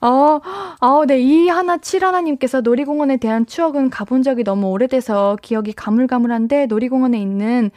어, 0.00 0.40
어, 0.80 1.06
네. 1.06 1.18
이 1.20 1.48
하나 1.48 1.76
칠 1.78 2.04
하나님께서 2.04 2.60
놀이공원에 2.60 3.16
대한 3.16 3.46
추억은 3.46 3.90
가본 3.90 4.22
적이 4.22 4.44
너무 4.44 4.68
오래돼서 4.68 5.36
기억이 5.42 5.72
가물가물한데 5.72 6.66
놀이공원에 6.66 7.20
있는 7.20 7.70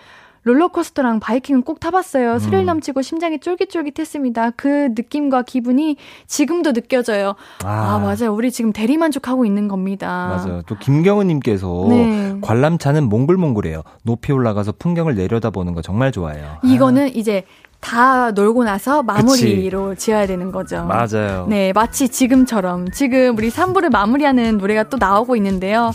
롤러코스터랑 0.44 1.20
바이킹은 1.20 1.64
꼭 1.64 1.80
타봤어요. 1.80 2.40
스릴 2.40 2.66
넘치고 2.66 3.02
심장이 3.02 3.40
쫄깃쫄깃했습니다. 3.40 4.52
그 4.52 4.90
느낌과 4.96 5.44
기분이 5.44 5.98
지금도 6.28 6.74
느껴져요. 6.74 7.36
아, 7.64 8.00
맞아요. 8.00 8.34
우리 8.34 8.52
지금 8.52 8.74
대리만족하고 8.74 9.46
있는 9.46 9.68
겁니다. 9.68 10.42
맞아요. 10.44 10.62
또 10.66 10.76
김경은님께서 10.78 11.86
네. 11.90 12.36
관람차는 12.42 13.08
몽글몽글해요. 13.10 13.84
높이 14.04 14.32
올라가서 14.32 14.74
풍경을 14.80 15.16
내려다보는 15.16 15.74
거 15.74 15.82
정말 15.82 16.12
좋아해요. 16.12 16.58
이거는 16.64 17.16
이제 17.16 17.44
다 17.80 18.32
놀고 18.32 18.64
나서 18.64 19.04
마무리로 19.04 19.96
지어야 19.96 20.28
되는 20.28 20.52
거죠. 20.52 20.86
맞아요. 20.86 21.48
네, 21.50 21.74
마치 21.74 22.10
지금처럼 22.10 22.92
지금 22.92 23.36
우리 23.38 23.50
3부를 23.50 23.92
마무리하는 23.92 24.58
노래가 24.60 24.84
또 24.84 24.98
나오고 24.98 25.36
있는데요. 25.36 25.92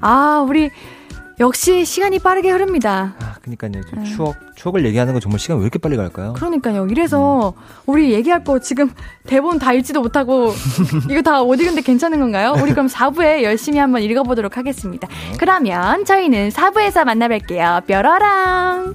아, 0.00 0.44
우리 0.46 0.70
역시 1.42 1.84
시간이 1.84 2.20
빠르게 2.20 2.50
흐릅니다. 2.50 3.14
아, 3.18 3.34
그니까요. 3.42 3.72
좀 3.90 4.04
네. 4.04 4.04
추억, 4.04 4.36
추억을 4.54 4.84
얘기하는 4.84 5.12
건 5.12 5.20
정말 5.20 5.40
시간 5.40 5.56
왜 5.58 5.64
이렇게 5.64 5.76
빨리 5.80 5.96
갈까요? 5.96 6.34
그러니까요. 6.34 6.86
이래서 6.86 7.52
우리 7.84 8.12
얘기할 8.12 8.44
거 8.44 8.60
지금 8.60 8.92
대본 9.26 9.58
다 9.58 9.72
읽지도 9.72 10.00
못하고 10.02 10.52
이거 11.10 11.20
다못 11.20 11.60
읽은데 11.60 11.80
괜찮은 11.80 12.20
건가요? 12.20 12.54
우리 12.62 12.70
그럼 12.70 12.86
4부에 12.86 13.42
열심히 13.42 13.78
한번 13.80 14.02
읽어보도록 14.02 14.56
하겠습니다. 14.56 15.08
그러면 15.38 16.04
저희는 16.04 16.50
4부에서 16.50 17.04
만나뵐게요. 17.04 17.86
뾰로랑! 17.86 18.94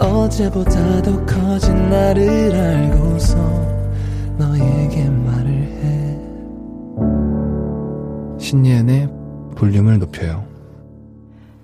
어제보다 0.00 1.02
더 1.02 1.26
커진 1.26 1.90
나를 1.90 2.54
알고서 2.54 3.36
너에게 4.38 5.08
말을 5.10 5.50
해 5.52 6.18
신예은의 8.38 9.08
볼륨을 9.56 9.98
높여요 9.98 10.48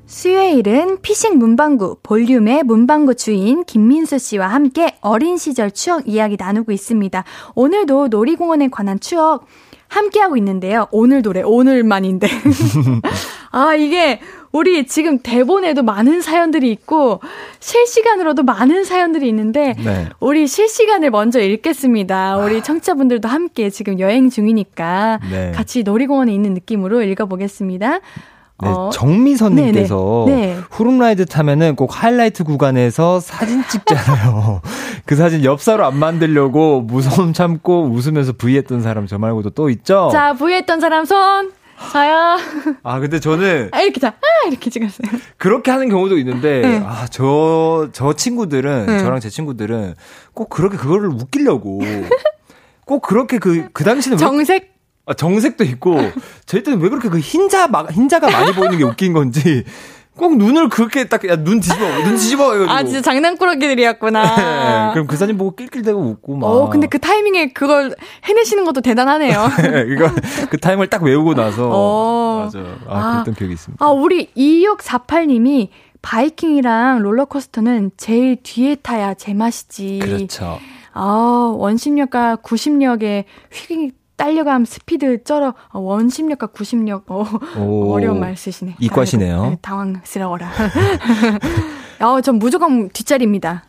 수요일은 0.04 1.00
피식 1.00 1.36
문방구 1.36 1.96
볼륨의 2.02 2.62
문방구 2.62 3.14
주인 3.16 3.64
김민수 3.64 4.18
씨와 4.18 4.48
함께 4.48 4.96
어린 5.00 5.36
시절 5.36 5.72
추억 5.72 6.06
이야기 6.06 6.36
나누고 6.38 6.70
있습니다. 6.70 7.24
오늘도 7.56 8.08
놀이공원에 8.08 8.68
관한 8.68 9.00
추억 9.00 9.46
함께하고 9.88 10.36
있는데요. 10.36 10.86
오늘 10.92 11.22
노래 11.22 11.42
오늘만인데. 11.42 12.28
아, 13.50 13.74
이게 13.74 14.20
우리 14.56 14.86
지금 14.86 15.18
대본에도 15.18 15.82
많은 15.82 16.22
사연들이 16.22 16.70
있고 16.72 17.20
실시간으로도 17.60 18.42
많은 18.42 18.84
사연들이 18.84 19.28
있는데 19.28 19.74
네. 19.84 20.08
우리 20.18 20.46
실시간을 20.46 21.10
먼저 21.10 21.40
읽겠습니다. 21.40 22.38
우리 22.38 22.62
청취자분들도 22.62 23.28
함께 23.28 23.68
지금 23.68 24.00
여행 24.00 24.30
중이니까 24.30 25.20
네. 25.30 25.52
같이 25.54 25.82
놀이공원에 25.82 26.32
있는 26.32 26.54
느낌으로 26.54 27.02
읽어보겠습니다. 27.02 28.00
네, 28.62 28.68
어, 28.70 28.88
정미선님께서 28.90 30.24
네네. 30.26 30.46
네. 30.46 30.56
후룸라이드 30.70 31.26
타면은 31.26 31.76
꼭 31.76 32.02
하이라이트 32.02 32.42
구간에서 32.44 33.20
사진 33.20 33.62
찍잖아요. 33.68 34.62
그 35.04 35.16
사진 35.16 35.44
엽사로 35.44 35.84
안 35.84 35.98
만들려고 35.98 36.80
무서움 36.80 37.34
참고 37.34 37.82
웃으면서 37.82 38.32
브이했던 38.32 38.80
사람 38.80 39.06
저 39.06 39.18
말고도 39.18 39.50
또 39.50 39.68
있죠? 39.68 40.08
자, 40.10 40.32
부했던 40.32 40.80
사람 40.80 41.04
손. 41.04 41.52
저요. 41.92 42.38
아, 42.82 43.00
근데 43.00 43.20
저는 43.20 43.68
아, 43.72 43.80
이렇게 43.82 44.00
자, 44.00 44.08
아, 44.08 44.48
이렇게 44.48 44.70
찍었어요. 44.70 45.08
그렇게 45.36 45.70
하는 45.70 45.88
경우도 45.88 46.18
있는데, 46.18 46.60
네. 46.62 46.82
아, 46.84 47.06
저, 47.10 47.88
저 47.92 48.14
친구들은, 48.14 48.86
네. 48.86 48.98
저랑 48.98 49.20
제 49.20 49.28
친구들은 49.28 49.94
꼭 50.34 50.48
그렇게 50.48 50.76
그거를 50.76 51.08
웃기려고, 51.08 51.80
꼭 52.84 53.02
그렇게 53.02 53.38
그, 53.38 53.68
그 53.72 53.84
당시는 53.84 54.16
왜, 54.16 54.18
정색? 54.18 54.74
아, 55.06 55.14
정색도 55.14 55.64
있고, 55.64 55.98
저희 56.46 56.62
때는 56.62 56.80
왜 56.80 56.88
그렇게 56.88 57.08
그 57.08 57.18
흰자, 57.18 57.68
막, 57.68 57.90
흰자가 57.92 58.30
많이 58.30 58.52
보이는 58.52 58.78
게 58.78 58.84
웃긴 58.84 59.12
건지, 59.12 59.64
꼭 60.16 60.36
눈을 60.36 60.68
그렇게 60.68 61.04
딱, 61.04 61.26
야, 61.28 61.36
눈 61.36 61.60
뒤집어, 61.60 61.84
눈 62.02 62.16
뒤집어, 62.16 62.52
해가지고. 62.52 62.72
아, 62.72 62.82
진짜 62.84 63.02
장난꾸러기들이었구나. 63.02 64.36
네, 64.36 64.92
그럼 64.94 65.06
그 65.06 65.16
사진 65.16 65.36
보고 65.36 65.54
낄낄대고 65.54 66.00
웃고 66.00 66.36
막. 66.36 66.46
어, 66.46 66.70
근데 66.70 66.86
그 66.86 66.98
타이밍에 66.98 67.52
그걸 67.52 67.94
해내시는 68.24 68.64
것도 68.64 68.80
대단하네요. 68.80 69.48
이거 69.92 70.10
그 70.50 70.58
타임을 70.58 70.88
딱 70.88 71.02
외우고 71.02 71.34
나서 71.34 71.68
어. 71.70 72.42
맞아. 72.44 72.58
아, 72.88 72.98
아. 72.98 73.12
그랬던 73.12 73.34
기억이 73.34 73.52
있습니다. 73.54 73.84
아, 73.84 73.90
우리 73.90 74.26
2648님이 74.36 75.68
바이킹이랑 76.02 77.00
롤러코스터는 77.02 77.90
제일 77.96 78.36
뒤에 78.42 78.76
타야 78.76 79.14
제맛이지. 79.14 79.98
그렇죠. 80.02 80.58
아, 80.92 81.52
원심력과 81.56 82.36
구심력에 82.36 83.24
휙 83.52 84.05
딸려감 84.16 84.64
스피드 84.64 85.24
쩔어. 85.24 85.54
어, 85.68 85.78
원심력과 85.78 86.48
구심력. 86.48 87.04
어, 87.10 87.24
오. 87.58 87.92
어려운 87.92 88.20
말 88.20 88.36
쓰시네. 88.36 88.76
이과시네요. 88.80 89.34
아이고, 89.34 89.50
네, 89.50 89.58
당황스러워라. 89.62 90.50
어, 92.00 92.20
전 92.20 92.38
무조건 92.38 92.88
뒷자리입니다. 92.90 93.64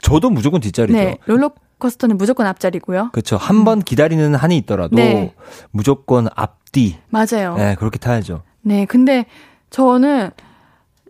저도 0.00 0.30
무조건 0.30 0.60
뒷자리죠. 0.60 0.98
네, 0.98 1.18
롤러코스터는 1.24 2.18
무조건 2.18 2.46
앞자리고요. 2.46 3.10
그렇죠. 3.12 3.36
한번 3.36 3.80
기다리는 3.80 4.34
한이 4.34 4.56
있더라도 4.58 4.96
네. 4.96 5.34
무조건 5.70 6.28
앞뒤. 6.34 6.98
맞아요. 7.08 7.56
네, 7.56 7.74
그렇게 7.76 7.98
타야죠. 7.98 8.42
네, 8.60 8.84
근데 8.84 9.24
저는 9.70 10.30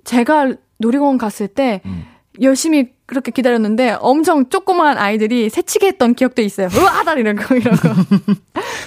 제가 0.04 0.54
놀이공원 0.78 1.18
갔을 1.18 1.48
때 1.48 1.80
음. 1.86 2.04
열심히 2.40 2.93
그렇게 3.06 3.30
기다렸는데 3.32 3.96
엄청 4.00 4.48
조그만 4.48 4.96
아이들이 4.98 5.50
새치기 5.50 5.86
했던 5.86 6.14
기억도 6.14 6.40
있어요. 6.42 6.68
으아다 6.74 7.14
이러고 7.14 7.54
이러고. 7.54 7.76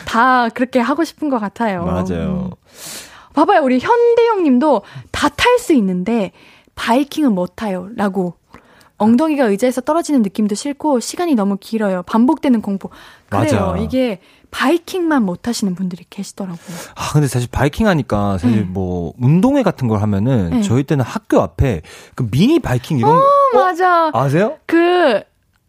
다 0.08 0.50
그렇게 0.50 0.80
하고 0.80 1.04
싶은 1.04 1.30
것 1.30 1.40
같아요. 1.40 1.86
맞아요. 1.86 2.50
음. 2.52 3.32
봐봐요. 3.34 3.62
우리 3.62 3.80
현대영 3.80 4.44
님도 4.44 4.82
다 5.12 5.30
탈 5.30 5.60
수 5.60 5.74
있는데 5.74 6.32
바이킹은 6.76 7.34
못 7.34 7.54
타요. 7.56 7.90
라고. 7.96 8.34
엉덩이가 9.00 9.46
의자에서 9.46 9.82
떨어지는 9.82 10.24
느낌도 10.24 10.56
싫고 10.56 11.00
시간이 11.00 11.36
너무 11.36 11.58
길어요. 11.60 12.02
반복되는 12.04 12.62
공포. 12.64 12.90
그래요. 13.30 13.68
맞아. 13.68 13.78
이게 13.78 14.20
바이킹만 14.52 15.24
못 15.24 15.48
하시는 15.48 15.76
분들이 15.76 16.04
계시더라고요. 16.10 16.78
아, 16.96 17.12
근데 17.14 17.28
사실 17.28 17.50
바이킹 17.52 17.88
하니까 17.88 18.38
사실 18.38 18.62
네. 18.62 18.64
뭐 18.64 19.14
운동회 19.20 19.64
같은 19.64 19.88
걸 19.88 20.02
하면은 20.02 20.50
네. 20.52 20.62
저희 20.62 20.84
때는 20.84 21.04
학교 21.04 21.42
앞에 21.42 21.82
그 22.16 22.28
미니 22.30 22.60
바이킹 22.60 23.00
이런 23.00 23.16
거 23.16 23.24
맞아. 23.54 24.10
아세요? 24.14 24.58
그 24.66 25.22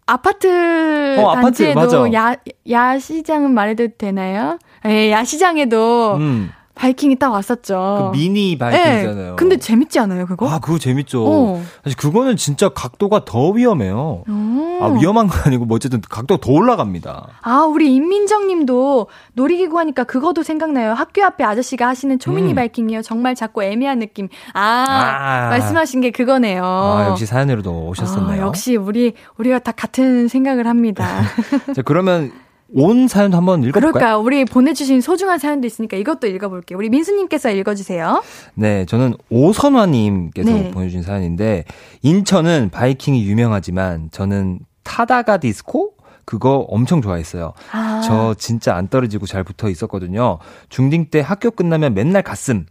아파트 0.06 1.18
어, 1.20 1.34
단지에도 1.34 1.78
맞아. 1.80 2.12
야 2.14 2.36
야시장은 2.68 3.52
말해도 3.52 3.88
되나요? 3.98 4.58
예, 4.86 5.10
야시장에도 5.12 6.16
음. 6.16 6.50
바이킹이 6.74 7.16
딱 7.16 7.30
왔었죠. 7.32 8.10
그 8.12 8.16
미니 8.16 8.52
예, 8.52 8.58
바이킹이잖아요. 8.58 9.36
근데 9.36 9.56
재밌지 9.58 9.98
않아요, 9.98 10.26
그거? 10.26 10.48
아, 10.48 10.60
그거 10.60 10.78
재밌죠. 10.78 11.24
어. 11.26 11.62
사실 11.82 11.96
그거는 11.98 12.36
진짜 12.36 12.68
각도가 12.68 13.24
더 13.24 13.50
위험해요. 13.50 14.22
어. 14.26 14.67
아, 14.80 14.98
위험한 14.98 15.26
거 15.26 15.38
아니고 15.44 15.64
뭐 15.64 15.76
어쨌든 15.76 16.00
각도가 16.00 16.40
더 16.44 16.52
올라갑니다. 16.52 17.28
아, 17.42 17.60
우리 17.62 17.94
임민정 17.94 18.46
님도 18.46 19.08
놀이기구 19.34 19.78
하니까 19.78 20.04
그거도 20.04 20.42
생각나요. 20.42 20.92
학교 20.92 21.24
앞에 21.24 21.44
아저씨가 21.44 21.88
하시는 21.88 22.18
초미니 22.18 22.52
음. 22.52 22.54
바이킹이요. 22.54 23.02
정말 23.02 23.34
작고 23.34 23.62
애매한 23.62 23.98
느낌. 23.98 24.28
아, 24.54 24.60
아. 24.60 25.48
말씀하신 25.50 26.00
게 26.00 26.10
그거네요. 26.10 26.64
아, 26.64 27.06
역시 27.10 27.26
사연으로도 27.26 27.88
오셨었네요. 27.88 28.42
아, 28.42 28.46
역시 28.46 28.76
우리, 28.76 29.14
우리가 29.36 29.58
다 29.58 29.72
같은 29.72 30.28
생각을 30.28 30.66
합니다. 30.66 31.22
자, 31.74 31.82
그러면 31.82 32.32
온 32.74 33.08
사연도 33.08 33.36
한번 33.36 33.62
읽어볼까요? 33.62 33.92
그럴까? 33.92 34.18
우리 34.18 34.44
보내주신 34.44 35.00
소중한 35.00 35.38
사연도 35.38 35.66
있으니까 35.66 35.96
이것도 35.96 36.26
읽어볼게요. 36.26 36.78
우리 36.78 36.88
민수님께서 36.90 37.50
읽어주세요. 37.50 38.22
네, 38.54 38.84
저는 38.86 39.14
오선화님께서 39.30 40.50
네. 40.50 40.70
보내주신 40.70 41.02
사연인데, 41.02 41.64
인천은 42.02 42.70
바이킹이 42.70 43.24
유명하지만, 43.24 44.10
저는 44.10 44.60
타다가 44.82 45.38
디스코? 45.38 45.92
그거 46.24 46.58
엄청 46.68 47.00
좋아했어요. 47.00 47.54
아. 47.72 48.02
저 48.04 48.34
진짜 48.34 48.76
안 48.76 48.88
떨어지고 48.88 49.24
잘 49.24 49.44
붙어 49.44 49.70
있었거든요. 49.70 50.38
중딩 50.68 51.06
때 51.10 51.20
학교 51.20 51.50
끝나면 51.50 51.94
맨날 51.94 52.22
갔음. 52.22 52.66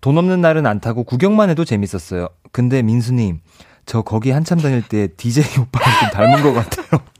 돈 0.00 0.16
없는 0.16 0.40
날은 0.40 0.64
안 0.64 0.78
타고 0.78 1.02
구경만 1.02 1.50
해도 1.50 1.64
재밌었어요. 1.64 2.28
근데 2.52 2.82
민수님, 2.82 3.40
저 3.84 4.02
거기 4.02 4.30
한참 4.30 4.60
다닐 4.60 4.82
때 4.82 5.08
DJ 5.08 5.42
오빠랑 5.58 5.90
좀 5.98 6.10
닮은 6.10 6.42
것 6.44 6.52
같아요. 6.52 7.00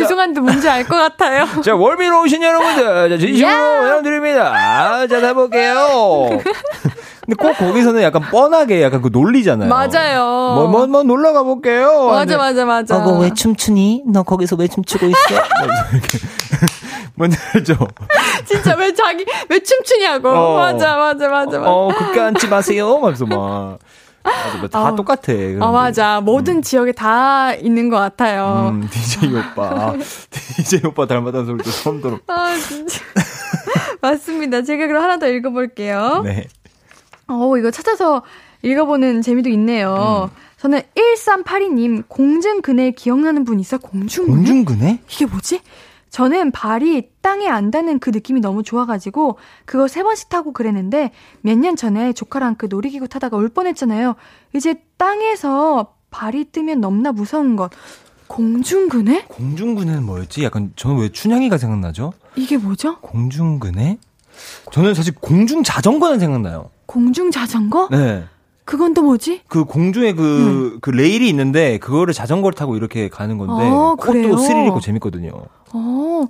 죄송한데 0.00 0.40
뭔지 0.40 0.68
알 0.68 0.84
것 0.86 0.96
같아요. 0.96 1.46
자, 1.62 1.74
월미로 1.74 2.22
오신 2.22 2.42
여러분들, 2.42 3.10
자, 3.10 3.18
진심으로 3.18 3.88
연드립니다. 3.88 5.06
자, 5.06 5.20
가볼게요. 5.20 6.40
근데 7.26 7.34
꼭 7.42 7.56
거기서는 7.58 8.02
약간 8.02 8.22
뻔하게 8.30 8.82
약간 8.82 9.02
그 9.02 9.08
놀리잖아요. 9.12 9.68
맞아요. 9.68 10.22
뭐, 10.54 10.68
뭐, 10.68 10.86
뭐 10.86 11.02
놀러 11.02 11.32
가볼게요. 11.32 12.06
맞아, 12.10 12.36
맞아, 12.36 12.64
맞아. 12.64 12.94
아, 12.96 13.02
그왜 13.04 13.30
춤추니? 13.34 14.04
너 14.06 14.22
거기서 14.22 14.54
왜 14.56 14.68
춤추고 14.68 15.06
있어? 15.06 15.16
이렇게. 15.92 16.18
뭔지 17.16 17.36
알죠? 17.54 17.76
진짜 18.44 18.76
왜 18.76 18.92
자기, 18.94 19.24
왜 19.48 19.58
춤추냐고. 19.58 20.28
어. 20.28 20.56
맞아, 20.56 20.96
맞아, 20.96 21.28
맞아, 21.28 21.58
맞아. 21.58 21.70
어, 21.72 21.88
그렇게 21.88 22.20
앉지 22.20 22.46
마세요. 22.46 22.98
막면서 22.98 23.26
막. 23.26 23.78
맞아, 24.30 24.56
맞아. 24.56 24.68
다 24.68 24.84
어. 24.84 24.94
똑같아. 24.94 25.32
그런 25.32 25.62
어, 25.62 25.66
게. 25.70 25.72
맞아. 25.72 26.20
모든 26.20 26.62
지역에 26.62 26.92
다 26.92 27.54
있는 27.54 27.88
것 27.88 27.96
같아요. 27.96 28.70
음, 28.74 28.88
DJ 28.90 29.34
오빠. 29.34 29.94
DJ 30.30 30.80
오빠 30.86 31.06
닮았다는 31.06 31.46
소리도 31.46 31.70
처음 31.70 32.00
들어. 32.00 32.18
아, 32.26 32.54
진짜. 32.56 33.00
맞습니다. 34.00 34.62
제가 34.62 34.86
그럼 34.86 35.02
하나 35.02 35.18
더 35.18 35.28
읽어볼게요. 35.28 36.22
네. 36.24 36.46
어, 37.28 37.56
이거 37.56 37.70
찾아서 37.70 38.22
읽어보는 38.62 39.22
재미도 39.22 39.48
있네요. 39.50 40.30
음. 40.32 40.42
저는 40.58 40.80
1382님, 40.94 42.04
공중근해 42.08 42.92
기억나는 42.92 43.44
분 43.44 43.60
있어? 43.60 43.78
공중근해? 43.78 44.36
공중근해? 44.36 45.00
이게 45.10 45.26
뭐지? 45.26 45.60
저는 46.16 46.50
발이 46.50 47.10
땅에 47.20 47.46
안 47.46 47.70
닿는 47.70 47.98
그 47.98 48.08
느낌이 48.08 48.40
너무 48.40 48.62
좋아가지고 48.62 49.36
그거 49.66 49.86
세 49.86 50.02
번씩 50.02 50.30
타고 50.30 50.54
그랬는데 50.54 51.10
몇 51.42 51.58
년 51.58 51.76
전에 51.76 52.14
조카랑 52.14 52.54
그 52.54 52.68
놀이기구 52.70 53.06
타다가 53.08 53.36
울 53.36 53.50
뻔했잖아요. 53.50 54.14
이제 54.54 54.76
땅에서 54.96 55.92
발이 56.10 56.52
뜨면 56.52 56.80
넘나 56.80 57.12
무서운 57.12 57.54
것. 57.56 57.70
공중근해? 58.28 59.26
공중근해는 59.28 60.04
뭐였지? 60.06 60.42
약간 60.42 60.72
저는 60.74 60.96
왜 61.02 61.10
춘향이가 61.12 61.58
생각나죠? 61.58 62.14
이게 62.34 62.56
뭐죠? 62.56 62.96
공중근해? 63.00 63.98
저는 64.72 64.94
사실 64.94 65.14
공중 65.20 65.62
자전거는 65.62 66.18
생각나요. 66.18 66.70
공중 66.86 67.30
자전거? 67.30 67.88
네. 67.90 68.24
그건 68.66 68.94
또 68.94 69.02
뭐지? 69.02 69.42
그 69.46 69.64
공중에 69.64 70.12
그, 70.12 70.78
그 70.82 70.90
레일이 70.90 71.28
있는데 71.28 71.78
그거를 71.78 72.12
자전거를 72.12 72.54
타고 72.56 72.76
이렇게 72.76 73.08
가는 73.08 73.38
건데 73.38 73.62
아? 73.62 73.94
그것도 73.98 74.36
스릴 74.38 74.66
있고 74.66 74.80
재밌거든요. 74.80 75.30
어, 75.72 76.26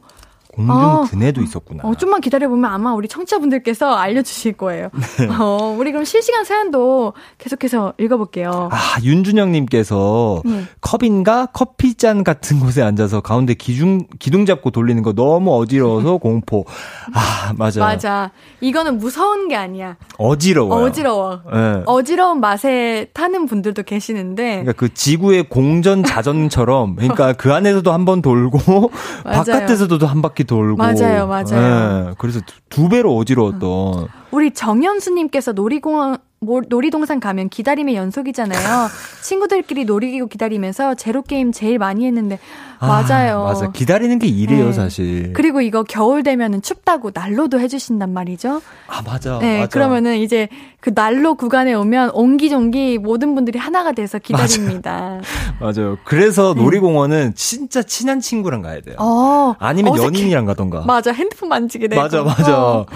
공중근해도 0.56 1.42
있었구나. 1.42 1.82
어, 1.84 1.94
좀만 1.94 2.20
기다려보면 2.20 2.70
아마 2.70 2.94
우리 2.94 3.08
청취자분들께서 3.08 3.94
알려주실 3.94 4.54
거예요. 4.54 4.88
네. 5.20 5.28
어, 5.38 5.76
우리 5.78 5.92
그럼 5.92 6.04
실시간 6.04 6.44
사연도 6.44 7.12
계속해서 7.38 7.92
읽어볼게요. 7.98 8.70
아, 8.72 8.78
윤준영님께서 9.02 10.42
네. 10.44 10.64
컵인가 10.80 11.46
커피잔 11.46 12.24
같은 12.24 12.58
곳에 12.60 12.82
앉아서 12.82 13.20
가운데 13.20 13.54
기둥, 13.54 14.06
기둥 14.18 14.46
잡고 14.46 14.70
돌리는 14.70 15.02
거 15.02 15.12
너무 15.12 15.54
어지러워서 15.56 16.16
공포. 16.18 16.64
아, 17.12 17.52
맞아요. 17.56 17.80
맞아. 17.80 18.30
이거는 18.60 18.98
무서운 18.98 19.48
게 19.48 19.56
아니야. 19.56 19.96
어지러워요. 20.18 20.84
어지러워. 20.86 21.40
예. 21.54 21.82
어지러운 21.86 22.40
맛에 22.40 23.08
타는 23.12 23.46
분들도 23.46 23.82
계시는데 23.82 24.62
그러니까 24.62 24.72
그 24.72 24.92
지구의 24.92 25.48
공전 25.48 26.02
자전처럼 26.02 26.96
그러니까 26.96 27.32
그 27.36 27.52
안에서도 27.52 27.92
한 27.92 28.06
번 28.06 28.22
돌고. 28.22 28.92
바깥에서도 29.24 30.06
한 30.06 30.22
바퀴 30.22 30.44
돌고. 30.46 30.76
맞아요, 30.76 31.26
맞아요. 31.26 32.10
예, 32.10 32.14
그래서 32.18 32.40
두, 32.40 32.54
두 32.68 32.88
배로 32.88 33.16
어지러웠던. 33.16 34.08
우리 34.30 34.52
정현수님께서 34.52 35.52
놀이공원 35.52 36.18
모- 36.46 36.62
놀이동산 36.66 37.18
가면 37.20 37.48
기다림의 37.48 37.96
연속이잖아요. 37.96 38.88
친구들끼리 39.22 39.84
놀이기구 39.84 40.28
기다리면서 40.28 40.94
제로 40.94 41.22
게임 41.22 41.50
제일 41.52 41.78
많이 41.78 42.06
했는데 42.06 42.38
맞아요. 42.80 43.44
맞아. 43.44 43.72
기다리는 43.72 44.18
게 44.18 44.26
일이에요, 44.26 44.66
네. 44.66 44.72
사실. 44.72 45.32
그리고 45.32 45.60
이거 45.60 45.82
겨울 45.82 46.22
되면은 46.22 46.62
춥다고 46.62 47.10
난로도 47.12 47.58
해주신단 47.58 48.12
말이죠. 48.12 48.60
아, 48.86 49.02
맞아. 49.02 49.38
네, 49.40 49.60
맞아. 49.60 49.68
그러면은 49.70 50.18
이제 50.18 50.48
그 50.80 50.94
난로 50.94 51.34
구간에 51.34 51.74
오면 51.74 52.10
옹기종기 52.12 52.98
모든 52.98 53.34
분들이 53.34 53.58
하나가 53.58 53.92
돼서 53.92 54.18
기다립니다. 54.18 55.20
맞아 55.58 55.82
요. 55.82 55.96
그래서 56.04 56.54
놀이공원은 56.54 57.34
진짜 57.34 57.82
친한 57.82 58.20
친구랑 58.20 58.62
가야 58.62 58.74
돼요. 58.82 58.84
네. 58.90 58.96
어, 58.98 59.56
아니면 59.58 59.94
어색해. 59.94 60.06
연인이랑 60.06 60.44
가던가. 60.44 60.82
맞아, 60.86 61.10
핸드폰 61.12 61.48
만지게 61.48 61.88
되고. 61.88 62.00
맞아, 62.00 62.22
맞아. 62.22 62.56
어. 62.62 62.86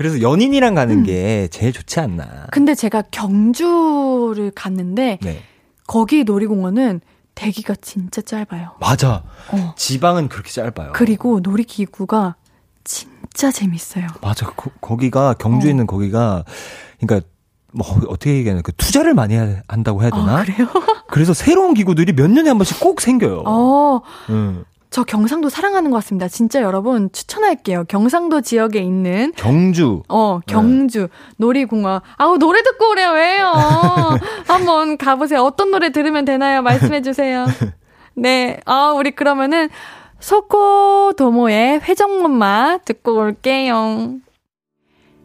음. 0.00 0.02
그래서 0.02 0.22
연인이랑 0.22 0.74
가는 0.74 1.02
게 1.02 1.46
제일 1.50 1.72
좋지 1.74 2.00
않나. 2.00 2.46
근데 2.50 2.74
제가 2.74 3.02
경주를 3.10 4.50
갔는데 4.54 5.18
네. 5.22 5.42
거기 5.86 6.24
놀이공원은 6.24 7.02
대기가 7.34 7.74
진짜 7.82 8.22
짧아요. 8.22 8.72
맞아. 8.80 9.22
어. 9.52 9.74
지방은 9.76 10.28
그렇게 10.28 10.50
짧아요. 10.50 10.92
그리고 10.94 11.40
놀이기구가 11.40 12.36
진짜 12.84 13.50
재밌어요. 13.52 14.06
맞아. 14.22 14.46
거, 14.46 14.70
거기가 14.80 15.34
경주에 15.34 15.68
어. 15.68 15.72
있는 15.72 15.86
거기가 15.86 16.44
그러니까 16.98 17.26
뭐 17.72 17.86
어떻게 18.08 18.34
얘기하나 18.36 18.62
그 18.62 18.72
투자를 18.72 19.14
많이 19.14 19.34
해- 19.34 19.62
한다고 19.68 20.02
해야 20.02 20.10
되나? 20.10 20.38
아, 20.38 20.42
그래요? 20.44 20.66
그래서 21.08 21.34
새로운 21.34 21.74
기구들이 21.74 22.14
몇 22.14 22.28
년에 22.30 22.48
한 22.48 22.58
번씩 22.58 22.80
꼭 22.80 23.00
생겨요. 23.00 23.44
어, 23.46 24.00
응. 24.30 24.64
저 24.90 25.04
경상도 25.04 25.48
사랑하는 25.48 25.90
것 25.92 25.98
같습니다. 25.98 26.26
진짜 26.26 26.62
여러분 26.62 27.10
추천할게요. 27.12 27.84
경상도 27.84 28.40
지역에 28.40 28.80
있는 28.80 29.32
경주. 29.36 30.02
어, 30.08 30.40
경주, 30.46 31.08
놀이공원. 31.36 32.00
아우, 32.16 32.38
노래 32.38 32.62
듣고 32.62 32.90
오래요, 32.90 33.10
왜요? 33.12 33.52
한번 34.48 34.96
가보세요. 34.98 35.42
어떤 35.42 35.70
노래 35.70 35.90
들으면 35.92 36.24
되나요? 36.24 36.62
말씀해 36.62 37.02
주세요. 37.02 37.46
네, 38.14 38.58
아, 38.66 38.92
우리 38.96 39.12
그러면은, 39.12 39.68
소코도모의 40.18 41.80
회전목마 41.80 42.78
듣고 42.84 43.14
올게요. 43.14 44.14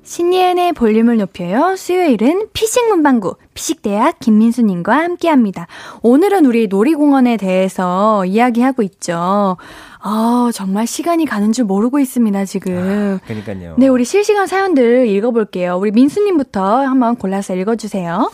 신예은의 0.05 0.73
볼륨을 0.73 1.17
높여요. 1.17 1.75
수요일은 1.75 2.47
피식 2.53 2.87
문방구, 2.89 3.35
피식대학 3.55 4.19
김민수님과 4.19 4.95
함께 4.95 5.29
합니다. 5.29 5.65
오늘은 6.03 6.45
우리 6.45 6.67
놀이공원에 6.67 7.37
대해서 7.37 8.23
이야기하고 8.23 8.83
있죠. 8.83 9.57
아, 9.99 10.51
정말 10.53 10.85
시간이 10.85 11.25
가는 11.25 11.51
줄 11.51 11.65
모르고 11.65 11.97
있습니다, 11.97 12.45
지금. 12.45 13.19
그러니까요. 13.25 13.75
네, 13.79 13.87
우리 13.87 14.05
실시간 14.05 14.45
사연들 14.45 15.07
읽어볼게요. 15.07 15.77
우리 15.77 15.89
민수님부터 15.89 16.85
한번 16.85 17.15
골라서 17.15 17.55
읽어주세요. 17.55 18.31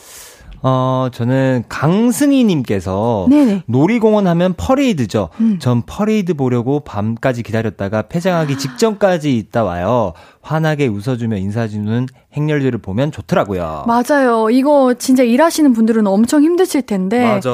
어, 0.62 1.08
저는 1.12 1.64
강승희님께서 1.68 3.26
네네. 3.28 3.64
놀이공원 3.66 4.26
하면 4.28 4.54
퍼레이드죠. 4.56 5.28
음. 5.40 5.58
전 5.58 5.82
퍼레이드 5.82 6.34
보려고 6.34 6.80
밤까지 6.80 7.42
기다렸다가 7.42 8.02
폐장하기 8.02 8.58
직전까지 8.58 9.36
있다 9.36 9.64
와요. 9.64 10.12
환하게 10.40 10.86
웃어주며 10.86 11.36
인사주는 11.36 12.06
행렬들을 12.34 12.78
보면 12.78 13.10
좋더라고요. 13.12 13.84
맞아요. 13.86 14.50
이거 14.50 14.94
진짜 14.94 15.22
일하시는 15.22 15.72
분들은 15.72 16.06
엄청 16.06 16.42
힘드실 16.42 16.82
텐데. 16.82 17.24
맞아. 17.24 17.50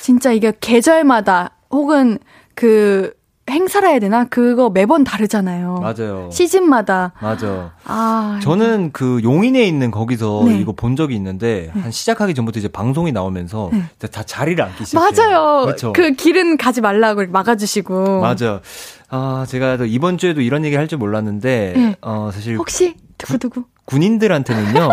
진짜 0.00 0.32
이게 0.32 0.52
계절마다 0.60 1.50
혹은 1.70 2.18
그 2.54 3.12
행사라 3.50 3.88
해야 3.88 3.98
되나? 3.98 4.24
그거 4.24 4.70
매번 4.70 5.04
다르잖아요. 5.04 5.80
맞아요. 5.82 6.30
시즌마다. 6.32 7.12
맞아. 7.20 7.72
아. 7.84 8.40
저는 8.42 8.90
그 8.92 9.20
용인에 9.22 9.62
있는 9.64 9.90
거기서 9.90 10.44
네. 10.46 10.58
이거 10.58 10.72
본 10.72 10.96
적이 10.96 11.14
있는데 11.16 11.70
한 11.74 11.90
시작하기 11.90 12.34
전부터 12.34 12.58
이제 12.58 12.68
방송이 12.68 13.12
나오면서 13.12 13.70
네. 13.72 14.08
다 14.08 14.22
자리를 14.22 14.62
앉기 14.64 14.84
시작해요. 14.86 15.10
맞아요. 15.28 15.64
그렇죠. 15.66 15.92
그 15.92 16.12
길은 16.12 16.56
가지 16.56 16.80
말라고 16.80 17.24
막아주시고. 17.28 18.20
맞아. 18.22 18.60
아, 19.10 19.44
제가 19.48 19.76
또 19.76 19.84
이번 19.84 20.16
주에도 20.18 20.40
이런 20.40 20.64
얘기 20.64 20.74
할 20.76 20.88
줄 20.88 20.98
몰랐는데 20.98 21.72
네. 21.76 21.96
어 22.00 22.30
사실 22.32 22.56
혹시 22.56 22.94
두구두구. 23.18 23.64
군인들한테는요. 23.84 24.88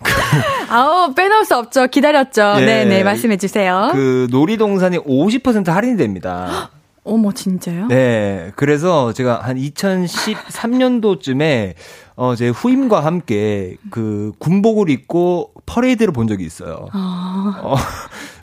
아우 0.68 1.14
빼놓을 1.14 1.44
수 1.44 1.56
없죠. 1.56 1.86
기다렸죠. 1.86 2.56
예. 2.60 2.64
네네 2.64 3.04
말씀해 3.04 3.36
주세요. 3.38 3.88
그 3.92 4.26
놀이동산이 4.30 4.98
50% 4.98 5.66
할인이 5.68 5.96
됩니다. 5.96 6.70
어머 7.06 7.32
진짜요? 7.32 7.86
네. 7.86 8.52
그래서 8.56 9.12
제가 9.12 9.40
한 9.42 9.56
2013년도쯤에 9.56 11.74
어, 12.16 12.34
제 12.34 12.48
후임과 12.48 13.04
함께 13.04 13.76
그 13.90 14.32
군복을 14.38 14.90
입고 14.90 15.52
퍼레이드를 15.66 16.12
본 16.12 16.26
적이 16.26 16.44
있어요. 16.44 16.88
아, 16.92 17.60
어, 17.62 17.76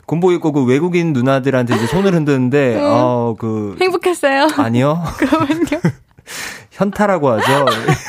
군복 0.06 0.32
입고 0.32 0.52
그 0.52 0.64
외국인 0.64 1.12
누나들한테 1.12 1.74
이제 1.74 1.86
손을 1.86 2.14
흔드는데, 2.14 2.76
음. 2.76 2.80
어, 2.84 3.34
그, 3.38 3.76
행복했어요. 3.80 4.48
아니요. 4.56 5.02
그러면요. 5.18 5.80
현타라고 6.70 7.30
하죠. 7.30 7.66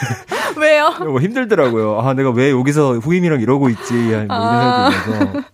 왜요? 0.57 0.93
뭐 0.99 1.19
힘들더라고요. 1.19 1.99
아, 1.99 2.13
내가 2.13 2.29
왜 2.31 2.51
여기서 2.51 2.93
후임이랑 2.99 3.41
이러고 3.41 3.69
있지. 3.69 3.93
뭐 3.93 4.03
이런 4.03 4.31
아. 4.31 4.89
생각이 4.91 5.05
들면서. 5.05 5.49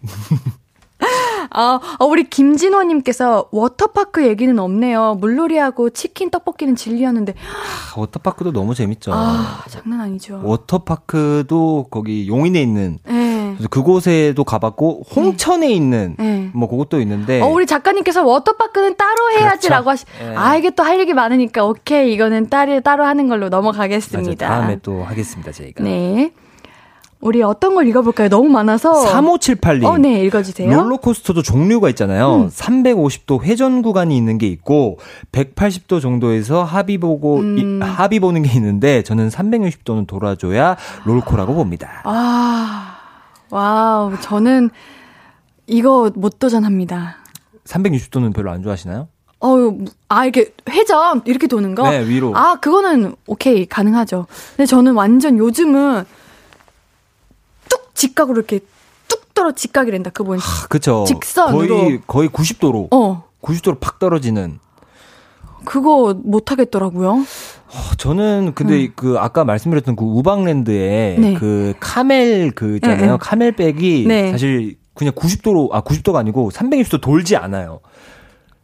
아, 1.53 1.79
어, 1.99 2.05
우리 2.05 2.23
김진호님께서 2.29 3.49
워터파크 3.51 4.25
얘기는 4.27 4.57
없네요. 4.57 5.15
물놀이하고 5.19 5.89
치킨 5.89 6.29
떡볶이는 6.29 6.75
진리였는데. 6.75 7.33
아, 7.33 7.99
워터파크도 7.99 8.51
너무 8.51 8.73
재밌죠. 8.75 9.11
아, 9.13 9.63
장난 9.67 9.99
아니죠. 10.01 10.41
워터파크도 10.43 11.87
거기 11.89 12.27
용인에 12.27 12.61
있는 12.61 12.99
네. 13.05 13.57
그곳에도 13.69 14.43
가봤고 14.43 15.03
홍천에 15.15 15.69
있는 15.69 16.15
네. 16.17 16.49
뭐 16.53 16.69
그것도 16.69 16.99
있는데 17.01 17.41
어, 17.41 17.47
우리 17.47 17.65
작가님께서 17.65 18.23
워터파크는 18.23 18.95
따로 18.97 19.31
해야지라고 19.31 19.89
하시, 19.89 20.05
예. 20.23 20.35
아, 20.35 20.55
이게 20.55 20.69
또 20.69 20.81
할 20.83 20.99
얘기 20.99 21.13
많으니까, 21.13 21.63
오케이, 21.65 22.11
이거는 22.13 22.49
따로, 22.49 22.79
따로 22.81 23.05
하는 23.05 23.27
걸로 23.29 23.49
넘어가겠습니다. 23.49 24.47
맞아, 24.49 24.59
다음에 24.61 24.79
또 24.81 25.03
하겠습니다 25.03 25.51
저희가. 25.51 25.83
네. 25.83 26.31
우리 27.21 27.43
어떤 27.43 27.75
걸 27.75 27.87
읽어볼까요? 27.87 28.29
너무 28.29 28.49
많아서. 28.49 28.91
3578님. 29.05 29.85
어, 29.85 29.97
네, 29.97 30.21
읽어주세요. 30.25 30.69
롤러코스터도 30.83 31.43
종류가 31.43 31.89
있잖아요. 31.89 32.35
음. 32.35 32.49
350도 32.49 33.43
회전 33.43 33.81
구간이 33.83 34.17
있는 34.17 34.37
게 34.39 34.47
있고 34.47 34.97
180도 35.31 36.01
정도에서 36.01 36.63
합의 36.63 36.97
보고 36.97 37.37
음. 37.39 37.57
이- 37.57 37.85
합의 37.85 38.19
보는 38.19 38.41
게 38.41 38.51
있는데 38.55 39.03
저는 39.03 39.29
360도는 39.29 40.07
돌아줘야 40.07 40.77
롤코라고 41.05 41.53
봅니다. 41.53 42.01
아, 42.05 42.97
와우, 43.51 44.13
저는 44.21 44.69
이거 45.67 46.11
못 46.15 46.39
도전합니다. 46.39 47.17
360도는 47.65 48.33
별로 48.33 48.51
안 48.51 48.63
좋아하시나요? 48.63 49.07
어유, 49.43 49.85
아, 50.09 50.25
이렇게 50.25 50.53
회전, 50.69 51.21
이렇게 51.25 51.47
도는 51.47 51.73
거? 51.75 51.89
네, 51.89 52.07
위로. 52.07 52.35
아, 52.35 52.55
그거는 52.59 53.15
오케이, 53.27 53.65
가능하죠. 53.65 54.27
근데 54.55 54.65
저는 54.67 54.93
완전 54.93 55.37
요즘은 55.37 56.03
뚝 56.03 56.20
직각으로 58.21 58.39
이렇게 58.39 58.59
뚝 59.07 59.33
떨어 59.33 59.51
직각이 59.51 59.91
된다. 59.91 60.11
뭔지. 60.23 60.45
아, 60.45 60.67
그쵸. 60.67 61.03
직선으로. 61.07 61.67
거의 61.67 62.01
거의 62.07 62.29
90도로 62.29 62.87
어, 62.93 63.25
90도로 63.41 63.79
팍 63.79 63.99
떨어지는. 63.99 64.59
그거 65.63 66.15
못 66.23 66.51
하겠더라고요. 66.51 67.11
어, 67.11 67.95
저는 67.97 68.53
근데 68.55 68.89
그 68.95 69.17
아까 69.19 69.45
말씀드렸던 69.45 69.95
그 69.95 70.03
우방랜드에 70.03 71.17
네. 71.19 71.33
그 71.35 71.73
카멜 71.79 72.51
그 72.55 72.75
있잖아요. 72.75 72.99
네, 72.99 73.07
네. 73.11 73.17
카멜백이 73.19 74.05
네. 74.07 74.31
사실 74.31 74.77
그냥 74.95 75.13
90도로 75.13 75.69
아 75.71 75.81
90도가 75.81 76.15
아니고 76.15 76.49
360도 76.49 76.99
돌지 77.01 77.35
않아요. 77.35 77.79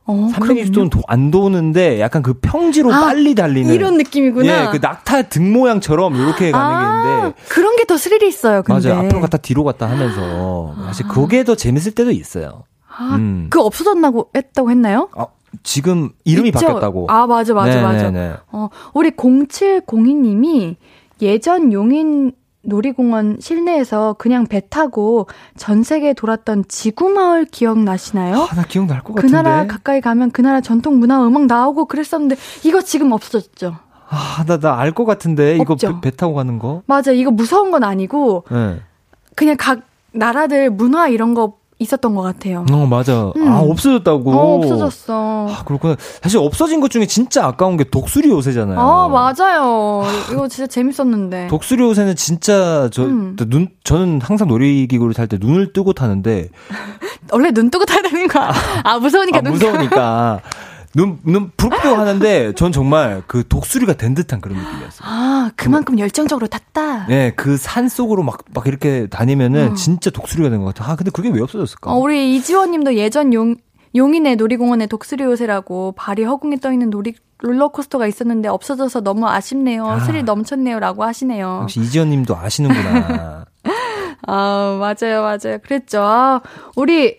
어, 0.09 0.29
360도는 0.33 0.89
도, 0.89 1.01
안 1.07 1.31
도는데 1.31 1.99
약간 1.99 2.21
그 2.23 2.33
평지로 2.41 2.93
아, 2.93 3.01
빨리 3.01 3.35
달리는 3.35 3.73
이런 3.73 3.97
느낌이구나. 3.97 4.47
예, 4.67 4.71
그 4.71 4.77
낙타 4.81 5.23
등 5.23 5.51
모양처럼 5.51 6.15
이렇게 6.15 6.51
가는 6.51 6.79
게 6.79 6.85
아, 6.85 7.15
있는데 7.17 7.35
그런 7.49 7.75
게 7.75 7.83
더 7.87 7.95
스릴이 7.97 8.27
있어요, 8.27 8.63
근데. 8.63 8.89
맞아요. 8.89 9.05
앞으로 9.05 9.21
갔다 9.21 9.37
뒤로 9.37 9.63
갔다 9.63 9.89
하면서 9.89 10.75
사실 10.87 11.07
그게 11.07 11.43
더 11.45 11.55
재밌을 11.55 11.93
때도 11.93 12.11
있어요. 12.11 12.63
아, 12.89 13.15
음. 13.15 13.47
그 13.49 13.61
없어졌다고 13.61 14.31
했다고 14.35 14.71
했나요? 14.71 15.07
아, 15.15 15.27
지금 15.63 16.09
이름이 16.25 16.49
있죠? 16.49 16.59
바뀌었다고. 16.59 17.07
아, 17.09 17.27
맞아, 17.27 17.53
맞아, 17.53 17.81
맞아. 17.81 18.11
네네네. 18.11 18.33
어, 18.51 18.69
우리 18.93 19.11
0702님이 19.11 20.75
예전 21.21 21.71
용인 21.73 22.33
놀이공원 22.67 23.37
실내에서 23.39 24.13
그냥 24.19 24.45
배 24.45 24.61
타고 24.69 25.27
전 25.55 25.83
세계 25.83 26.13
돌았던 26.13 26.65
지구마을 26.67 27.45
기억나시나요? 27.45 28.35
아, 28.51 28.55
나 28.55 28.63
기억날 28.63 28.99
것 29.01 29.13
그 29.13 29.21
같은데. 29.21 29.33
나라 29.35 29.65
가까이 29.67 30.01
가면 30.01 30.31
그 30.31 30.41
나라 30.41 30.59
전통 30.61 30.99
문화 30.99 31.25
음악 31.25 31.45
나오고 31.45 31.85
그랬었는데 31.85 32.35
이거 32.65 32.81
지금 32.81 33.11
없어졌죠. 33.13 33.77
아, 34.09 34.43
나, 34.45 34.57
나 34.59 34.77
알 34.79 34.91
것 34.93 35.05
같은데. 35.05 35.55
이거? 35.57 35.75
배, 35.75 35.87
배 36.01 36.11
타고 36.15 36.33
가는 36.33 36.59
거? 36.59 36.81
맞아, 36.85 37.11
이거 37.11 37.31
무서운 37.31 37.71
건 37.71 37.83
아니고 37.83 38.43
네. 38.51 38.81
그냥 39.35 39.55
각 39.57 39.79
나라들 40.11 40.69
문화 40.69 41.07
이런 41.07 41.33
거 41.33 41.57
있었던 41.79 42.15
것 42.15 42.21
같아요. 42.23 42.65
어, 42.71 42.85
맞아. 42.87 43.31
음. 43.35 43.47
아, 43.47 43.59
없어졌다고. 43.59 44.31
어, 44.31 44.57
없어졌어. 44.57 45.47
아, 45.49 45.63
그렇구나. 45.63 45.95
사실 46.23 46.39
없어진 46.39 46.79
것 46.81 46.89
중에 46.89 47.05
진짜 47.05 47.45
아까운 47.45 47.77
게 47.77 47.83
독수리 47.83 48.29
요새잖아요. 48.29 48.79
아, 48.79 49.07
맞아요. 49.07 50.03
이거 50.31 50.47
진짜 50.47 50.67
재밌었는데. 50.67 51.47
독수리 51.51 51.83
요새는 51.83 52.15
진짜 52.15 52.89
저, 52.91 53.03
음. 53.03 53.35
눈, 53.47 53.69
저는 53.83 54.21
항상 54.21 54.47
놀이기구를 54.47 55.13
탈 55.13 55.27
때 55.27 55.37
눈을 55.39 55.73
뜨고 55.73 55.93
타는데. 55.93 56.49
원래 57.31 57.51
눈 57.51 57.69
뜨고 57.69 57.85
타야 57.85 58.01
되는 58.01 58.27
거야. 58.27 58.51
아, 58.83 58.97
무서우니까 58.97 59.39
아, 59.39 59.41
눈 59.41 59.53
무서우니까. 59.53 60.41
눈, 60.97 61.19
눈 61.23 61.51
부릅뜨고 61.55 61.95
하는데 61.95 62.53
전 62.55 62.71
정말 62.71 63.21
그 63.27 63.47
독수리가 63.47 63.93
된 63.93 64.15
듯한 64.15 64.41
그런 64.41 64.57
느낌이었어요. 64.57 65.07
아, 65.07 65.51
그만큼 65.55 65.99
열정적으로 65.99 66.47
탔다. 66.47 67.05
네, 67.07 67.31
그 67.35 67.55
산 67.57 67.87
속으로 67.87 68.23
막, 68.23 68.39
막 68.53 68.65
이렇게 68.67 69.07
다니면은 69.07 69.75
진짜 69.75 70.09
독수리가 70.09 70.49
된 70.49 70.59
것 70.61 70.73
같아. 70.73 70.91
아, 70.91 70.95
근데 70.95 71.11
그게 71.11 71.29
왜 71.29 71.39
없어졌을까? 71.41 71.91
어, 71.91 71.97
우리 71.97 72.35
이지원 72.35 72.71
님도 72.71 72.95
예전 72.95 73.33
용, 73.33 73.55
용인의 73.95 74.35
놀이공원에 74.37 74.87
독수리 74.87 75.23
요새라고 75.23 75.93
발이 75.95 76.23
허공에 76.23 76.57
떠 76.57 76.71
있는 76.73 76.89
놀이, 76.89 77.13
롤러코스터가 77.39 78.07
있었는데 78.07 78.49
없어져서 78.49 79.01
너무 79.01 79.27
아쉽네요. 79.27 79.85
아. 79.85 79.99
스릴 79.99 80.25
넘쳤네요. 80.25 80.79
라고 80.79 81.03
하시네요. 81.03 81.59
역시 81.63 81.79
이지연 81.79 82.09
님도 82.09 82.35
아시는구나. 82.35 83.45
아, 84.27 84.77
맞아요, 84.79 85.21
맞아요. 85.21 85.59
그랬죠. 85.63 86.01
아, 86.01 86.41
우리, 86.75 87.17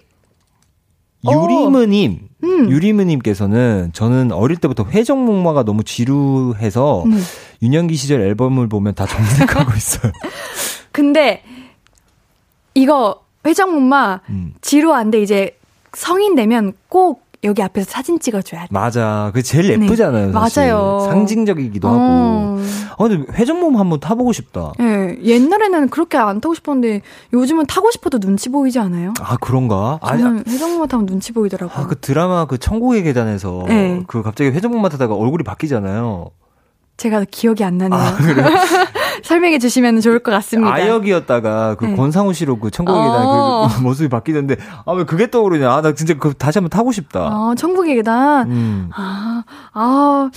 유리무님, 1.32 2.20
어. 2.22 2.46
음. 2.46 2.70
유리무님께서는 2.70 3.90
저는 3.92 4.32
어릴 4.32 4.56
때부터 4.56 4.84
회전 4.84 5.18
목마가 5.18 5.62
너무 5.64 5.84
지루해서 5.84 7.04
음. 7.04 7.22
윤영기 7.62 7.94
시절 7.96 8.20
앨범을 8.22 8.68
보면 8.68 8.94
다 8.94 9.06
정색하고 9.06 9.72
있어요. 9.76 10.12
근데, 10.92 11.42
이거, 12.74 13.22
회전 13.46 13.72
목마, 13.72 14.20
음. 14.30 14.54
지루 14.60 14.92
한데 14.92 15.22
이제 15.22 15.56
성인 15.94 16.34
되면 16.34 16.72
꼭 16.88 17.27
여기 17.44 17.62
앞에서 17.62 17.88
사진 17.88 18.18
찍어줘야 18.18 18.62
돼. 18.62 18.68
맞아. 18.70 19.30
그게 19.32 19.42
제일 19.42 19.70
예쁘잖아요. 19.70 20.32
사실. 20.32 20.62
네. 20.64 20.70
맞아요. 20.72 21.00
상징적이기도 21.08 21.88
하고. 21.88 21.98
어. 22.00 22.58
아, 22.90 22.96
근데 23.08 23.32
회전목 23.32 23.78
한번 23.78 24.00
타보고 24.00 24.32
싶다. 24.32 24.72
예, 24.80 25.16
옛날에는 25.22 25.88
그렇게 25.88 26.18
안 26.18 26.40
타고 26.40 26.54
싶었는데 26.54 27.02
요즘은 27.32 27.66
타고 27.66 27.90
싶어도 27.92 28.18
눈치 28.18 28.48
보이지 28.48 28.80
않아요? 28.80 29.14
아, 29.20 29.36
그런가? 29.36 30.00
아니, 30.02 30.20
저는 30.20 30.44
회전목마 30.48 30.86
타면 30.86 31.06
눈치 31.06 31.32
보이더라고요. 31.32 31.84
아, 31.84 31.86
그 31.86 31.98
드라마 32.00 32.46
그 32.46 32.58
천국의 32.58 33.04
계단에서 33.04 33.64
네. 33.68 34.02
그 34.08 34.22
갑자기 34.22 34.50
회전목마 34.50 34.88
타다가 34.88 35.14
얼굴이 35.14 35.44
바뀌잖아요. 35.44 36.30
제가 36.96 37.24
기억이 37.30 37.62
안 37.62 37.78
나네요. 37.78 38.00
아? 38.00 38.16
설명해 39.22 39.58
주시면 39.58 40.00
좋을 40.00 40.18
것 40.20 40.30
같습니다. 40.32 40.72
아역이었다가 40.72 41.74
그 41.76 41.86
네. 41.86 41.96
권상우 41.96 42.32
씨로 42.32 42.58
그 42.58 42.70
천국의 42.70 43.02
계단 43.02 43.26
어. 43.26 43.68
그 43.74 43.80
모습이 43.82 44.08
바뀌는데 44.08 44.56
아 44.86 44.92
왜 44.92 45.04
그게 45.04 45.30
떠오르냐? 45.30 45.70
아, 45.72 45.80
나 45.82 45.94
진짜 45.94 46.14
그 46.18 46.34
다시 46.34 46.58
한번 46.58 46.70
타고 46.70 46.90
싶다. 46.92 47.20
아, 47.20 47.54
천국의 47.56 47.94
계단. 47.96 48.50
음. 48.50 48.90
아, 48.94 49.44
아, 49.72 50.30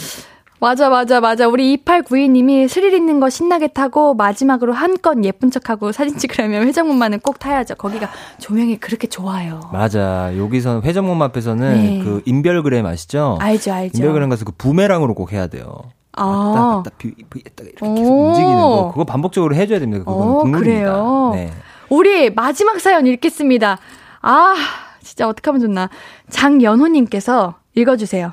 맞아, 0.59 0.89
맞아, 0.89 1.19
맞아. 1.19 1.47
우리 1.47 1.75
2892님이 1.77 2.67
스릴 2.67 2.93
있는 2.93 3.19
거 3.19 3.29
신나게 3.31 3.69
타고 3.69 4.13
마지막으로 4.13 4.73
한 4.73 4.91
건 5.01 5.25
예쁜 5.25 5.49
척하고 5.49 5.91
사진 5.91 6.15
찍으려면 6.19 6.67
회전목마는 6.67 7.21
꼭 7.21 7.39
타야죠. 7.39 7.73
거기가 7.73 8.07
조명이 8.37 8.77
그렇게 8.77 9.07
좋아요. 9.07 9.59
맞아. 9.73 10.31
여기서 10.37 10.81
회전목 10.85 11.19
앞에서는 11.19 11.73
네. 11.73 12.01
그 12.03 12.21
인별그램 12.25 12.85
아시죠? 12.85 13.39
알죠, 13.41 13.73
알죠. 13.73 13.97
인별그램 13.97 14.29
가서 14.29 14.45
그 14.45 14.51
부메랑으로 14.55 15.15
꼭 15.15 15.31
해야 15.33 15.47
돼요. 15.47 15.65
아. 16.13 16.25
왔다 16.25 16.75
갔다 16.77 16.91
비, 16.97 17.13
비, 17.29 17.41
했다가 17.45 17.69
이렇게 17.69 18.01
계속 18.01 18.11
오. 18.11 18.27
움직이는 18.27 18.55
거 18.55 18.89
그거 18.91 19.03
반복적으로 19.05 19.55
해줘야 19.55 19.79
됩니다. 19.79 20.03
그건 20.03 20.13
어, 20.15 20.39
국룰입니다. 20.39 20.91
그래요? 20.91 21.31
네. 21.33 21.53
우리 21.89 22.29
마지막 22.29 22.79
사연 22.79 23.05
읽겠습니다. 23.07 23.77
아, 24.21 24.55
진짜 25.01 25.27
어떡하면 25.27 25.61
좋나. 25.61 25.89
장연호님께서 26.29 27.55
읽어주세요. 27.75 28.31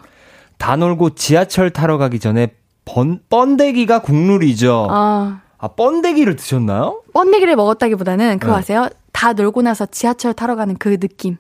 다 0.59 0.77
놀고 0.77 1.11
지하철 1.11 1.71
타러 1.71 1.99
가기 1.99 2.19
전에 2.19 2.55
번, 2.85 3.21
번데기가 3.29 4.01
국룰이죠. 4.03 4.89
아, 4.91 5.41
아, 5.59 5.69
번데기를 5.69 6.37
드셨나요? 6.37 7.03
번데기를 7.13 7.57
먹었다기보다는 7.57 8.39
그거 8.39 8.53
네. 8.55 8.59
아세요? 8.59 8.89
다 9.13 9.33
놀고 9.33 9.63
나서 9.63 9.87
지하철 9.87 10.35
타러 10.35 10.55
가는 10.57 10.77
그 10.77 10.99
느낌. 10.99 11.37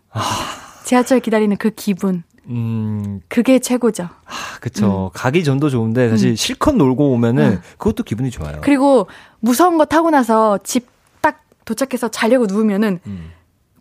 지하철 0.84 1.20
기다리는 1.20 1.57
그 1.57 1.70
기분. 1.70 2.24
음, 2.49 3.20
그게 3.28 3.59
최고죠. 3.59 4.05
아, 4.05 4.59
그쵸. 4.61 5.11
가기 5.14 5.44
전도 5.44 5.68
좋은데 5.70 6.09
사실 6.11 6.36
실컷 6.36 6.74
놀고 6.76 7.11
오면은 7.12 7.61
그것도 7.78 8.03
기분이 8.05 8.30
좋아요. 8.30 8.57
음. 8.57 8.61
그리고 8.62 9.07
무서운 9.40 9.76
거 9.78 9.84
타고 9.84 10.11
나서 10.11 10.59
집 10.64 10.88
딱 11.20 11.42
도착해서 11.64 12.09
자려고 12.09 12.46
누우면은 12.46 13.01
음. 13.07 13.32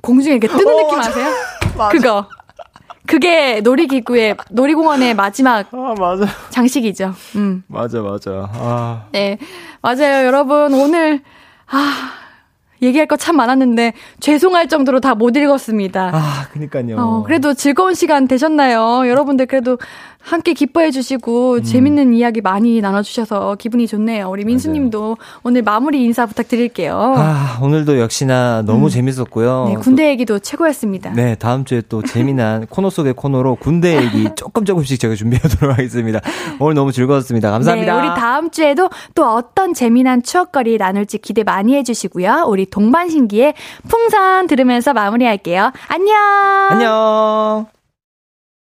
공중에 0.01 0.35
이렇게 0.37 0.47
뜨는 0.47 0.75
느낌 0.77 0.99
아세요? 0.99 1.29
그거. 1.91 2.27
그게 3.05 3.61
놀이기구의 3.61 4.35
놀이공원의 4.51 5.13
마지막 5.13 5.67
아, 5.73 5.93
맞아. 5.97 6.25
장식이죠. 6.49 7.13
음. 7.35 7.63
맞아, 7.67 8.01
맞아. 8.01 8.49
아. 8.53 9.05
네. 9.11 9.37
맞아요, 9.81 10.25
여러분. 10.25 10.73
오늘, 10.73 11.21
아, 11.67 12.11
얘기할 12.81 13.07
거 13.07 13.17
참 13.17 13.35
많았는데, 13.37 13.93
죄송할 14.19 14.67
정도로 14.67 14.99
다 14.99 15.15
못 15.15 15.35
읽었습니다. 15.35 16.11
아, 16.13 16.47
그니까요. 16.51 16.95
어, 16.97 17.23
그래도 17.23 17.53
즐거운 17.53 17.93
시간 17.95 18.27
되셨나요? 18.27 19.07
여러분들 19.09 19.45
그래도 19.47 19.77
함께 20.27 20.53
기뻐해 20.53 20.91
주시고, 20.91 21.53
음. 21.55 21.63
재밌는 21.63 22.13
이야기 22.13 22.41
많이 22.41 22.81
나눠 22.81 23.01
주셔서 23.01 23.55
기분이 23.55 23.87
좋네요. 23.87 24.29
우리 24.29 24.43
민수 24.43 24.69
님도 24.69 25.17
오늘 25.43 25.61
마무리 25.61 26.03
인사 26.03 26.25
부탁드릴게요. 26.25 27.15
아, 27.17 27.59
오늘도 27.61 27.99
역시나 27.99 28.63
너무 28.65 28.89
재밌었고요. 28.89 29.67
음. 29.67 29.73
네, 29.73 29.75
군대 29.75 30.09
얘기도 30.09 30.39
최고였습니다. 30.39 31.11
네, 31.13 31.35
다음 31.35 31.63
주에 31.63 31.81
또 31.87 32.03
재미난 32.03 32.65
코너 32.69 32.89
속의 32.89 33.13
코너로 33.13 33.55
군대 33.55 33.95
얘기 33.95 34.27
조금 34.35 34.65
조금씩 34.65 34.99
제가 34.99 35.15
준비하도록 35.15 35.77
하겠습니다. 35.77 36.19
오늘 36.59 36.73
너무 36.73 36.91
즐거웠습니다. 36.91 37.49
감사합니다. 37.49 37.93
네, 38.01 38.07
우리 38.07 38.15
다음 38.19 38.51
주에도 38.51 38.89
또 39.15 39.25
어떤 39.31 39.73
재미난 39.73 40.21
추억거리 40.21 40.77
나눌지 40.77 41.19
기대 41.19 41.43
많이 41.43 41.73
해 41.75 41.83
주시고요. 41.83 42.45
우리 42.47 42.65
동반신기의 42.65 43.53
풍선 43.87 44.47
들으면서 44.47 44.93
마무리할게요. 44.93 45.71
안녕! 45.87 46.17
안녕. 46.69 47.76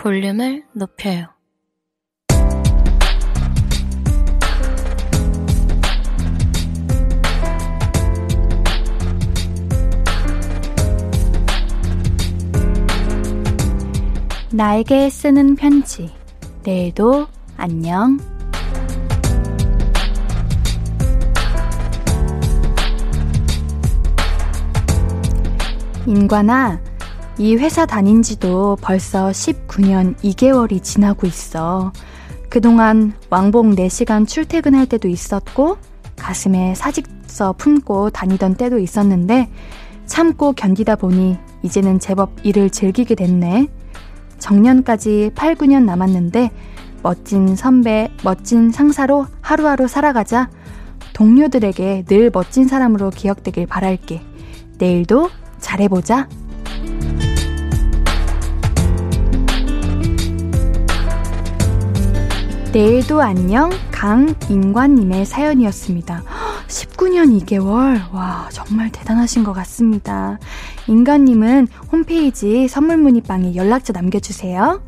볼륨을 0.00 0.64
높여요. 0.72 1.26
나에게 14.50 15.10
쓰는 15.10 15.54
편지. 15.54 16.10
내일도 16.64 17.26
안녕. 17.58 18.18
인관아, 26.06 26.80
이 27.40 27.56
회사 27.56 27.86
다닌 27.86 28.20
지도 28.20 28.76
벌써 28.82 29.30
19년 29.30 30.14
2개월이 30.16 30.82
지나고 30.82 31.26
있어. 31.26 31.90
그동안 32.50 33.14
왕복 33.30 33.64
4시간 33.64 34.28
출퇴근할 34.28 34.84
때도 34.84 35.08
있었고, 35.08 35.78
가슴에 36.16 36.74
사직서 36.74 37.54
품고 37.54 38.10
다니던 38.10 38.56
때도 38.56 38.78
있었는데, 38.78 39.50
참고 40.04 40.52
견디다 40.52 40.96
보니 40.96 41.38
이제는 41.62 41.98
제법 41.98 42.30
일을 42.42 42.68
즐기게 42.68 43.14
됐네. 43.14 43.68
정년까지 44.38 45.30
8, 45.34 45.54
9년 45.54 45.84
남았는데 45.84 46.50
멋진 47.02 47.56
선배, 47.56 48.10
멋진 48.22 48.70
상사로 48.70 49.26
하루하루 49.40 49.88
살아가자. 49.88 50.50
동료들에게 51.14 52.04
늘 52.04 52.30
멋진 52.30 52.68
사람으로 52.68 53.08
기억되길 53.08 53.66
바랄게. 53.66 54.20
내일도 54.76 55.30
잘해보자. 55.58 56.28
내일도 62.72 63.20
안녕 63.20 63.68
강인관님의 63.90 65.26
사연이었습니다. 65.26 66.22
19년 66.68 67.36
2개월. 67.40 68.00
와, 68.12 68.48
정말 68.52 68.92
대단하신 68.92 69.42
것 69.42 69.52
같습니다. 69.54 70.38
인간님은 70.86 71.66
홈페이지 71.90 72.68
선물 72.68 72.98
문의방에 72.98 73.56
연락처 73.56 73.92
남겨주세요. 73.92 74.80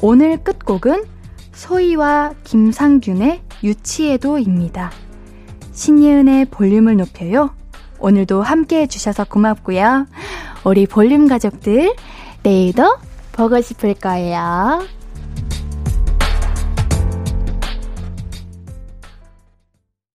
오늘 0.00 0.42
끝곡은 0.42 1.04
소희와 1.52 2.32
김상균의 2.44 3.42
유치에도입니다. 3.62 4.90
신예은의 5.72 6.46
볼륨을 6.46 6.96
높여요. 6.96 7.50
오늘도 7.98 8.40
함께 8.40 8.80
해주셔서 8.82 9.24
고맙고요. 9.24 10.06
우리 10.64 10.86
볼륨 10.86 11.28
가족들, 11.28 11.94
내일도 12.42 12.96
보고 13.32 13.60
싶을 13.60 13.92
거예요. 13.92 14.96